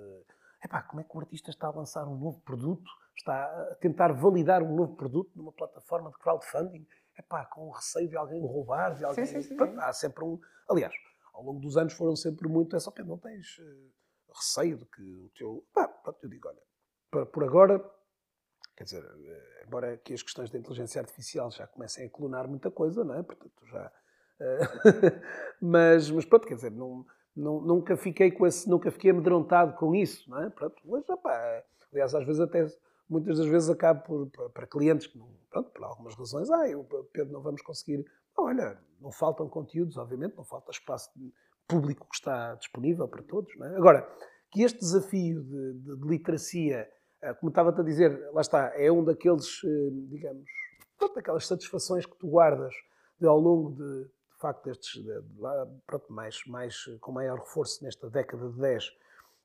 Epá, 0.62 0.82
como 0.82 1.00
é 1.00 1.04
que 1.04 1.16
o 1.16 1.20
artista 1.20 1.50
está 1.50 1.68
a 1.68 1.70
lançar 1.70 2.06
um 2.06 2.16
novo 2.16 2.40
produto, 2.40 2.90
está 3.16 3.44
a 3.44 3.74
tentar 3.76 4.12
validar 4.12 4.62
um 4.62 4.74
novo 4.74 4.94
produto 4.94 5.30
numa 5.34 5.52
plataforma 5.52 6.10
de 6.10 6.18
crowdfunding? 6.18 6.86
Epá, 7.18 7.44
com 7.46 7.68
o 7.68 7.70
receio 7.70 8.08
de 8.08 8.16
alguém 8.16 8.40
roubar, 8.40 8.94
de 8.94 9.04
alguém. 9.04 9.26
Sim, 9.26 9.42
sim, 9.42 9.48
sim. 9.48 9.56
Pronto, 9.56 9.78
há 9.80 9.92
sempre 9.92 10.24
um. 10.24 10.38
Aliás, 10.68 10.94
ao 11.32 11.42
longo 11.42 11.60
dos 11.60 11.76
anos 11.76 11.92
foram 11.92 12.16
sempre 12.16 12.48
muito 12.48 12.76
essa, 12.76 12.92
não 13.04 13.18
tens 13.18 13.58
uh, 13.58 13.92
receio 14.34 14.78
de 14.78 14.84
que 14.86 15.02
o 15.02 15.30
teu. 15.36 15.66
Pá, 15.72 15.86
pronto, 15.88 16.18
eu 16.22 16.28
digo, 16.28 16.48
olha, 16.48 17.26
por 17.26 17.44
agora, 17.44 17.78
quer 18.76 18.84
dizer, 18.84 19.04
eh, 19.04 19.62
embora 19.66 19.94
aqui 19.94 20.14
as 20.14 20.22
questões 20.22 20.50
da 20.50 20.58
inteligência 20.58 21.00
artificial 21.00 21.50
já 21.50 21.66
comecem 21.66 22.06
a 22.06 22.10
clonar 22.10 22.48
muita 22.48 22.70
coisa, 22.70 23.04
não 23.04 23.14
é? 23.14 23.22
Portanto, 23.22 23.66
já 23.66 23.92
mas, 25.60 26.10
mas 26.10 26.24
pronto, 26.24 26.46
quer 26.46 26.54
dizer, 26.54 26.70
não, 26.70 27.04
não, 27.36 27.60
nunca 27.60 27.96
fiquei 27.96 28.30
com 28.30 28.46
esse, 28.46 28.68
nunca 28.68 28.90
fiquei 28.90 29.10
amedrontado 29.10 29.74
com 29.76 29.94
isso, 29.94 30.28
não 30.30 30.42
é? 30.42 30.50
Pronto, 30.50 30.76
mas, 30.84 31.08
opa, 31.08 31.64
aliás, 31.92 32.14
às 32.14 32.24
vezes 32.24 32.40
até, 32.40 32.66
muitas 33.08 33.38
das 33.38 33.46
vezes 33.46 33.70
acabo 33.70 34.02
por, 34.02 34.30
para, 34.30 34.48
para 34.50 34.66
clientes 34.66 35.06
que, 35.06 35.18
não, 35.18 35.28
pronto, 35.50 35.70
por 35.70 35.84
algumas 35.84 36.14
razões, 36.14 36.50
ah, 36.50 36.68
eu, 36.68 36.84
Pedro, 37.12 37.32
não 37.32 37.42
vamos 37.42 37.62
conseguir. 37.62 38.04
olha, 38.36 38.78
não 39.00 39.10
faltam 39.10 39.48
conteúdos, 39.48 39.96
obviamente, 39.96 40.36
não 40.36 40.44
falta 40.44 40.70
espaço 40.70 41.10
público 41.66 42.06
que 42.08 42.16
está 42.16 42.54
disponível 42.54 43.08
para 43.08 43.22
todos, 43.22 43.54
não 43.56 43.66
é? 43.66 43.76
Agora, 43.76 44.08
que 44.50 44.62
este 44.62 44.78
desafio 44.78 45.42
de, 45.42 45.72
de, 45.74 45.96
de 45.96 46.06
literacia, 46.08 46.88
eh, 47.22 47.34
como 47.34 47.50
estava-te 47.50 47.80
a 47.80 47.84
dizer, 47.84 48.30
lá 48.32 48.40
está, 48.40 48.72
é 48.76 48.90
um 48.92 49.02
daqueles, 49.02 49.60
eh, 49.64 49.90
digamos, 50.10 50.48
pronto, 50.96 51.18
aquelas 51.18 51.46
satisfações 51.46 52.06
que 52.06 52.16
tu 52.16 52.28
guardas 52.28 52.74
de, 53.18 53.26
ao 53.26 53.38
longo 53.38 53.72
de, 53.72 54.08
facto, 54.44 54.68
estes, 54.68 55.02
pronto, 55.86 56.12
mais, 56.12 56.44
mais, 56.46 56.84
com 57.00 57.12
maior 57.12 57.38
reforço 57.38 57.82
nesta 57.82 58.10
década 58.10 58.50
de 58.50 58.58
10, 58.58 58.84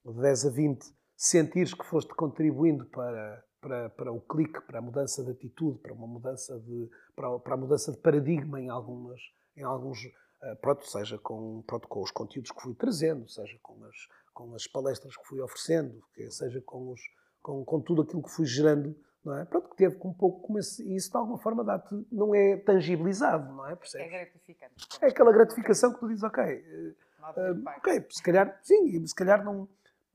de 0.06 0.22
10 0.22 0.46
a 0.46 0.50
20, 0.50 0.94
sentires 1.16 1.74
que 1.74 1.86
foste 1.86 2.14
contribuindo 2.14 2.86
para, 2.88 3.44
para, 3.62 3.90
para 3.92 4.12
o 4.12 4.20
clique, 4.20 4.60
para 4.62 4.80
a 4.80 4.82
mudança 4.82 5.24
de 5.24 5.32
atitude, 5.32 5.80
para 5.80 5.94
uma 5.94 6.06
mudança 6.06 6.60
de, 6.60 6.90
para, 7.16 7.40
para 7.40 7.54
a 7.54 7.58
mudança 7.58 7.94
de 7.94 7.98
paradigma 7.98 8.60
em, 8.60 8.70
algumas, 8.70 9.22
em 9.56 9.64
alguns, 9.64 10.00
eh, 10.44 10.56
pronto, 10.56 10.86
seja 10.86 11.18
com, 11.18 11.64
pronto, 11.66 11.88
com 11.88 12.02
os 12.02 12.12
conteúdos 12.12 12.52
que 12.52 12.62
fui 12.62 12.76
trazendo, 12.76 13.30
seja 13.30 13.58
com 13.62 13.82
as, 13.86 13.96
com 14.34 14.54
as 14.54 14.68
palestras 14.68 15.16
que 15.16 15.26
fui 15.26 15.40
oferecendo, 15.40 16.04
seja 16.30 16.62
com, 16.62 16.92
os, 16.92 17.00
com, 17.42 17.64
com 17.64 17.80
tudo 17.80 18.02
aquilo 18.02 18.22
que 18.22 18.32
fui 18.32 18.46
gerando 18.46 18.94
não 19.24 19.38
é? 19.38 19.46
Pronto, 19.46 19.70
que 19.70 19.76
teve 19.76 19.98
um 20.04 20.14
pouco 20.14 20.42
como 20.42 20.60
esse, 20.60 20.96
isso 20.96 21.12
de 21.12 21.18
alguma 21.18 21.38
forma 21.38 21.64
dá 21.64 21.84
não 22.12 22.34
é 22.34 22.58
tangibilizado, 22.58 23.52
não 23.54 23.68
é? 23.68 23.76
Percebes? 23.76 24.08
É 24.08 24.10
gratificante. 24.10 24.74
É 25.02 25.08
aquela 25.08 25.32
gratificação 25.32 25.94
que 25.94 26.00
tu 26.00 26.08
dizes, 26.08 26.24
ok, 26.24 26.44
uh, 26.44 27.70
ok, 27.78 28.06
se 28.10 28.24
calhar, 28.24 28.60
sim, 28.64 29.06
se 29.06 29.16
calhar 29.16 29.44
não, 29.44 29.68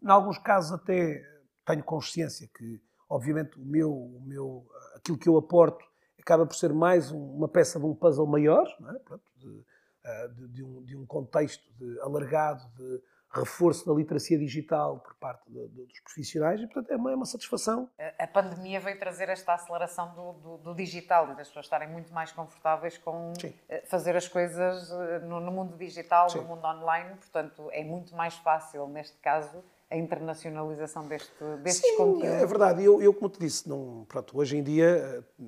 em 0.02 0.10
alguns 0.10 0.38
casos 0.38 0.72
até 0.72 1.22
tenho 1.64 1.82
consciência 1.82 2.48
que, 2.56 2.80
obviamente, 3.08 3.58
o 3.58 3.64
meu, 3.64 3.92
o 3.92 4.20
meu, 4.24 4.66
aquilo 4.96 5.18
que 5.18 5.28
eu 5.28 5.36
aporto 5.36 5.84
acaba 6.18 6.46
por 6.46 6.54
ser 6.54 6.72
mais 6.72 7.10
uma 7.10 7.48
peça 7.48 7.78
de 7.78 7.84
um 7.84 7.94
puzzle 7.94 8.26
maior, 8.26 8.66
é? 8.88 8.98
Pronto, 9.00 9.24
de, 9.36 9.64
eh, 10.04 10.28
de, 10.28 10.48
de, 10.48 10.62
um, 10.64 10.82
de 10.82 10.96
um 10.96 11.06
contexto 11.06 11.70
de, 11.78 12.00
alargado 12.00 12.66
de 12.76 13.02
reforço 13.34 13.86
da 13.86 13.92
literacia 13.92 14.38
digital 14.38 14.98
por 14.98 15.14
parte 15.14 15.50
de, 15.50 15.68
de, 15.68 15.84
dos 15.86 16.00
profissionais 16.00 16.60
e, 16.60 16.66
portanto, 16.66 16.90
é 16.90 16.96
uma, 16.96 17.12
é 17.12 17.14
uma 17.14 17.26
satisfação. 17.26 17.88
A, 17.98 18.24
a, 18.24 18.26
pandemia 18.26 18.80
veio 18.80 18.98
trazer 18.98 19.28
esta 19.28 19.54
aceleração 19.54 20.14
do, 20.14 20.32
do, 20.32 20.58
do, 20.58 20.74
digital 20.74 21.32
e 21.32 21.36
das 21.36 21.48
pessoas 21.48 21.66
estarem 21.66 21.88
muito 21.88 22.12
mais 22.12 22.32
confortáveis 22.32 22.98
com 22.98 23.32
Sim. 23.38 23.52
Eh, 23.68 23.82
fazer 23.86 24.16
as 24.16 24.28
coisas 24.28 24.90
eh, 24.90 25.18
no, 25.20 25.40
no 25.40 25.50
mundo 25.50 25.76
digital, 25.76 26.28
Sim. 26.30 26.38
no 26.38 26.44
mundo 26.44 26.66
online, 26.66 27.16
portanto, 27.16 27.68
é 27.72 27.82
muito 27.82 28.14
mais 28.14 28.34
fácil, 28.36 28.86
neste 28.88 29.16
caso, 29.18 29.62
a 29.90 29.96
internacionalização 29.96 31.06
deste, 31.06 31.44
destes 31.62 31.90
Sim, 31.90 31.96
conteúdos. 31.96 32.24
É 32.24 32.46
verdade, 32.46 32.84
eu, 32.84 33.02
eu 33.02 33.12
como 33.12 33.28
te 33.28 33.40
disse, 33.40 33.68
não, 33.68 34.04
pronto, 34.08 34.38
hoje 34.38 34.56
em 34.56 34.62
dia, 34.62 34.86
eh, 34.86 35.44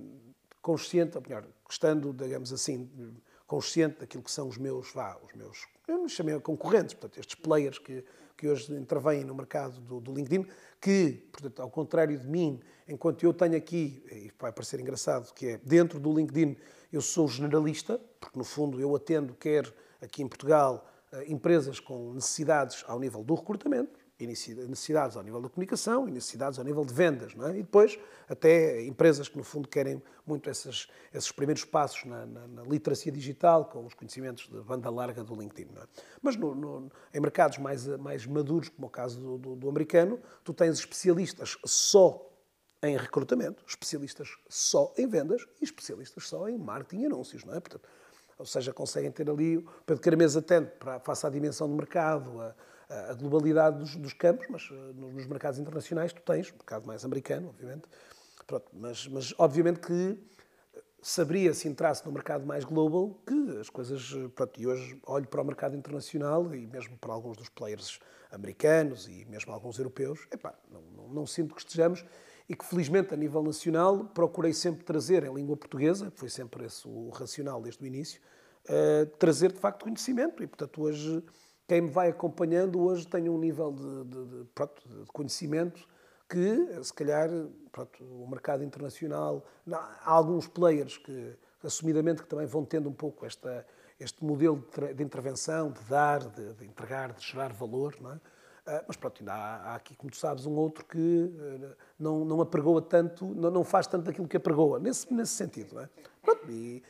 consciente, 0.61 1.17
ou 1.17 1.23
melhor, 1.23 1.45
gostando, 1.65 2.13
digamos 2.13 2.53
assim, 2.53 2.91
consciente 3.47 4.01
daquilo 4.01 4.23
que 4.23 4.31
são 4.31 4.49
os 4.49 4.59
meus, 4.59 4.93
vá, 4.93 5.17
os 5.23 5.33
meus 5.35 5.67
eu 5.89 6.03
me 6.03 6.09
chamei 6.09 6.39
concorrentes, 6.41 6.95
portanto, 6.95 7.19
estes 7.21 7.37
players 7.37 7.79
que, 7.79 8.05
que 8.37 8.49
hoje 8.49 8.73
intervêm 8.75 9.25
no 9.25 9.35
mercado 9.35 9.81
do, 9.81 10.01
do, 10.01 10.13
LinkedIn, 10.13 10.47
que, 10.81 11.29
portanto, 11.31 11.63
ao 11.63 11.71
contrário 11.71 12.19
de 12.19 12.27
mim, 12.27 12.61
enquanto 12.89 13.23
eu 13.23 13.33
tenho 13.33 13.57
aqui, 13.57 14.03
e 14.11 14.33
vai 14.39 14.51
parecer 14.51 14.81
engraçado, 14.81 15.33
que 15.33 15.47
é 15.47 15.59
dentro 15.59 16.01
do 16.01 16.13
LinkedIn 16.13 16.57
eu 16.93 17.01
sou 17.01 17.29
generalista, 17.29 18.01
porque 18.21 18.37
no 18.37 18.45
fundo 18.45 18.81
eu 18.81 18.95
atendo, 18.97 19.35
quer 19.35 19.73
aqui 20.03 20.23
em 20.23 20.29
Portugal, 20.29 20.85
eh, 21.13 21.27
empresas 21.29 21.79
com 21.79 22.13
necessidades 22.13 22.85
ao 22.89 22.99
nível 22.99 23.23
do 23.23 23.35
recrutamento, 23.35 24.06
necessidades 24.25 25.17
ao 25.17 25.23
nível 25.23 25.43
da 25.43 25.49
comunicação 25.49 26.09
e 26.09 26.11
necessidades 26.11 26.59
ao 26.59 26.65
nível 26.65 26.85
de 26.85 26.95
vendas. 26.95 27.35
Não 27.35 27.49
é? 27.49 27.59
E 27.59 27.63
depois, 27.63 27.99
até 28.29 28.83
empresas 28.87 29.29
que, 29.29 29.37
no 29.37 29.45
fundo, 29.45 29.69
querem 29.69 30.03
muito 30.27 30.49
esses, 30.49 30.89
esses 31.13 31.31
primeiros 31.31 31.65
passos 31.65 32.05
na, 32.05 32.25
na, 32.25 32.47
na, 32.47 32.63
literacia 32.63 33.13
digital, 33.13 33.67
com 33.67 33.85
os 33.85 33.93
conhecimentos 33.93 34.49
de 34.49 34.59
banda 34.63 34.89
larga 34.89 35.23
do 35.23 35.35
LinkedIn. 35.35 35.71
É? 35.77 35.83
Mas 36.23 36.37
no, 36.37 36.55
no, 36.55 36.91
em 37.13 37.21
mercados 37.21 37.59
mais, 37.59 37.87
mais 37.99 38.25
maduros, 38.25 38.71
como 38.71 38.87
o 38.87 38.91
caso 38.91 39.21
do, 39.21 39.39
do, 39.39 39.57
do 39.57 39.69
americano, 39.69 40.19
tu 40.43 40.55
tens 40.55 40.79
especialistas 40.79 41.59
só 41.67 42.23
em 42.83 42.97
recrutamento, 42.97 43.65
especialistas 43.67 44.29
só 44.49 44.95
em 44.97 45.07
vendas 45.07 45.47
e 45.61 45.65
especialistas 45.65 46.29
só 46.29 46.49
em 46.49 46.57
marketing 46.57 47.03
e 47.03 47.07
anúncios. 47.07 47.45
Não 47.45 47.55
é? 47.55 47.61
Portanto, 47.61 47.87
ou 48.39 48.45
seja, 48.45 48.73
conseguem 48.73 49.11
ter 49.11 49.29
ali, 49.31 49.59
o 49.59 49.63
Pedro 49.85 50.03
Caramês 50.03 50.37
atende 50.37 50.71
para, 50.79 51.01
face 51.01 51.27
à 51.27 51.31
dimensão 51.31 51.69
do 51.69 51.75
mercado, 51.75 52.41
a, 52.41 52.55
a 52.89 53.15
globalidade 53.15 53.79
dos, 53.79 53.97
dos, 53.97 54.13
campos, 54.13 54.47
mas 54.49 54.69
eh, 54.71 54.93
nos 54.95 55.27
mercados 55.27 55.59
internacionais 55.59 56.13
tu 56.13 56.23
tens, 56.23 56.51
um 56.51 56.57
mercado 56.57 56.87
mais 56.87 57.05
americano, 57.05 57.49
obviamente, 57.49 57.89
Pronto, 58.47 58.67
mas, 58.73 59.09
mas 59.09 59.35
obviamente 59.39 59.81
que 59.81 60.17
saberia, 61.03 61.53
se 61.53 61.67
entrasse 61.69 62.07
no 62.07 62.13
mercado 62.13 62.47
mais 62.47 62.65
global, 62.65 63.21
que 63.27 63.59
as 63.59 63.69
coisas. 63.69 64.13
Eh, 64.17 64.29
pronto, 64.29 64.61
e 64.61 64.67
hoje 64.67 65.01
olho 65.05 65.27
para 65.27 65.43
o 65.43 65.45
mercado 65.45 65.77
internacional 65.77 66.55
e 66.55 66.67
mesmo 66.67 66.97
para 66.99 67.13
alguns 67.13 67.37
dos 67.37 67.49
players 67.49 67.99
americanos 68.31 69.09
e 69.09 69.25
mesmo 69.25 69.53
alguns 69.53 69.79
europeus, 69.79 70.27
epá, 70.31 70.55
não, 70.71 70.81
não, 70.83 71.09
não 71.09 71.27
sinto 71.27 71.55
que 71.55 71.61
estejamos 71.61 72.05
e 72.49 72.55
que 72.55 72.65
felizmente 72.65 73.13
a 73.13 73.17
nível 73.17 73.43
nacional 73.43 74.05
procurei 74.05 74.53
sempre 74.53 74.85
trazer 74.85 75.25
em 75.25 75.35
língua 75.35 75.57
portuguesa, 75.57 76.13
foi 76.15 76.29
sempre 76.29 76.67
esse 76.67 76.87
o 76.87 77.09
racional 77.11 77.61
desde 77.61 77.83
o 77.83 77.87
início, 77.87 78.21
uh, 78.69 79.07
trazer 79.19 79.51
de 79.53 79.59
facto 79.59 79.83
conhecimento 79.83 80.43
e 80.43 80.47
portanto 80.47 80.83
hoje 80.83 81.25
quem 81.67 81.83
me 81.83 81.91
vai 81.91 82.09
acompanhando 82.11 82.81
hoje 82.81 83.07
tem 83.07 83.29
um 83.29 83.39
nível 83.39 83.73
de, 83.73 84.05
de, 84.05 84.25
de, 84.25 84.45
pronto, 84.55 84.83
de 84.89 85.07
conhecimento 85.13 85.87
que, 86.29 86.83
se 86.83 86.93
calhar, 86.93 87.29
pronto, 87.71 88.05
o 88.05 88.27
mercado 88.29 88.65
internacional, 88.65 89.45
há 89.71 90.11
alguns 90.11 90.47
players 90.49 90.97
que, 90.99 91.37
assumidamente, 91.63 92.23
que 92.23 92.29
também 92.29 92.47
vão 92.47 92.65
tendo 92.65 92.89
um 92.89 92.93
pouco 92.93 93.27
esta, 93.27 93.67
este 93.99 94.25
modelo 94.25 94.65
de, 94.95 95.03
intervenção, 95.03 95.71
de 95.71 95.81
dar, 95.85 96.21
de, 96.21 96.55
de 96.55 96.65
entregar, 96.65 97.13
de 97.13 97.25
gerar 97.25 97.53
valor, 97.53 97.97
não 98.01 98.13
é? 98.13 98.21
Ah, 98.69 98.85
mas 98.89 98.97
pronto, 98.97 99.21
ainda 99.21 99.33
há, 99.33 99.77
aqui, 99.77 99.95
como 99.95 100.11
tu 100.11 100.17
sabes, 100.17 100.45
um 100.45 100.55
outro 100.57 100.85
que 100.85 101.33
ah, 101.39 101.77
não, 101.99 102.25
não 102.25 102.41
apregoa 102.41 102.83
tanto, 102.83 103.25
não, 103.25 103.63
faz 103.63 103.87
tanto 103.87 104.11
aquilo 104.11 104.27
que 104.27 104.37
apregoa, 104.37 104.81
nesse, 104.81 105.13
nesse 105.13 105.33
sentido. 105.33 105.77
Não 105.77 105.83
é? 105.83 105.89
Pronto, 106.23 106.51
e, 106.51 106.83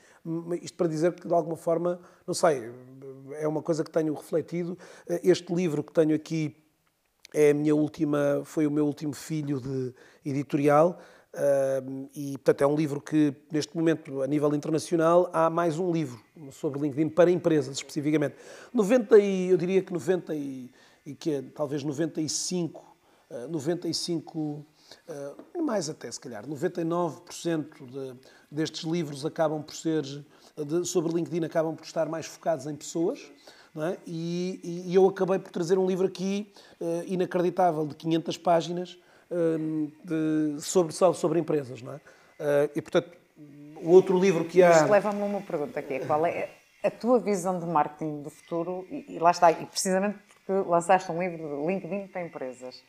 isto 0.62 0.77
para 0.77 0.89
dizer 0.89 1.12
que, 1.14 1.27
de 1.27 1.35
alguma 1.35 1.57
forma, 1.57 2.01
não 2.27 2.35
sei, 2.35 2.70
é 3.39 3.47
uma 3.47 3.62
coisa 3.62 3.85
que 3.85 3.91
tenho 3.91 4.12
refletido. 4.14 4.77
Este 5.22 5.55
livro 5.55 5.83
que 5.83 5.93
tenho 5.93 6.14
aqui 6.14 6.57
é 7.35 7.51
a 7.51 7.55
minha 7.55 7.74
última, 7.74 8.43
foi 8.45 8.66
o 8.66 8.70
meu 8.70 8.87
último 8.87 9.12
filho 9.12 9.61
de 9.61 9.95
editorial. 10.24 10.99
e, 12.14 12.33
portanto, 12.33 12.62
é 12.62 12.66
um 12.66 12.74
livro 12.74 13.01
que, 13.01 13.35
neste 13.53 13.77
momento, 13.77 14.22
a 14.22 14.27
nível 14.27 14.55
internacional, 14.55 15.29
há 15.33 15.51
mais 15.51 15.79
um 15.79 15.93
livro 15.93 16.20
sobre 16.53 16.81
LinkedIn 16.81 17.11
para 17.11 17.31
empresas, 17.31 17.77
especificamente. 17.77 18.37
90 18.72 19.18
e, 19.18 19.51
eu 19.51 19.57
diria 19.57 19.83
que 19.83 19.93
90 19.93 20.35
e, 20.35 20.70
e 21.05 21.14
que 21.14 21.33
é, 21.33 21.43
talvez 21.43 21.85
95, 21.85 22.85
95 23.51 24.64
uh, 25.09 25.62
mais 25.62 25.89
até 25.89 26.11
se 26.11 26.20
calhar, 26.20 26.47
99% 26.47 27.66
de, 27.84 28.14
destes 28.51 28.84
livros 28.84 29.24
acabam 29.24 29.62
por 29.62 29.74
ser, 29.74 30.03
de, 30.03 30.84
sobre 30.84 31.12
LinkedIn, 31.12 31.45
acabam 31.45 31.74
por 31.74 31.84
estar 31.84 32.09
mais 32.09 32.26
focados 32.26 32.66
em 32.66 32.74
pessoas. 32.74 33.20
É? 33.78 33.99
E, 34.07 34.87
e, 34.87 34.95
eu 34.95 35.07
acabei 35.07 35.39
por 35.39 35.53
trazer 35.53 35.76
um 35.78 35.87
livro 35.87 36.07
aqui 36.07 36.51
uh, 36.80 37.03
inacreditável, 37.07 37.87
de 37.87 37.95
500 37.95 38.39
páginas, 38.39 38.99
uh, 39.30 39.93
de, 40.03 40.62
sobre, 40.62 40.95
sobre 40.95 41.39
empresas. 41.39 41.82
Não 41.82 41.93
é? 41.93 41.97
Uh, 41.97 42.70
e, 42.74 42.80
portanto, 42.80 43.11
o 43.82 43.91
outro 43.91 44.18
livro 44.18 44.47
que 44.47 44.62
há... 44.62 44.70
Isto 44.70 44.91
leva-me 44.91 45.20
a 45.20 45.24
uma 45.24 45.43
pergunta 45.43 45.78
aqui, 45.78 46.01
qual 46.07 46.24
é 46.24 46.49
a 46.82 46.91
tua 46.91 47.18
visão 47.18 47.59
de 47.59 47.66
marketing 47.66 48.22
do 48.22 48.30
futuro? 48.30 48.87
E, 48.91 49.16
e 49.16 49.18
lá 49.18 49.30
está, 49.30 49.53
e 49.53 49.66
precisamente 49.66 50.18
porque 50.47 50.68
lançaste 50.68 51.11
um 51.12 51.20
livro 51.20 51.37
de 51.37 51.66
LinkedIn 51.66 52.07
para 52.09 52.22
empresas. 52.22 52.82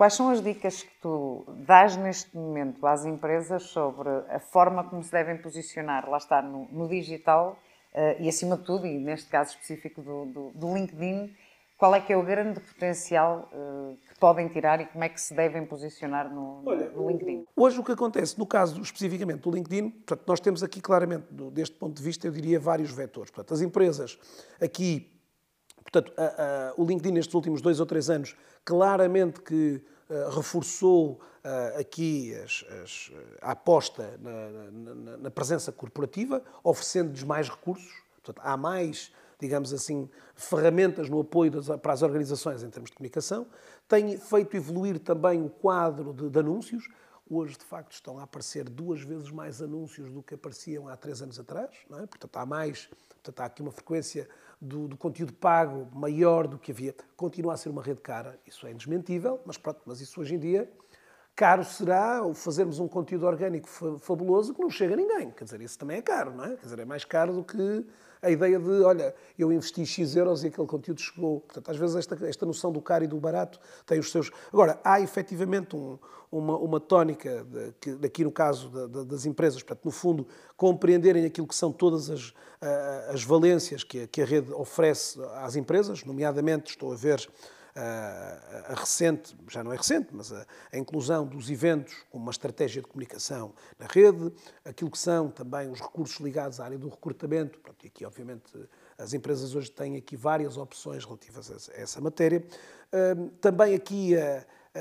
Quais 0.00 0.14
são 0.14 0.30
as 0.30 0.42
dicas 0.42 0.82
que 0.82 0.98
tu 1.02 1.44
dás 1.66 1.94
neste 1.94 2.34
momento 2.34 2.86
às 2.86 3.04
empresas 3.04 3.64
sobre 3.64 4.08
a 4.30 4.40
forma 4.40 4.82
como 4.82 5.04
se 5.04 5.12
devem 5.12 5.36
posicionar, 5.36 6.08
lá 6.08 6.16
está, 6.16 6.40
no, 6.40 6.66
no 6.72 6.88
digital 6.88 7.58
uh, 7.92 8.16
e, 8.18 8.26
acima 8.26 8.56
de 8.56 8.64
tudo, 8.64 8.86
e 8.86 8.98
neste 8.98 9.28
caso 9.28 9.50
específico 9.50 10.00
do, 10.00 10.24
do, 10.24 10.50
do 10.54 10.74
LinkedIn, 10.74 11.36
qual 11.76 11.94
é 11.94 12.00
que 12.00 12.14
é 12.14 12.16
o 12.16 12.22
grande 12.22 12.60
potencial 12.60 13.50
uh, 13.52 13.94
que 14.08 14.18
podem 14.18 14.48
tirar 14.48 14.80
e 14.80 14.86
como 14.86 15.04
é 15.04 15.08
que 15.10 15.20
se 15.20 15.34
devem 15.34 15.66
posicionar 15.66 16.32
no, 16.32 16.62
Olha, 16.64 16.88
no, 16.88 17.06
LinkedIn? 17.06 17.44
Hoje 17.54 17.78
o 17.78 17.84
que 17.84 17.92
acontece, 17.92 18.38
no 18.38 18.46
caso 18.46 18.80
especificamente 18.80 19.40
do 19.40 19.50
LinkedIn, 19.50 19.90
portanto, 19.90 20.22
nós 20.26 20.40
temos 20.40 20.62
aqui 20.62 20.80
claramente, 20.80 21.26
deste 21.52 21.76
ponto 21.76 21.94
de 21.94 22.02
vista, 22.02 22.26
eu 22.26 22.32
diria 22.32 22.58
vários 22.58 22.90
vetores. 22.90 23.30
Portanto, 23.30 23.52
as 23.52 23.60
empresas 23.60 24.18
aqui, 24.62 25.12
portanto, 25.82 26.10
a, 26.16 26.70
a, 26.70 26.74
o 26.78 26.86
LinkedIn 26.86 27.12
nestes 27.12 27.34
últimos 27.34 27.60
dois 27.60 27.80
ou 27.80 27.84
três 27.84 28.08
anos 28.08 28.34
claramente 28.64 29.40
que 29.40 29.82
uh, 30.08 30.30
reforçou 30.30 31.20
uh, 31.44 31.78
aqui 31.78 32.34
as, 32.34 32.64
as, 32.82 33.12
a 33.40 33.52
aposta 33.52 34.18
na, 34.20 34.50
na, 34.70 35.16
na, 35.16 35.30
presença 35.30 35.72
corporativa, 35.72 36.42
oferecendo-lhes 36.62 37.22
mais 37.22 37.48
recursos. 37.48 38.02
Portanto, 38.22 38.40
há 38.44 38.56
mais, 38.56 39.12
digamos 39.38 39.72
assim, 39.72 40.08
ferramentas 40.34 41.08
no 41.08 41.20
apoio 41.20 41.50
das, 41.50 41.66
para 41.80 41.92
as 41.92 42.02
organizações 42.02 42.62
em 42.62 42.70
termos 42.70 42.90
de 42.90 42.96
comunicação. 42.96 43.46
Tem 43.88 44.16
feito 44.18 44.56
evoluir 44.56 44.98
também 44.98 45.42
o 45.42 45.48
quadro 45.48 46.12
de, 46.12 46.28
de 46.28 46.38
anúncios. 46.38 46.88
Hoje, 47.28 47.56
de 47.56 47.64
facto, 47.64 47.92
estão 47.92 48.18
a 48.18 48.24
aparecer 48.24 48.68
duas 48.68 49.02
vezes 49.02 49.30
mais 49.30 49.62
anúncios 49.62 50.10
do 50.10 50.22
que 50.22 50.34
apareciam 50.34 50.88
há 50.88 50.96
três 50.96 51.22
anos 51.22 51.38
atrás. 51.38 51.70
É? 51.92 52.06
Portanto, 52.06 52.36
há 52.36 52.44
mais, 52.44 52.88
portanto, 53.08 53.40
há 53.40 53.44
aqui 53.44 53.62
uma 53.62 53.70
frequência 53.70 54.28
do, 54.60 54.88
do, 54.88 54.96
conteúdo 54.96 55.32
pago 55.32 55.88
maior 55.92 56.46
do 56.46 56.58
que 56.58 56.70
havia. 56.70 56.94
Continua 57.16 57.54
a 57.54 57.56
ser 57.56 57.70
uma 57.70 57.82
rede 57.82 58.00
cara, 58.00 58.38
isso 58.46 58.66
é 58.66 58.72
indesmentível, 58.72 59.40
mas 59.46 59.56
pronto, 59.56 59.80
mas 59.86 60.00
isso 60.00 60.20
hoje 60.20 60.34
em 60.34 60.38
dia 60.38 60.70
caro 61.34 61.64
será 61.64 62.22
o 62.22 62.34
fazermos 62.34 62.78
um 62.78 62.86
conteúdo 62.86 63.26
orgânico 63.26 63.66
fabuloso 63.98 64.52
que 64.52 64.60
não 64.60 64.68
chega 64.68 64.92
a 64.92 64.96
ninguém. 64.96 65.30
Quer 65.30 65.44
dizer, 65.44 65.60
isso 65.62 65.78
também 65.78 65.96
é 65.96 66.02
caro, 66.02 66.34
não 66.34 66.44
é? 66.44 66.56
Quer 66.56 66.64
dizer, 66.64 66.78
é 66.78 66.84
mais 66.84 67.04
caro 67.04 67.32
do 67.32 67.42
que 67.42 67.86
a 68.22 68.30
ideia 68.30 68.58
de, 68.58 68.82
olha, 68.82 69.14
eu 69.38 69.52
investi 69.52 69.84
X 69.84 70.14
euros 70.16 70.44
e 70.44 70.48
aquele 70.48 70.66
conteúdo 70.66 71.00
chegou. 71.00 71.40
Portanto, 71.40 71.70
às 71.70 71.76
vezes 71.76 71.96
esta, 71.96 72.26
esta 72.26 72.46
noção 72.46 72.70
do 72.70 72.80
caro 72.80 73.04
e 73.04 73.06
do 73.06 73.18
barato 73.18 73.58
tem 73.86 73.98
os 73.98 74.10
seus... 74.10 74.30
Agora, 74.52 74.78
há 74.84 75.00
efetivamente 75.00 75.74
um, 75.74 75.98
uma, 76.30 76.56
uma 76.58 76.80
tónica, 76.80 77.44
de, 77.44 77.72
que, 77.80 77.92
daqui 77.94 78.24
no 78.24 78.30
caso 78.30 78.68
das 78.88 79.26
empresas, 79.26 79.62
portanto, 79.62 79.84
no 79.84 79.90
fundo, 79.90 80.26
compreenderem 80.56 81.24
aquilo 81.24 81.46
que 81.46 81.54
são 81.54 81.72
todas 81.72 82.10
as, 82.10 82.34
as 83.08 83.24
valências 83.24 83.82
que 83.82 84.02
a, 84.02 84.06
que 84.06 84.22
a 84.22 84.24
rede 84.24 84.52
oferece 84.52 85.18
às 85.36 85.56
empresas, 85.56 86.04
nomeadamente, 86.04 86.70
estou 86.70 86.92
a 86.92 86.96
ver 86.96 87.28
a, 87.82 88.74
recente, 88.74 89.36
já 89.48 89.64
não 89.64 89.72
é 89.72 89.76
recente, 89.76 90.08
mas 90.12 90.32
a, 90.32 90.46
a, 90.72 90.78
inclusão 90.78 91.26
dos 91.26 91.50
eventos 91.50 91.94
como 92.10 92.24
uma 92.24 92.30
estratégia 92.30 92.82
de 92.82 92.88
comunicação 92.88 93.52
na 93.78 93.86
rede, 93.86 94.32
aquilo 94.64 94.90
que 94.90 94.98
são 94.98 95.30
também 95.30 95.70
os 95.70 95.80
recursos 95.80 96.18
ligados 96.20 96.60
à 96.60 96.64
área 96.64 96.78
do 96.78 96.88
recrutamento, 96.88 97.58
pronto, 97.60 97.82
e 97.84 97.88
aqui 97.88 98.04
obviamente 98.04 98.52
as 98.98 99.14
empresas 99.14 99.54
hoje 99.54 99.70
têm 99.70 99.96
aqui 99.96 100.16
várias 100.16 100.56
opções 100.56 101.04
relativas 101.04 101.70
a 101.70 101.80
essa 101.80 102.00
matéria. 102.00 102.44
Também 103.40 103.74
aqui, 103.74 104.14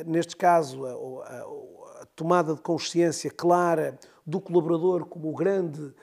neste 0.05 0.35
caso, 0.35 0.85
a, 0.85 2.01
a 2.01 2.05
tomada 2.15 2.53
de 2.53 2.61
consciência 2.61 3.31
clara 3.31 3.97
do 4.25 4.41
colaborador 4.41 5.05
como 5.05 5.29
o 5.29 5.33
grande, 5.33 5.93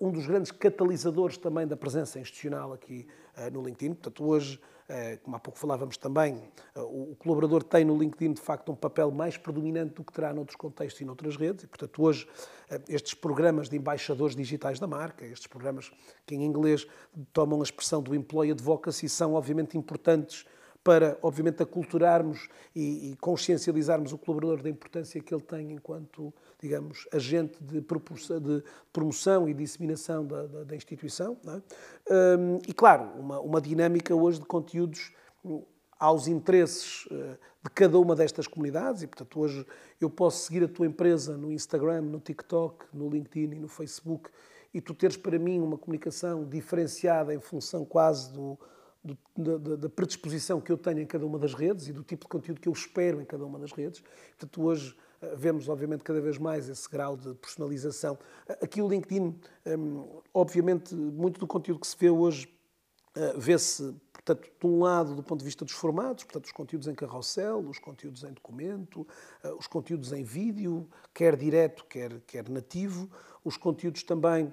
um 0.00 0.10
dos 0.10 0.26
grandes 0.26 0.50
catalisadores 0.50 1.36
também 1.36 1.66
da 1.66 1.76
presença 1.76 2.18
institucional 2.18 2.72
aqui 2.72 3.06
no 3.52 3.62
LinkedIn. 3.62 3.92
Portanto, 3.92 4.24
hoje 4.24 4.58
como 5.22 5.36
há 5.36 5.40
pouco 5.40 5.58
falávamos 5.58 5.96
também, 5.96 6.40
eh, 6.74 6.80
o 6.80 7.16
colaborador 7.18 7.62
tem 7.62 7.84
no 7.84 7.98
LinkedIn, 7.98 8.34
de 8.34 8.40
facto, 8.40 8.70
um 8.70 8.74
papel 8.76 9.10
mais 9.10 9.36
predominante 9.36 9.94
do 9.94 10.04
que 10.04 10.12
terá 10.12 10.32
noutros 10.32 10.56
contextos 10.56 11.00
e 11.00 11.04
noutras 11.04 11.36
redes, 11.36 11.64
e, 11.64 11.66
portanto, 11.66 12.02
hoje, 12.02 12.28
eh, 12.70 12.80
estes 12.88 13.14
programas 13.14 13.68
de 13.68 13.76
embaixadores 13.76 14.36
digitais 14.36 14.78
da 14.78 14.86
marca, 14.86 15.24
estes 15.24 15.46
programas 15.46 15.90
que 16.24 16.34
em 16.34 16.44
inglês 16.44 16.86
tomam 17.32 17.60
a 17.60 17.64
expressão 17.64 18.00
do 18.00 18.14
employee 18.14 18.52
advocacy, 18.52 19.08
são, 19.08 19.34
obviamente, 19.34 19.76
importantes 19.76 20.44
para, 20.84 21.18
obviamente, 21.20 21.60
aculturarmos 21.60 22.48
e 22.72 23.16
consciencializarmos 23.20 24.12
o 24.12 24.18
colaborador 24.18 24.62
da 24.62 24.70
importância 24.70 25.20
que 25.20 25.34
ele 25.34 25.42
tem 25.42 25.72
enquanto, 25.72 26.32
digamos, 26.60 27.06
agente 27.12 27.62
de, 27.62 27.80
de 27.80 28.62
promoção 28.92 29.48
e 29.48 29.54
disseminação 29.54 30.26
da, 30.26 30.46
da, 30.46 30.64
da 30.64 30.76
instituição. 30.76 31.36
É? 31.46 32.36
Um, 32.38 32.58
e, 32.66 32.72
claro, 32.72 33.04
uma, 33.18 33.40
uma 33.40 33.60
dinâmica 33.60 34.14
hoje 34.14 34.40
de 34.40 34.46
conteúdos 34.46 35.12
aos 35.98 36.28
interesses 36.28 37.06
eh, 37.10 37.38
de 37.62 37.70
cada 37.70 37.98
uma 37.98 38.14
destas 38.14 38.46
comunidades 38.46 39.02
e, 39.02 39.06
portanto, 39.06 39.40
hoje 39.40 39.66
eu 39.98 40.10
posso 40.10 40.44
seguir 40.44 40.64
a 40.64 40.68
tua 40.68 40.86
empresa 40.86 41.38
no 41.38 41.50
Instagram, 41.50 42.02
no 42.02 42.20
TikTok, 42.20 42.84
no 42.92 43.08
LinkedIn 43.08 43.56
e 43.56 43.58
no 43.58 43.68
Facebook 43.68 44.30
e 44.74 44.80
tu 44.80 44.92
teres 44.92 45.16
para 45.16 45.38
mim 45.38 45.58
uma 45.60 45.78
comunicação 45.78 46.44
diferenciada 46.44 47.34
em 47.34 47.40
função 47.40 47.82
quase 47.82 48.30
do, 48.30 48.58
da, 49.76 49.88
predisposição 49.88 50.60
que 50.60 50.70
eu 50.70 50.76
tenho 50.76 51.00
em 51.00 51.06
cada 51.06 51.24
uma 51.24 51.38
das 51.38 51.54
redes 51.54 51.88
e 51.88 51.92
do 51.92 52.02
tipo 52.02 52.24
de 52.24 52.28
conteúdo 52.28 52.60
que 52.60 52.68
eu 52.68 52.72
espero 52.72 53.20
em 53.20 53.24
cada 53.24 53.44
uma 53.46 53.58
das 53.58 53.72
redes. 53.72 54.02
Portanto, 54.38 54.62
hoje 54.62 54.94
vemos, 55.36 55.68
obviamente, 55.68 56.02
cada 56.02 56.20
vez 56.20 56.38
mais 56.38 56.68
esse 56.68 56.88
grau 56.88 57.16
de 57.16 57.34
personalização. 57.34 58.18
Aqui 58.62 58.82
o 58.82 58.88
LinkedIn, 58.88 59.38
hum, 59.78 60.20
obviamente, 60.32 60.94
muito 60.94 61.40
do 61.40 61.46
conteúdo 61.46 61.80
que 61.80 61.86
se 61.86 61.96
vê 61.98 62.10
hoje 62.10 62.48
eh, 63.16 63.32
vê-se, 63.34 63.94
portanto, 64.12 64.46
de 64.60 64.66
um 64.66 64.80
lado, 64.82 65.14
do 65.14 65.22
ponto 65.22 65.38
de 65.38 65.46
vista 65.46 65.64
dos 65.64 65.72
formatos, 65.72 66.24
portanto, 66.24 66.44
os 66.44 66.52
conteúdos 66.52 66.86
em 66.86 66.94
carrossel, 66.94 67.60
os 67.60 67.78
conteúdos 67.78 68.24
em 68.24 68.32
documento, 68.32 69.06
eh, 69.42 69.54
os 69.54 69.66
conteúdos 69.66 70.12
em 70.12 70.22
vídeo, 70.22 70.86
quer 71.14 71.34
direto, 71.34 71.86
quer, 71.86 72.20
quer 72.26 72.46
nativo, 72.50 73.08
os 73.42 73.56
conteúdos 73.56 74.02
também 74.02 74.52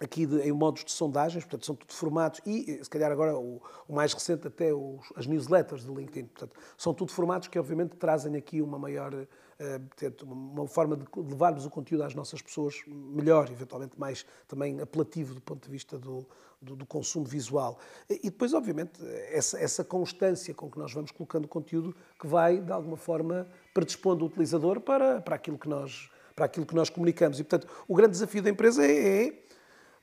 aqui 0.00 0.26
de, 0.26 0.40
em 0.40 0.50
modos 0.50 0.84
de 0.84 0.90
sondagens, 0.90 1.44
portanto, 1.44 1.64
são 1.64 1.76
tudo 1.76 1.92
formatos, 1.94 2.40
e 2.44 2.82
se 2.82 2.90
calhar 2.90 3.12
agora 3.12 3.38
o, 3.38 3.62
o 3.86 3.94
mais 3.94 4.12
recente 4.12 4.48
até 4.48 4.74
os, 4.74 5.06
as 5.14 5.28
newsletters 5.28 5.84
do 5.84 5.94
LinkedIn, 5.94 6.26
portanto, 6.26 6.56
são 6.76 6.92
tudo 6.92 7.12
formatos 7.12 7.46
que 7.46 7.56
obviamente 7.56 7.96
trazem 7.96 8.34
aqui 8.34 8.60
uma 8.60 8.80
maior, 8.80 9.12
uh, 9.60 10.24
uma 10.24 10.66
forma 10.66 10.96
de 10.96 11.04
levarmos 11.16 11.64
o 11.64 11.70
conteúdo 11.70 12.04
às 12.04 12.14
nossas 12.14 12.42
pessoas 12.42 12.82
melhor, 12.86 13.50
eventualmente 13.50 13.98
mais 13.98 14.26
também 14.46 14.80
apelativo 14.80 15.34
do 15.34 15.40
ponto 15.40 15.64
de 15.64 15.70
vista 15.70 15.98
do, 15.98 16.26
do, 16.60 16.76
do 16.76 16.86
consumo 16.86 17.24
visual. 17.24 17.78
E 18.08 18.30
depois, 18.30 18.52
obviamente, 18.54 19.00
essa, 19.30 19.58
essa 19.58 19.84
constância 19.84 20.52
com 20.54 20.70
que 20.70 20.78
nós 20.78 20.92
vamos 20.92 21.10
colocando 21.10 21.46
conteúdo 21.48 21.94
que 22.18 22.26
vai, 22.26 22.58
de 22.58 22.72
alguma 22.72 22.96
forma, 22.96 23.46
predispondo 23.72 24.24
o 24.24 24.28
utilizador 24.28 24.80
para, 24.80 25.20
para, 25.20 25.36
aquilo, 25.36 25.58
que 25.58 25.68
nós, 25.68 26.10
para 26.34 26.46
aquilo 26.46 26.66
que 26.66 26.74
nós 26.74 26.90
comunicamos. 26.90 27.38
E, 27.38 27.44
portanto, 27.44 27.70
o 27.86 27.94
grande 27.94 28.12
desafio 28.12 28.42
da 28.42 28.50
empresa 28.50 28.84
é, 28.84 29.26
é 29.26 29.42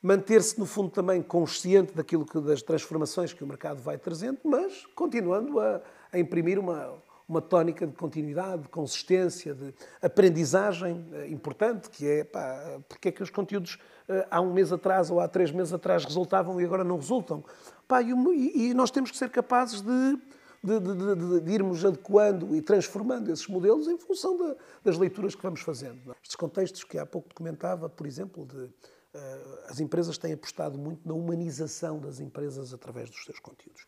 manter-se, 0.01 0.59
no 0.59 0.65
fundo, 0.65 0.89
também 0.89 1.21
consciente 1.21 1.93
daquilo 1.93 2.25
que, 2.25 2.39
das 2.41 2.61
transformações 2.61 3.33
que 3.33 3.43
o 3.43 3.47
mercado 3.47 3.81
vai 3.81 3.97
trazendo, 3.97 4.39
mas 4.43 4.85
continuando 4.87 5.59
a, 5.59 5.81
a 6.11 6.19
imprimir 6.19 6.59
uma, 6.59 7.01
uma 7.33 7.41
tónica 7.41 7.87
de 7.87 7.93
continuidade, 7.93 8.63
de 8.63 8.69
consistência, 8.69 9.53
de 9.55 9.73
aprendizagem 10.01 11.05
eh, 11.13 11.27
importante, 11.29 11.89
que 11.89 12.07
é 12.07 12.23
pá, 12.23 12.79
porque 12.87 13.09
é 13.09 13.11
que 13.11 13.23
os 13.23 13.29
conteúdos 13.29 13.79
eh, 14.07 14.27
há 14.29 14.39
um 14.39 14.53
mês 14.53 14.71
atrás 14.71 15.09
ou 15.09 15.19
há 15.19 15.27
três 15.27 15.51
meses 15.51 15.73
atrás 15.73 16.05
resultavam 16.05 16.61
e 16.61 16.65
agora 16.65 16.83
não 16.83 16.97
resultam. 16.97 17.43
Pá, 17.87 18.01
e, 18.01 18.11
e, 18.11 18.73
nós 18.73 18.91
temos 18.91 19.09
que 19.09 19.17
ser 19.17 19.29
capazes 19.29 19.81
de, 19.81 20.19
de, 20.63 20.79
de, 20.79 21.41
de, 21.41 21.51
irmos 21.51 21.83
adequando 21.83 22.55
e 22.55 22.61
transformando 22.61 23.31
esses 23.31 23.47
modelos 23.47 23.87
em 23.87 23.97
função 23.97 24.55
das 24.83 24.97
leituras 24.97 25.33
que 25.33 25.41
vamos 25.41 25.61
fazendo. 25.61 26.11
É? 26.11 26.15
Estes 26.21 26.35
contextos 26.35 26.83
que 26.83 26.97
há 26.97 27.05
pouco 27.05 27.33
comentava, 27.33 27.89
por 27.89 28.05
exemplo, 28.05 28.45
de 28.45 28.69
eh, 29.13 29.39
as 29.69 29.79
empresas 29.79 30.17
têm 30.17 30.33
apostado 30.33 30.77
muito 30.77 31.07
na 31.07 31.13
humanização 31.13 31.99
das 31.99 32.19
empresas 32.19 32.73
através 32.73 33.09
dos 33.09 33.23
seus 33.23 33.39
conteúdos, 33.39 33.85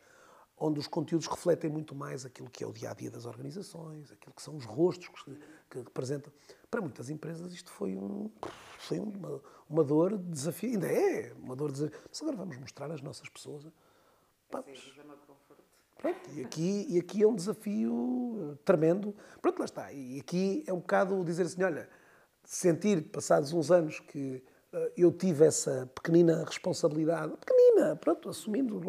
onde 0.57 0.79
os 0.79 0.87
conteúdos 0.87 1.27
refletem 1.27 1.69
muito 1.69 1.93
mais 1.93 2.25
aquilo 2.25 2.49
que 2.49 2.63
é 2.63 2.67
o 2.67 2.71
dia 2.71 2.91
a 2.91 2.93
dia 2.93 3.11
das 3.11 3.25
organizações, 3.25 4.11
aquilo 4.11 4.33
que 4.33 4.41
são 4.41 4.55
os 4.55 4.65
rostos 4.65 5.09
que, 5.09 5.37
que 5.69 5.77
representam. 5.79 6.31
Para 6.71 6.81
muitas 6.81 7.09
empresas 7.09 7.53
isto 7.53 7.69
foi, 7.71 7.95
um, 7.95 8.29
foi 8.79 8.99
uma, 8.99 9.41
uma 9.69 9.83
dor, 9.83 10.17
desafio, 10.17 10.71
ainda 10.71 10.87
é 10.87 11.33
uma 11.33 11.55
dor, 11.55 11.71
desafio. 11.71 11.99
Mas 12.09 12.21
agora 12.21 12.37
vamos 12.37 12.57
mostrar 12.57 12.91
às 12.91 13.01
nossas 13.01 13.29
pessoas. 13.29 13.67
Vamos. 14.51 14.93
Pronto, 15.97 16.29
e, 16.33 16.43
aqui, 16.43 16.85
e 16.89 16.99
aqui 16.99 17.23
é 17.23 17.27
um 17.27 17.35
desafio 17.35 18.59
tremendo. 18.63 19.15
Pronto, 19.41 19.59
lá 19.59 19.65
está. 19.65 19.91
E 19.91 20.19
aqui 20.19 20.63
é 20.67 20.73
um 20.73 20.79
bocado 20.79 21.23
dizer 21.23 21.43
assim: 21.43 21.63
olha, 21.63 21.89
sentir, 22.43 23.09
passados 23.09 23.53
uns 23.53 23.71
anos, 23.71 23.99
que 23.99 24.43
eh, 24.71 24.91
eu 24.97 25.11
tive 25.11 25.45
essa 25.45 25.89
pequenina 25.95 26.43
responsabilidade, 26.43 27.33
pequenina, 27.37 27.95
pronto, 27.95 28.29
assumindo, 28.29 28.79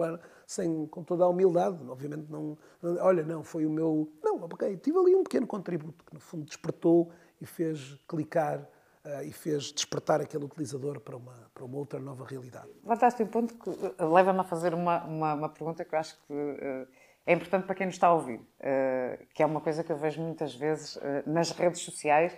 sem, 0.47 0.87
com 0.87 1.03
toda 1.03 1.25
a 1.25 1.29
humildade, 1.29 1.79
obviamente 1.89 2.31
não, 2.31 2.57
olha, 3.01 3.25
não, 3.25 3.43
foi 3.43 3.67
o 3.67 3.71
meu, 3.71 4.11
não, 4.23 4.45
ok, 4.45 4.77
tive 4.77 4.97
ali 4.99 5.15
um 5.15 5.25
pequeno 5.25 5.47
contributo 5.47 6.05
que 6.05 6.15
no 6.15 6.21
fundo 6.21 6.45
despertou 6.45 7.11
e 7.41 7.47
fez 7.47 7.99
clicar 8.07 8.61
uh, 8.61 9.23
e 9.25 9.33
fez 9.33 9.73
despertar 9.73 10.21
aquele 10.21 10.45
utilizador 10.45 11.01
para 11.01 11.17
uma, 11.17 11.51
para 11.53 11.65
uma 11.65 11.77
outra 11.77 11.99
nova 11.99 12.25
realidade. 12.25 12.69
Levantaste 12.83 13.23
um 13.23 13.27
ponto 13.27 13.55
que 13.55 13.71
eh, 13.71 14.05
leva-me 14.05 14.41
a 14.41 14.45
fazer 14.45 14.73
uma, 14.73 15.05
uma, 15.05 15.35
uma, 15.35 15.49
pergunta 15.49 15.85
que 15.85 15.95
eu 15.95 15.99
acho 15.99 16.17
que 16.27 16.33
uh, 16.33 16.87
é 17.27 17.33
importante 17.33 17.67
para 17.67 17.75
quem 17.75 17.87
nos 17.87 17.97
está 17.97 18.07
a 18.07 18.15
ouvir, 18.15 18.39
uh, 18.39 19.27
que 19.35 19.43
é 19.43 19.47
uma 19.47 19.61
coisa 19.61 19.83
que 19.83 19.91
eu 19.91 19.97
vejo 19.97 20.23
muitas 20.23 20.55
vezes 20.55 20.97
nas 21.27 21.51
redes 21.51 21.81
sociais 21.81 22.33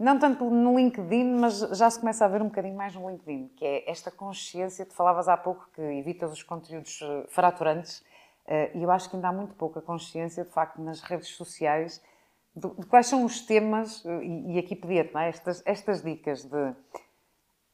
não 0.00 0.18
tanto 0.18 0.48
no 0.48 0.78
LinkedIn, 0.78 1.24
mas 1.34 1.58
já 1.58 1.90
se 1.90 2.00
começa 2.00 2.24
a 2.24 2.28
ver 2.28 2.40
um 2.40 2.46
bocadinho 2.46 2.74
mais 2.74 2.94
no 2.94 3.10
LinkedIn, 3.10 3.48
que 3.48 3.66
é 3.66 3.90
esta 3.90 4.10
consciência, 4.10 4.86
tu 4.86 4.94
falavas 4.94 5.28
há 5.28 5.36
pouco 5.36 5.68
que 5.74 5.82
evitas 5.82 6.32
os 6.32 6.42
conteúdos 6.42 7.00
eh, 7.02 7.26
fraturantes, 7.28 8.02
eh, 8.46 8.70
e 8.74 8.82
eu 8.82 8.90
acho 8.90 9.10
que 9.10 9.16
ainda 9.16 9.28
há 9.28 9.32
muito 9.32 9.54
pouca 9.56 9.82
consciência, 9.82 10.42
de 10.42 10.50
facto, 10.50 10.80
nas 10.80 11.02
redes 11.02 11.28
sociais, 11.28 12.02
de, 12.56 12.66
quais 12.86 13.08
são 13.08 13.26
os 13.26 13.42
temas, 13.42 14.02
eh, 14.06 14.24
e, 14.24 14.58
aqui 14.58 14.74
pedia-te 14.74 15.14
é? 15.18 15.28
estas, 15.28 15.62
estas 15.66 16.02
dicas 16.02 16.44
de... 16.44 16.74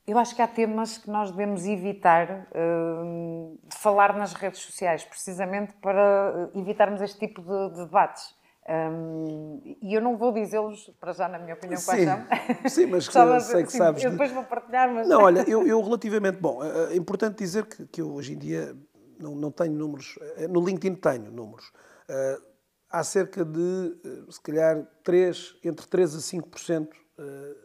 Eu 0.05 0.19
acho 0.19 0.35
que 0.35 0.43
há 0.43 0.49
temas 0.49 0.99
que 0.99 1.09
nós 1.09 1.31
devemos 1.31 1.65
evitar 1.65 2.47
de 2.47 3.77
falar 3.77 4.17
nas 4.17 4.35
redes 4.35 4.61
sociais, 4.61 5.05
precisamente 5.05 5.73
para 5.83 6.49
evitarmos 6.55 7.03
este 7.03 7.19
tipo 7.19 7.43
de 7.43 7.85
debates. 7.85 8.33
Um, 8.69 9.61
e 9.81 9.95
eu 9.95 10.01
não 10.01 10.17
vou 10.17 10.33
dizê-los, 10.33 10.91
para 10.99 11.13
já, 11.13 11.29
na 11.29 11.39
minha 11.39 11.55
opinião, 11.55 11.81
quais 11.81 12.05
são. 12.05 12.69
Sim, 12.69 12.87
mas 12.87 13.07
que, 13.09 13.41
sei 13.41 13.65
que 13.65 13.73
sabes. 13.73 14.03
Eu 14.03 14.11
depois 14.11 14.33
vou 14.33 14.43
partilhar, 14.43 14.93
mas... 14.93 15.09
Não, 15.09 15.23
olha, 15.23 15.49
eu, 15.49 15.65
eu 15.69 15.81
relativamente... 15.81 16.39
Bom, 16.39 16.65
é, 16.65 16.95
é 16.95 16.97
importante 16.97 17.39
dizer 17.39 17.67
que, 17.67 17.87
que 17.87 18.01
eu 18.01 18.13
hoje 18.13 18.33
em 18.33 18.39
dia 18.39 18.77
não, 19.21 19.37
não 19.37 19.53
tenho 19.53 19.73
números... 19.73 20.19
Eh, 20.37 20.49
no 20.49 20.65
LinkedIn 20.65 20.97
tenho 20.97 21.31
números. 21.31 21.69
Uh, 22.11 22.43
há 22.91 23.05
cerca 23.05 23.45
de, 23.45 23.97
se 24.31 24.41
calhar, 24.41 24.85
3, 25.05 25.59
entre 25.65 25.87
3% 25.87 26.17
a 26.17 26.43
5% 26.49 26.89
uh, 26.89 27.57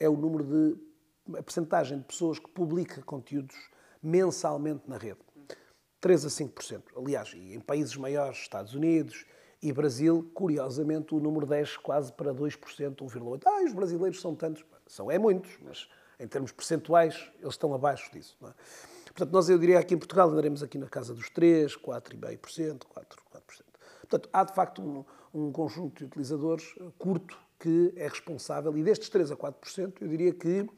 é 0.00 0.08
o 0.08 0.16
número 0.16 0.44
de... 0.44 1.38
a 1.38 1.42
percentagem 1.42 1.98
de 1.98 2.04
pessoas 2.04 2.38
que 2.38 2.48
publica 2.48 3.02
conteúdos 3.02 3.56
mensalmente 4.02 4.88
na 4.88 4.96
rede. 4.96 5.20
3 6.00 6.24
a 6.24 6.28
5%. 6.28 6.82
Aliás, 6.96 7.34
em 7.34 7.60
países 7.60 7.96
maiores, 7.96 8.38
Estados 8.38 8.74
Unidos 8.74 9.26
e 9.62 9.72
Brasil, 9.72 10.28
curiosamente, 10.34 11.14
o 11.14 11.20
número 11.20 11.46
10 11.46 11.76
quase 11.76 12.12
para 12.12 12.34
2%, 12.34 12.96
1,8%. 12.96 13.42
Ah, 13.46 13.62
os 13.64 13.72
brasileiros 13.72 14.20
são 14.20 14.34
tantos. 14.34 14.64
São, 14.86 15.10
é 15.10 15.18
muitos, 15.18 15.56
mas 15.62 15.88
em 16.18 16.26
termos 16.26 16.50
percentuais, 16.50 17.30
eles 17.40 17.54
estão 17.54 17.72
abaixo 17.72 18.10
disso. 18.12 18.36
É? 18.42 18.52
Portanto, 19.06 19.30
nós, 19.30 19.48
eu 19.48 19.58
diria, 19.58 19.78
aqui 19.78 19.94
em 19.94 19.98
Portugal 19.98 20.28
andaremos 20.28 20.62
aqui 20.62 20.78
na 20.78 20.88
casa 20.88 21.14
dos 21.14 21.30
3%, 21.30 21.78
4,5%, 21.78 21.78
4%, 21.80 22.78
4%. 22.80 22.82
Portanto, 24.00 24.28
há 24.32 24.44
de 24.44 24.54
facto 24.54 24.82
um, 24.82 25.04
um 25.32 25.52
conjunto 25.52 25.98
de 25.98 26.04
utilizadores 26.04 26.74
curto 26.98 27.38
que 27.58 27.92
é 27.96 28.08
responsável, 28.08 28.76
e 28.76 28.82
destes 28.82 29.08
3 29.08 29.30
a 29.30 29.36
4%, 29.36 29.94
eu 30.00 30.08
diria 30.08 30.32
que 30.32 30.68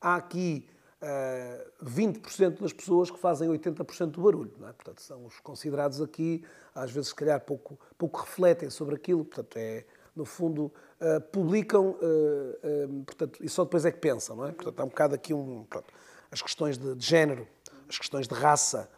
há 0.00 0.16
aqui 0.16 0.66
uh, 1.00 1.06
eh, 1.06 1.66
20% 1.82 2.60
das 2.60 2.72
pessoas 2.72 3.10
que 3.10 3.18
fazem 3.18 3.48
80% 3.48 4.06
do 4.06 4.22
barulho. 4.22 4.52
É? 4.62 4.72
Portanto, 4.72 5.00
são 5.00 5.24
os 5.24 5.40
considerados 5.40 6.00
aqui, 6.00 6.44
às 6.74 6.90
vezes, 6.90 7.08
se 7.08 7.14
calhar, 7.14 7.40
pouco, 7.40 7.78
pouco 7.96 8.20
refletem 8.20 8.70
sobre 8.70 8.94
aquilo. 8.94 9.24
Portanto, 9.24 9.56
é, 9.56 9.84
no 10.14 10.24
fundo, 10.24 10.72
uh, 11.00 11.20
publicam 11.32 11.90
uh, 11.90 13.04
portanto, 13.04 13.42
e 13.42 13.48
só 13.48 13.64
depois 13.64 13.84
é 13.84 13.90
que 13.90 13.98
pensam. 13.98 14.36
Não 14.36 14.46
é? 14.46 14.52
Portanto, 14.52 14.80
há 14.80 14.84
um 14.84 14.88
bocado 14.88 15.14
aqui 15.14 15.32
um. 15.32 15.64
Pronto, 15.64 15.92
as 16.30 16.42
questões 16.42 16.78
de, 16.78 16.94
de 16.94 17.04
género, 17.04 17.46
as 17.88 17.98
questões 17.98 18.28
de 18.28 18.34
raça 18.34 18.88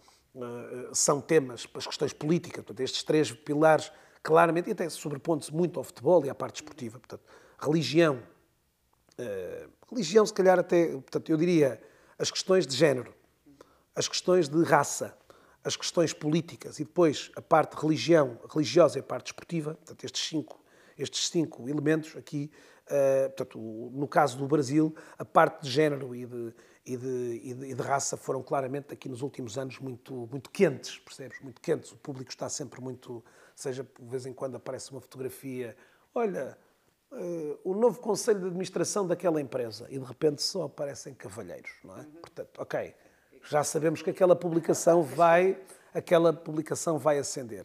são 0.94 1.20
temas, 1.20 1.66
as 1.74 1.86
questões 1.86 2.14
políticas, 2.14 2.64
portanto, 2.64 2.80
estes 2.80 3.03
três 3.03 3.30
pilares, 3.30 3.92
claramente, 4.22 4.70
e 4.70 4.72
até 4.72 4.88
sobrepondo-se 4.88 5.53
muito 5.53 5.78
ao 5.78 5.84
futebol 5.84 6.24
e 6.24 6.30
à 6.30 6.34
parte 6.34 6.57
esportiva. 6.57 6.98
Portanto, 6.98 7.22
religião, 7.59 8.22
religião, 9.90 10.24
se 10.24 10.32
calhar, 10.32 10.59
até, 10.59 10.88
portanto, 10.88 11.28
eu 11.30 11.36
diria 11.36 11.78
as 12.22 12.30
questões 12.30 12.68
de 12.68 12.76
género, 12.76 13.12
as 13.96 14.06
questões 14.06 14.48
de 14.48 14.62
raça, 14.62 15.18
as 15.64 15.74
questões 15.74 16.12
políticas 16.12 16.78
e 16.78 16.84
depois 16.84 17.32
a 17.34 17.42
parte 17.42 17.74
religião, 17.74 18.38
religiosa 18.48 18.96
e 18.96 19.00
a 19.00 19.02
parte 19.02 19.26
esportiva, 19.26 19.74
portanto, 19.74 20.04
estes 20.04 20.28
cinco, 20.28 20.64
estes 20.96 21.28
cinco 21.28 21.68
elementos 21.68 22.16
aqui, 22.16 22.48
uh, 22.86 23.28
portanto, 23.30 23.58
no 23.92 24.06
caso 24.06 24.38
do 24.38 24.46
Brasil, 24.46 24.94
a 25.18 25.24
parte 25.24 25.62
de 25.64 25.70
género 25.70 26.14
e 26.14 26.24
de, 26.24 26.54
e 26.86 26.96
de, 26.96 27.40
e 27.42 27.54
de, 27.54 27.66
e 27.66 27.74
de 27.74 27.82
raça 27.82 28.16
foram 28.16 28.40
claramente 28.40 28.94
aqui 28.94 29.08
nos 29.08 29.20
últimos 29.20 29.58
anos 29.58 29.80
muito, 29.80 30.28
muito 30.30 30.48
quentes, 30.48 31.00
percebes? 31.00 31.40
Muito 31.40 31.60
quentes. 31.60 31.90
O 31.90 31.96
público 31.96 32.30
está 32.30 32.48
sempre 32.48 32.80
muito, 32.80 33.24
seja 33.52 33.82
de 33.82 34.08
vez 34.08 34.26
em 34.26 34.32
quando 34.32 34.54
aparece 34.54 34.92
uma 34.92 35.00
fotografia, 35.00 35.76
olha, 36.14 36.56
uh, 37.12 37.58
o 37.64 37.74
novo 37.74 38.00
conselho 38.00 38.40
de 38.40 38.46
administração 38.46 39.06
daquela 39.06 39.40
empresa 39.40 39.86
e 39.90 39.98
de 39.98 40.04
repente 40.04 40.42
só 40.42 40.64
aparecem 40.64 41.14
cavalheiros, 41.14 41.70
não 41.84 41.96
é? 41.96 42.00
Uhum. 42.00 42.10
Portanto, 42.20 42.50
ok, 42.58 42.94
já 43.48 43.64
sabemos 43.64 44.02
que 44.02 44.10
aquela 44.10 44.36
publicação 44.36 45.02
vai, 45.02 45.58
aquela 45.92 46.32
publicação 46.32 46.98
vai 46.98 47.18
acender. 47.18 47.64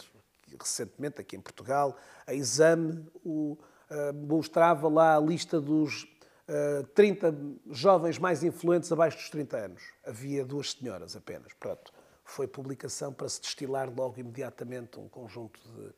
Recentemente, 0.59 1.21
aqui 1.21 1.35
em 1.35 1.41
Portugal, 1.41 1.95
a 2.25 2.33
Exame 2.33 3.05
o, 3.23 3.57
uh, 3.91 4.13
mostrava 4.13 4.87
lá 4.87 5.15
a 5.15 5.19
lista 5.19 5.61
dos 5.61 6.03
uh, 6.03 6.07
eh, 6.47 6.83
30 6.95 7.35
jovens 7.69 8.17
mais 8.17 8.43
influentes 8.43 8.91
abaixo 8.91 9.17
dos 9.17 9.29
30 9.29 9.57
anos. 9.57 9.83
Havia 10.05 10.43
duas 10.45 10.71
senhoras 10.71 11.15
apenas. 11.15 11.53
Pronto. 11.53 11.91
foi 12.23 12.47
publicação 12.47 13.13
para 13.13 13.29
se 13.29 13.39
destilar 13.39 13.89
logo 13.95 14.19
imediatamente 14.19 14.99
um 14.99 15.07
conjunto 15.07 15.59
de. 15.61 15.93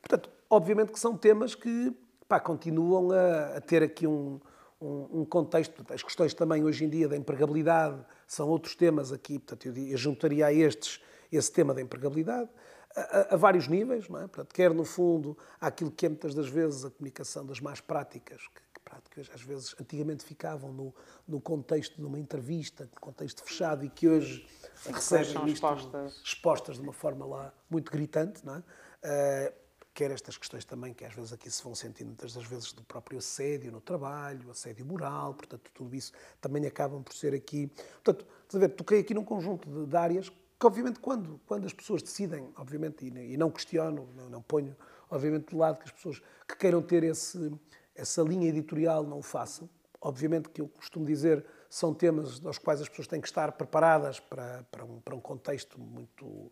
Portanto, 0.00 0.30
obviamente 0.50 0.92
que 0.92 1.00
são 1.00 1.16
temas 1.16 1.54
que 1.54 1.96
pá, 2.32 2.40
continuam 2.40 3.10
a, 3.10 3.58
a, 3.58 3.60
ter 3.60 3.82
aqui 3.82 4.06
um, 4.06 4.40
um, 4.80 5.20
um, 5.20 5.24
contexto. 5.26 5.84
As 5.92 6.02
questões 6.02 6.32
também 6.32 6.64
hoje 6.64 6.82
em 6.82 6.88
dia 6.88 7.06
da 7.06 7.14
empregabilidade 7.14 8.02
são 8.26 8.48
outros 8.48 8.74
temas 8.74 9.12
aqui, 9.12 9.38
portanto, 9.38 9.66
eu, 9.66 9.88
eu 9.88 9.98
juntaria 9.98 10.46
a 10.46 10.52
estes 10.52 10.98
esse 11.30 11.52
tema 11.52 11.74
da 11.74 11.82
empregabilidade. 11.82 12.48
A, 12.96 13.34
a, 13.34 13.36
vários 13.36 13.68
níveis, 13.68 14.08
não 14.08 14.18
é? 14.18 14.22
Portanto, 14.22 14.54
quer 14.54 14.72
no 14.72 14.82
fundo 14.82 15.36
aquilo 15.60 15.90
que 15.90 16.06
é 16.06 16.08
muitas 16.08 16.34
das 16.34 16.48
vezes 16.48 16.86
a 16.86 16.90
comunicação 16.90 17.44
das 17.44 17.60
mais 17.60 17.82
práticas, 17.82 18.40
que 18.54 18.80
práticas 18.82 19.30
às 19.34 19.42
vezes 19.42 19.74
antigamente 19.78 20.24
ficavam 20.24 20.72
no, 20.72 20.94
no 21.28 21.38
contexto 21.38 21.96
de 21.96 22.06
uma 22.06 22.18
entrevista, 22.18 22.84
no 22.84 22.98
contexto 22.98 23.44
fechado 23.44 23.84
e 23.84 23.90
que 23.90 24.08
hoje 24.08 24.46
Sim, 24.74 24.92
recebem 24.92 25.52
expostas. 25.52 26.22
expostas 26.24 26.76
de 26.76 26.82
uma 26.82 26.94
forma 26.94 27.26
lá 27.26 27.52
muito 27.68 27.92
gritante, 27.92 28.42
não 28.42 28.54
é? 28.54 28.58
Uh, 28.58 29.61
quer 29.94 30.10
estas 30.10 30.36
questões 30.36 30.64
também 30.64 30.94
que 30.94 31.04
às 31.04 31.14
vezes 31.14 31.32
aqui 31.32 31.50
se 31.50 31.62
vão 31.62 31.74
sentindo 31.74 32.08
muitas 32.08 32.32
das 32.32 32.44
vezes 32.44 32.72
do 32.72 32.82
próprio 32.82 33.18
assédio 33.18 33.70
no 33.70 33.80
trabalho, 33.80 34.50
assédio 34.50 34.84
moral, 34.84 35.34
portanto 35.34 35.70
tudo 35.74 35.94
isso 35.94 36.12
também 36.40 36.64
acabam 36.66 37.02
por 37.02 37.14
ser 37.14 37.34
aqui, 37.34 37.66
portanto, 38.02 38.26
estás 38.42 38.56
a 38.56 38.66
ver, 38.66 38.74
toquei 38.74 39.00
aqui 39.00 39.14
num 39.14 39.24
conjunto 39.24 39.68
de, 39.68 39.86
de, 39.86 39.96
áreas 39.96 40.28
que 40.28 40.66
obviamente 40.66 41.00
quando, 41.00 41.40
quando 41.46 41.66
as 41.66 41.72
pessoas 41.72 42.02
decidem, 42.02 42.52
obviamente, 42.56 43.04
e, 43.04 43.34
e 43.34 43.36
não 43.36 43.50
questiono, 43.50 44.08
não, 44.16 44.30
não 44.30 44.42
ponho 44.42 44.76
obviamente 45.10 45.50
de 45.50 45.56
lado 45.56 45.78
que 45.78 45.84
as 45.84 45.90
pessoas 45.90 46.22
que 46.48 46.56
queiram 46.56 46.80
ter 46.80 47.02
esse 47.02 47.52
essa 47.94 48.22
linha 48.22 48.48
editorial 48.48 49.04
não 49.04 49.18
o 49.18 49.22
façam. 49.22 49.68
Obviamente 50.00 50.48
que 50.48 50.60
eu 50.60 50.68
costumo 50.68 51.06
dizer 51.06 51.44
são 51.68 51.94
temas 51.94 52.44
aos 52.44 52.58
quais 52.58 52.80
as 52.80 52.88
pessoas 52.88 53.06
têm 53.06 53.20
que 53.20 53.28
estar 53.28 53.52
preparadas 53.52 54.20
para, 54.20 54.64
para, 54.70 54.84
um, 54.84 55.00
para 55.00 55.14
um 55.14 55.20
contexto 55.20 55.80
muito, 55.80 56.50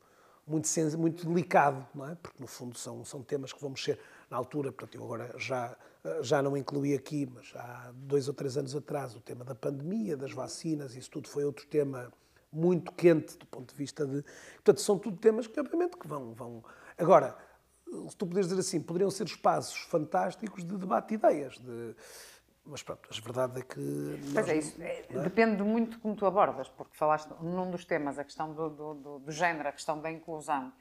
muito, 0.51 0.69
muito 0.99 1.27
delicado, 1.27 1.87
não 1.95 2.09
é? 2.09 2.15
Porque 2.15 2.41
no 2.41 2.47
fundo 2.47 2.77
são, 2.77 3.05
são 3.05 3.23
temas 3.23 3.53
que 3.53 3.61
vão 3.61 3.71
mexer 3.71 3.99
na 4.29 4.37
altura, 4.37 4.73
portanto 4.73 4.97
eu 4.97 5.05
agora 5.05 5.35
já, 5.39 5.77
já 6.23 6.43
não 6.43 6.57
incluí 6.57 6.95
aqui, 6.95 7.31
mas 7.33 7.53
há 7.55 7.93
dois 7.95 8.29
ou 8.29 8.35
três 8.35 8.57
anos 8.57 8.75
atrás 8.75 9.15
o 9.15 9.21
tema 9.21 9.45
da 9.45 9.55
pandemia, 9.55 10.17
das 10.17 10.33
vacinas, 10.33 10.95
isso 10.95 11.11
tudo 11.11 11.29
foi 11.29 11.45
outro 11.45 11.67
tema 11.67 12.13
muito 12.53 12.93
quente 12.93 13.39
do 13.39 13.47
ponto 13.47 13.73
de 13.73 13.79
vista 13.79 14.07
de... 14.07 14.25
Portanto, 14.55 14.81
são 14.81 14.99
tudo 14.99 15.17
temas 15.17 15.47
que 15.47 15.59
obviamente 15.59 15.97
que 15.97 16.07
vão... 16.07 16.35
vão... 16.35 16.65
Agora, 16.99 17.37
se 18.09 18.17
tu 18.17 18.27
poderes 18.27 18.49
dizer 18.49 18.61
assim, 18.61 18.81
poderiam 18.81 19.11
ser 19.11 19.27
espaços 19.27 19.79
fantásticos 19.83 20.65
de 20.65 20.77
debate 20.77 21.09
de 21.09 21.15
ideias, 21.15 21.59
de... 21.59 21.95
mas 22.71 22.83
pronto, 22.83 23.09
a 23.11 23.21
verdade 23.21 23.61
é 23.61 23.63
que... 23.63 24.33
Pois 24.33 24.49
é, 24.49 24.57
isso 24.57 24.81
é? 24.81 25.03
depende 25.23 25.63
muito 25.63 25.99
como 25.99 26.15
tu 26.15 26.25
abordas, 26.25 26.69
porque 26.69 26.97
falaste 26.97 27.29
num 27.41 27.71
dos 27.71 27.85
temas, 27.85 28.19
a 28.19 28.25
questão 28.25 28.53
do, 28.53 28.71
do, 28.71 28.95
do, 28.95 29.19
do 29.19 29.33
género, 29.33 29.69
a 29.69 29.73
questão 29.73 30.01
da 30.01 30.11
inclusão, 30.11 30.73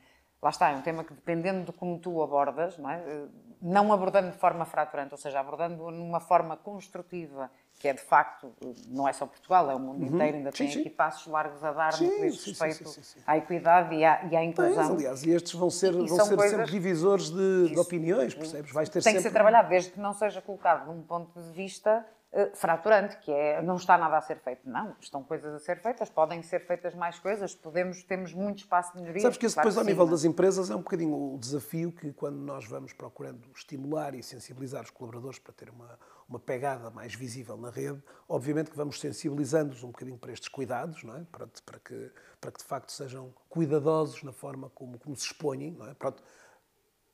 lá 0.42 0.50
está, 0.50 0.70
é 0.70 0.76
um 0.76 0.82
tema 0.82 1.04
que 1.04 1.14
dependendo 1.14 1.66
de 1.66 1.74
como 1.74 2.00
tu 2.00 2.22
abordas, 2.22 2.78
não, 2.78 2.90
é? 2.90 3.28
não 3.62 3.92
abordando 3.92 4.32
de 4.32 4.38
forma 4.38 4.66
fraturante, 4.66 5.14
ou 5.14 5.18
seja, 5.18 5.40
abordando 5.40 5.90
numa 5.92 6.20
forma 6.20 6.56
construtiva 6.56 7.50
que 7.80 7.88
é 7.88 7.94
de 7.94 8.02
facto, 8.02 8.54
não 8.90 9.08
é 9.08 9.14
só 9.14 9.26
Portugal, 9.26 9.72
é 9.72 9.74
o 9.74 9.80
mundo 9.80 10.02
uhum. 10.02 10.14
inteiro, 10.14 10.38
ainda 10.38 10.52
sim, 10.52 10.58
tem 10.58 10.72
sim. 10.72 10.80
aqui 10.82 10.90
passos 10.90 11.26
largos 11.28 11.64
a 11.64 11.72
dar 11.72 11.94
no 11.94 12.10
que 12.10 12.22
diz 12.30 12.46
respeito 12.46 12.90
sim, 12.90 13.22
à 13.26 13.38
equidade 13.38 13.96
e 13.96 14.04
à, 14.04 14.26
e 14.30 14.36
à 14.36 14.44
inclusão. 14.44 14.76
Tens, 14.76 14.90
aliás, 14.90 15.24
e 15.24 15.32
estes 15.32 15.54
vão 15.54 15.70
ser, 15.70 15.94
vão 15.94 16.06
ser 16.06 16.36
coisas... 16.36 16.58
sempre 16.58 16.72
divisores 16.72 17.30
de, 17.30 17.70
de, 17.70 17.80
opiniões, 17.80 18.36
percebes? 18.36 18.74
Vais 18.74 18.90
ter 18.90 18.96
tem 18.96 19.14
sempre... 19.14 19.20
que 19.20 19.24
ser 19.24 19.32
trabalhado, 19.32 19.70
desde 19.70 19.92
que 19.92 20.00
não 20.00 20.14
seja 20.14 20.42
colocado 20.42 20.84
de 20.84 20.92
um 20.92 21.02
ponto 21.02 21.42
de 21.42 21.52
vista 21.54 22.06
uh, 22.34 22.54
fraturante, 22.54 23.16
que 23.20 23.32
é 23.32 23.62
não 23.62 23.78
está 23.78 23.98
nada 23.98 24.18
a 24.18 24.22
ser 24.22 24.40
feito. 24.40 24.70
Não, 24.70 24.94
estão 25.00 25.24
coisas 25.24 25.54
a 25.54 25.60
ser 25.60 25.82
feitas, 25.82 26.10
podem 26.10 26.44
ser 26.44 26.60
feitas 26.60 26.94
mais 26.94 27.18
coisas, 27.18 27.56
podemos, 27.56 28.04
temos 28.04 28.34
muito 28.34 28.58
espaço 28.58 28.92
de 28.92 29.00
melhoria. 29.00 29.22
Sabes 29.22 29.38
que 29.38 29.46
isso 29.46 29.56
depois, 29.56 29.78
ao 29.78 29.86
nível 29.86 30.06
das 30.06 30.26
empresas, 30.26 30.70
é 30.70 30.76
um 30.76 30.82
bocadinho 30.82 31.34
o 31.34 31.38
desafio 31.38 31.94
que, 31.94 32.12
quando 32.12 32.40
nós 32.40 32.66
vamos 32.66 32.92
procurando 32.92 33.50
estimular 33.56 34.14
e 34.16 34.22
sensibilizar 34.22 34.84
os 34.84 34.90
colaboradores 34.90 35.40
para 35.40 35.54
ter 35.54 35.70
uma 35.70 35.98
uma 36.30 36.40
pegada 36.40 36.92
mais 36.92 37.16
visível 37.16 37.58
na 37.58 37.72
rede, 37.72 38.02
obviamente 38.28 38.70
que 38.70 38.78
vamos 38.78 39.00
sensibilizando-os 39.00 39.84
um 39.84 39.88
bocadinho 39.88 40.18
para 40.18 40.32
estes 40.32 40.48
cuidados, 40.48 41.04
não 41.04 41.16
é? 41.16 41.26
para, 41.32 41.48
que, 41.80 42.12
para 42.40 42.52
que 42.52 42.60
de 42.60 42.64
facto 42.64 42.92
sejam 42.92 43.34
cuidadosos 43.50 44.22
na 44.22 44.32
forma 44.32 44.70
como, 44.70 45.00
como 45.00 45.16
se 45.16 45.26
expõem, 45.26 45.72
não 45.72 45.88
é? 45.88 45.94
Pronto, 45.96 46.22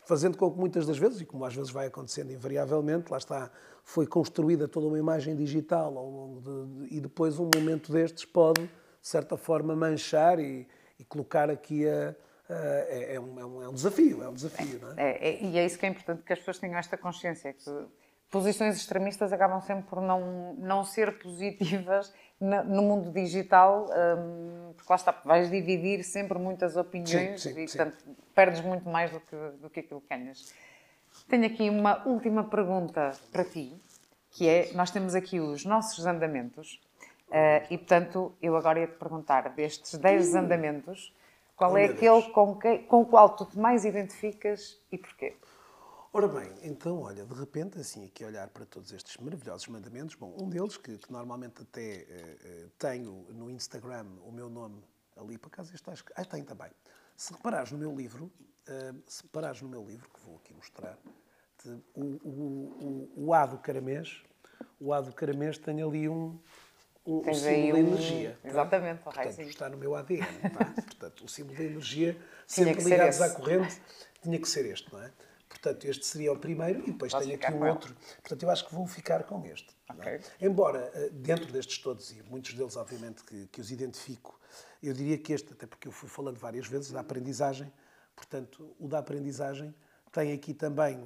fazendo 0.05 0.38
com 0.38 0.51
que 0.51 0.59
muitas 0.59 0.86
das 0.86 0.97
vezes, 0.97 1.22
e 1.22 1.26
como 1.26 1.45
às 1.45 1.55
vezes 1.55 1.72
vai 1.72 1.88
acontecendo 1.88 2.32
invariavelmente, 2.32 3.09
lá 3.09 3.18
está, 3.18 3.49
foi 3.84 4.05
construída 4.05 4.68
toda 4.68 4.88
uma 4.88 4.99
imagem 4.99 5.36
digital 5.36 5.97
ao 5.97 6.09
longo 6.09 6.41
de, 6.41 6.95
e 6.95 6.99
depois 6.99 7.39
um 7.39 7.49
momento 7.55 7.93
destes 7.93 8.26
pode, 8.26 8.61
de 8.63 9.07
certa 9.07 9.38
forma, 9.38 9.76
manchar 9.76 10.39
e, 10.39 10.68
e 10.99 11.05
colocar 11.05 11.49
aqui 11.49 11.88
a, 11.88 12.13
é, 12.47 13.13
é, 13.13 13.16
é, 13.16 13.20
um, 13.20 13.39
é, 13.39 13.68
um, 13.70 13.74
desafio, 13.74 14.22
é 14.22 14.30
um 14.30 14.34
desafio, 14.34 14.80
não 14.80 14.91
é? 14.91 14.95
é? 14.97 15.30
é? 15.30 15.43
E 15.43 15.57
é 15.57 15.66
isso 15.66 15.80
que 15.80 15.86
é 15.86 15.89
importante 15.89 16.22
que 16.22 16.34
as 16.34 16.39
pessoas 16.39 16.59
tenham 16.59 16.78
esta 16.78 16.95
consciência, 16.95 17.53
que 17.53 17.72
posições 18.36 18.76
extremistas 18.76 19.32
acabam 19.32 19.62
sempre 19.62 19.86
por 19.86 20.02
não, 20.02 20.56
não 20.56 20.84
ser 20.84 21.20
positivas 21.20 22.14
no 22.38 22.82
mundo 22.82 23.10
digital, 23.10 23.86
um, 23.86 24.74
porque 24.74 24.90
lá 24.90 24.96
está, 24.98 25.14
vais 25.24 25.50
dividir 25.50 26.04
sempre 26.04 26.38
muitas 26.38 26.76
opiniões 26.76 27.42
sim, 27.42 27.54
sim, 27.54 27.62
e, 27.62 27.66
portanto, 27.66 27.98
sim. 28.04 28.16
perdes 28.36 28.60
muito 28.60 28.90
mais 28.90 29.10
do 29.10 29.22
que, 29.22 29.36
do 29.62 29.70
que 29.70 29.80
aquilo 29.80 30.02
que 30.02 30.10
ganhas. 30.10 30.54
Tenho 31.30 31.46
aqui 31.46 31.70
uma 31.70 32.06
última 32.06 32.44
pergunta 32.44 33.14
para 33.32 33.46
ti, 33.46 33.74
que 34.32 34.50
é, 34.50 34.70
nós 34.74 34.92
temos 34.92 35.16
aqui 35.16 35.40
os 35.40 35.64
nossos 35.64 36.06
andamentos 36.06 36.82
uh, 37.30 37.66
e, 37.70 37.78
portanto, 37.78 38.36
eu 38.42 38.58
agora 38.58 38.82
ia-te 38.82 38.98
perguntar, 38.98 39.48
destes 39.52 39.98
10 39.98 40.36
andamentos, 40.36 41.16
qual 41.56 41.72
oh, 41.72 41.78
é 41.78 41.86
aquele 41.86 42.22
com, 42.34 42.54
que, 42.58 42.80
com 42.80 43.04
o 43.04 43.06
qual 43.06 43.30
tu 43.30 43.46
te 43.46 43.58
mais 43.58 43.86
identificas 43.86 44.78
e 44.92 44.98
porquê? 44.98 45.38
Ora 46.18 46.30
bem, 46.30 46.49
então, 46.63 47.01
olha, 47.01 47.26
de 47.26 47.34
repente, 47.34 47.78
assim, 47.78 48.05
aqui 48.05 48.24
olhar 48.24 48.47
para 48.47 48.66
todos 48.66 48.93
estes 48.93 49.18
maravilhosos 49.18 49.68
mandamentos, 49.68 50.16
bom, 50.16 50.34
um 50.39 50.47
deles, 50.47 50.78
que, 50.78 50.97
que 50.97 51.11
normalmente 51.11 51.61
até 51.61 52.07
uh, 52.09 52.70
tenho 52.80 53.28
no 53.32 53.51
Instagram 53.51 54.05
o 54.26 54.32
meu 54.32 54.49
nome 54.49 54.82
ali, 55.18 55.38
por 55.38 55.47
acaso 55.47 55.76
este 55.76 55.89
acho 55.89 56.05
que... 56.05 56.13
Ah, 56.16 56.24
tem 56.24 56.41
também. 56.41 56.72
Se 57.18 57.34
reparares 57.34 57.70
no 57.74 57.78
meu 57.78 57.93
livro, 57.93 58.32
uh, 58.70 59.03
se 59.05 59.24
reparares 59.24 59.61
no 59.61 59.68
meu 59.68 59.84
livro, 59.84 60.09
que 60.09 60.22
vou 60.22 60.38
aqui 60.38 60.53
mostrar, 60.53 60.97
o, 61.93 62.01
o, 62.01 63.09
o, 63.18 63.26
o 63.28 63.34
A 63.34 63.45
do 63.45 63.57
caramês, 63.57 64.24
o 64.80 64.93
A 64.93 65.01
do 65.01 65.11
caramês 65.11 65.57
tem 65.57 65.82
ali 65.82 66.07
um, 66.07 66.39
um, 67.05 67.30
um 67.30 67.34
símbolo 67.34 67.74
da 67.74 67.80
energia. 67.80 68.39
Tá? 68.41 68.47
Exatamente, 68.47 68.97
tá? 68.99 69.11
Portanto, 69.11 69.41
está 69.41 69.68
no 69.68 69.78
meu 69.78 69.93
ADN. 69.93 70.26
Tá? 70.57 70.66
Portanto, 70.82 71.26
o 71.26 71.28
símbolo 71.28 71.57
da 71.57 71.63
energia, 71.66 72.18
sempre 72.47 72.82
ligados 72.86 73.20
à 73.20 73.32
corrente, 73.32 73.82
tinha 74.24 74.39
que 74.39 74.47
ser 74.47 74.66
este, 74.68 74.93
não 74.93 75.01
é? 75.03 75.11
Portanto, 75.56 75.86
este 75.86 76.06
seria 76.06 76.34
o 76.34 76.38
primeiro 76.38 76.82
e 76.82 76.91
depois 76.91 77.14
tenho 77.14 77.36
aqui 77.36 77.51
um 77.51 77.66
outro. 77.66 77.95
Portanto, 78.22 78.43
eu 78.43 78.49
acho 78.49 78.68
que 78.68 78.76
vou 78.76 78.86
ficar 78.86 79.24
com 79.24 79.45
este. 79.45 79.76
É? 79.89 79.93
Okay. 79.93 80.14
É? 80.14 80.22
Embora, 80.45 80.91
eh, 80.93 81.10
dentro 81.14 81.51
destes 81.51 81.78
todos, 81.78 82.12
e 82.12 82.22
muitos 82.24 82.53
deles, 82.53 82.76
obviamente, 82.76 83.24
que, 83.24 83.47
que 83.47 83.62
os 83.62 83.72
identifico, 83.72 84.38
eu 84.84 84.93
diria 84.93 85.18
que 85.18 85.32
este, 85.32 85.53
até 85.53 85.66
porque 85.66 85.88
eu 85.88 85.93
fui 85.93 86.10
falando 86.10 86.38
várias 86.38 86.68
vezes, 86.68 86.91
da 86.91 86.99
aprendizagem, 86.99 87.72
portanto, 88.16 88.76
o 88.78 88.88
da 88.88 88.99
aprendizagem 88.99 89.74
tem 90.12 90.34
aqui 90.34 90.53
também 90.53 91.01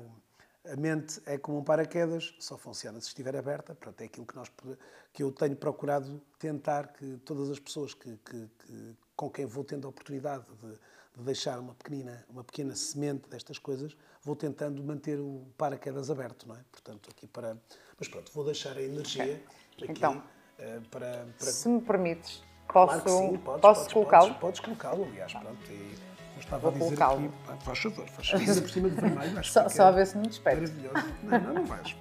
a 0.66 0.76
mente 0.76 1.22
é 1.26 1.38
como 1.38 1.60
um 1.60 1.64
paraquedas, 1.64 2.36
só 2.39 2.58
funciona 2.58 3.00
se 3.00 3.08
estiver 3.08 3.36
aberta. 3.36 3.74
Pronto, 3.74 4.02
é 4.02 4.06
aquilo 4.06 4.26
que, 4.26 4.36
nós, 4.36 4.52
que 5.14 5.24
eu 5.24 5.32
tenho 5.32 5.56
procurado 5.56 6.22
tentar 6.38 6.89
que 6.89 7.18
todas 7.26 7.50
as 7.50 7.60
pessoas 7.60 7.93
que, 7.93 8.18
que, 8.18 8.50
que 8.60 8.97
com 9.16 9.30
quem 9.30 9.45
vou 9.45 9.64
tendo 9.64 9.88
a 9.88 9.89
oportunidade 9.89 10.43
de, 10.62 10.80
de 11.20 11.26
deixar 11.26 11.59
uma 11.59 11.76
pequena, 11.76 12.26
uma 12.30 12.43
pequena 12.43 12.76
semente 12.76 13.30
destas 13.30 13.59
coisas, 13.59 13.95
vou 14.24 14.36
tentando 14.36 14.82
manter 14.84 15.20
o 15.20 15.45
paraquedas 15.57 16.09
aberto, 16.09 16.47
não 16.47 16.55
é? 16.55 16.59
Portanto, 16.72 17.09
aqui 17.11 17.28
para. 17.28 17.57
Mas 17.97 18.07
pronto, 18.07 18.32
vou 18.34 18.45
deixar 18.45 18.78
a 18.78 18.82
energia 18.82 19.24
okay. 19.24 19.89
aqui 19.89 19.91
então, 19.91 20.17
uh, 20.17 20.82
para, 20.89 21.28
para, 21.38 21.51
Se 21.51 21.67
me 21.67 21.82
permites, 21.82 22.41
posso, 22.72 23.03
claro 23.03 23.38
podes, 23.39 23.61
posso 23.61 23.89
colocá-lo? 23.93 24.34
Podes, 24.36 24.59
colocá-lo, 24.61 25.03
aliás, 25.05 25.34
pronto. 25.34 25.72
E 25.72 25.95
eu 26.36 26.39
estava 26.39 26.72
vou 26.72 26.88
a 26.88 26.91
dizer 26.91 27.03
aqui, 27.03 27.32
faz 27.63 27.80
favor, 27.80 28.07
faz 28.07 28.30
favor, 28.30 28.61
por 28.61 28.70
cima 28.70 28.89
de 28.89 28.95
vermelho, 28.95 29.43
só, 29.43 29.67
só 29.67 29.84
a 29.88 29.91
ver 29.91 30.07
se 30.07 30.17
me 30.17 30.28
despeito. 30.28 30.61
Maravilhoso. 30.61 31.15
Não, 31.24 31.39
não, 31.39 31.53
não 31.53 31.65
vais. 31.65 31.95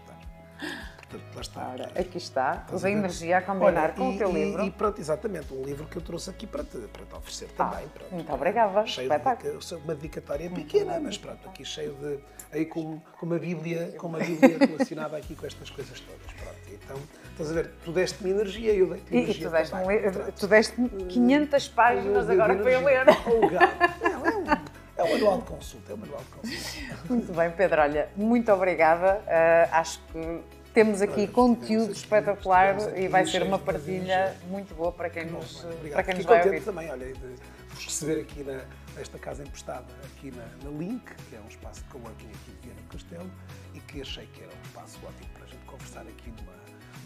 Portanto, 1.08 1.34
lá 1.34 1.40
está. 1.40 1.68
Ora, 1.68 1.90
aqui 1.98 2.18
está, 2.18 2.66
a 2.70 2.90
energia 2.90 3.38
a 3.38 3.42
combinar 3.42 3.84
Olha, 3.84 3.92
com 3.94 4.12
e, 4.12 4.14
o 4.14 4.18
teu 4.18 4.30
e, 4.30 4.32
livro. 4.32 4.64
E 4.64 4.70
pronto, 4.70 5.00
exatamente, 5.00 5.54
um 5.54 5.62
livro 5.62 5.86
que 5.86 5.96
eu 5.96 6.02
trouxe 6.02 6.28
aqui 6.28 6.46
para 6.46 6.62
te, 6.62 6.76
para 6.78 7.06
te 7.06 7.14
oferecer 7.14 7.48
ah, 7.58 7.64
também. 7.64 7.88
Pronto, 7.88 8.14
muito 8.14 8.32
obrigada. 8.32 8.86
Cheio 8.86 9.08
de 9.08 9.74
uma 9.76 9.94
dedicatória 9.94 10.50
pequena, 10.50 11.00
mas 11.00 11.16
pronto, 11.16 11.48
aqui 11.48 11.64
cheio 11.64 11.94
de. 11.94 12.18
aí 12.52 12.66
com, 12.66 13.00
com 13.18 13.26
uma 13.26 13.38
Bíblia, 13.38 13.94
com 13.96 14.08
uma 14.08 14.18
Bíblia 14.18 14.58
relacionada 14.68 15.16
aqui 15.16 15.34
com 15.34 15.46
estas 15.46 15.70
coisas 15.70 15.98
todas. 15.98 16.32
Pronto, 16.32 16.58
então, 16.70 16.96
estás 17.32 17.50
a 17.50 17.54
ver, 17.54 17.70
tu 17.84 17.92
deste-me 17.92 18.30
energia 18.30 18.72
e 18.72 18.78
eu 18.80 18.88
dei-te 18.88 19.16
energia. 19.16 19.34
E 19.34 19.48
tu 19.48 19.50
deste-me 19.50 20.08
um, 20.08 20.32
tu 20.32 20.46
deste 20.46 20.88
500 21.08 21.68
páginas 21.68 22.28
agora 22.28 22.54
que 22.54 22.62
foi 22.62 22.74
a 22.74 22.80
ler. 22.80 23.06
Oh, 23.26 23.48
Não, 24.08 24.26
é 24.26 24.36
um. 24.36 24.78
É 24.98 25.04
o 25.04 25.12
manual 25.12 25.38
de 25.38 25.44
consulta, 25.44 25.92
é 25.92 25.94
o 25.94 25.98
manual 25.98 26.20
de 26.20 26.26
consulta. 26.26 26.96
Muito 27.08 27.32
bem, 27.32 27.50
Pedro, 27.52 27.82
olha, 27.82 28.08
muito 28.16 28.52
obrigada. 28.52 29.20
Uh, 29.20 29.68
acho 29.70 30.00
que 30.12 30.42
temos 30.72 31.02
aqui 31.02 31.26
conteúdo 31.26 31.92
espetacular 31.92 32.76
e 32.96 33.08
vai 33.08 33.26
ser 33.26 33.42
uma 33.42 33.58
partilha 33.58 34.36
muito 34.48 34.74
boa 34.74 34.92
para 34.92 35.10
quem 35.10 35.26
nos, 35.26 35.66
para 35.92 36.02
quem 36.02 36.14
nos 36.14 36.24
vai 36.24 36.44
ouvir. 36.44 36.62
também, 36.62 36.90
olha, 36.90 37.12
de 37.12 37.34
vos 37.70 37.84
receber 37.84 38.20
aqui 38.20 38.42
na, 38.42 38.64
nesta 38.96 39.18
casa 39.18 39.42
emprestada, 39.42 39.86
aqui 40.04 40.30
na, 40.30 40.44
na, 40.64 40.76
Link, 40.76 41.04
que 41.28 41.36
é 41.36 41.40
um 41.40 41.48
espaço 41.48 41.82
de 41.82 41.88
coworking 41.90 42.28
aqui 42.28 42.50
de 42.52 42.66
Viana 42.66 42.80
do 42.80 42.88
Castelo, 42.88 43.30
e 43.74 43.80
que 43.80 44.00
achei 44.00 44.26
que 44.26 44.42
era 44.42 44.52
um 44.52 44.62
espaço 44.66 44.98
ótimo 45.06 45.28
para 45.34 45.44
a 45.44 45.48
gente 45.48 45.64
conversar 45.64 46.02
aqui 46.02 46.30
numa, 46.30 46.54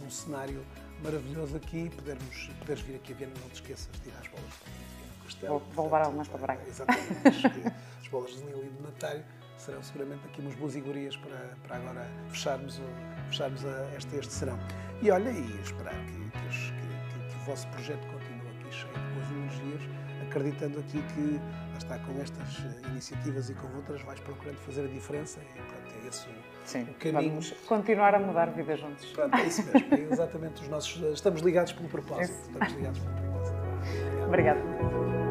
num 0.00 0.10
cenário 0.10 0.64
maravilhoso 1.02 1.56
aqui, 1.56 1.90
podermos, 1.90 2.50
poderes 2.58 2.82
vir 2.82 2.96
aqui 2.96 3.12
a 3.12 3.16
Viana, 3.16 3.34
não 3.40 3.48
te 3.48 3.54
esqueças 3.54 3.88
de 4.02 4.08
ir 4.08 4.14
às 4.20 4.28
bolas 4.28 4.44
de 4.44 4.96
Viana 4.96 5.12
do 5.18 5.24
Castelo. 5.24 5.58
Vou, 5.58 5.62
vou 5.74 5.84
levar 5.86 6.02
algumas 6.02 6.28
para 6.28 6.38
Braga. 6.38 6.62
Exatamente, 6.66 7.46
as 8.00 8.08
bolas 8.08 8.30
de 8.30 8.44
Lili 8.44 8.70
de 8.70 8.82
Natário 8.82 9.24
serão 9.62 9.82
seguramente 9.82 10.26
aqui 10.26 10.40
umas 10.40 10.54
boas 10.56 10.74
iguarias 10.74 11.16
para, 11.16 11.56
para 11.66 11.76
agora 11.76 12.10
fecharmos, 12.28 12.78
o, 12.78 12.82
fecharmos 13.28 13.64
a, 13.64 13.96
este, 13.96 14.16
este 14.16 14.32
serão. 14.32 14.58
E 15.00 15.10
olha, 15.10 15.30
e 15.30 15.60
esperar 15.62 15.94
que, 15.94 16.12
que, 16.12 16.48
que, 16.48 17.32
que, 17.32 17.36
o 17.36 17.44
vosso 17.46 17.66
projeto 17.68 18.04
continue 18.08 18.48
aqui 18.58 18.74
cheio 18.74 18.92
de 18.92 19.14
boas 19.14 19.30
energias, 19.30 19.82
acreditando 20.28 20.80
aqui 20.80 21.02
que 21.14 21.40
está 21.78 21.98
com 22.00 22.20
estas 22.20 22.58
iniciativas 22.90 23.50
e 23.50 23.54
com 23.54 23.68
outras 23.76 24.02
vais 24.02 24.20
procurando 24.20 24.56
fazer 24.58 24.84
a 24.84 24.88
diferença 24.88 25.40
e 25.40 25.62
pronto, 25.62 26.04
é 26.04 26.08
esse 26.08 26.28
o, 26.28 26.52
Sim. 26.64 26.86
Vamos 27.12 27.50
continuar 27.66 28.14
a 28.14 28.20
mudar 28.20 28.46
vida 28.52 28.76
juntos. 28.76 29.04
Pronto, 29.06 29.36
é 29.36 29.46
isso 29.46 29.64
mesmo, 29.64 29.94
é 29.94 30.12
exatamente 30.12 30.62
os 30.62 30.68
nossos. 30.68 31.02
Estamos 31.12 31.40
ligados 31.40 31.72
pelo 31.72 31.88
propósito. 31.88 32.38
Estamos 32.40 32.72
ligados 32.74 33.00
pelo 33.00 33.14
propósito. 33.16 33.58
Obrigada. 34.28 35.21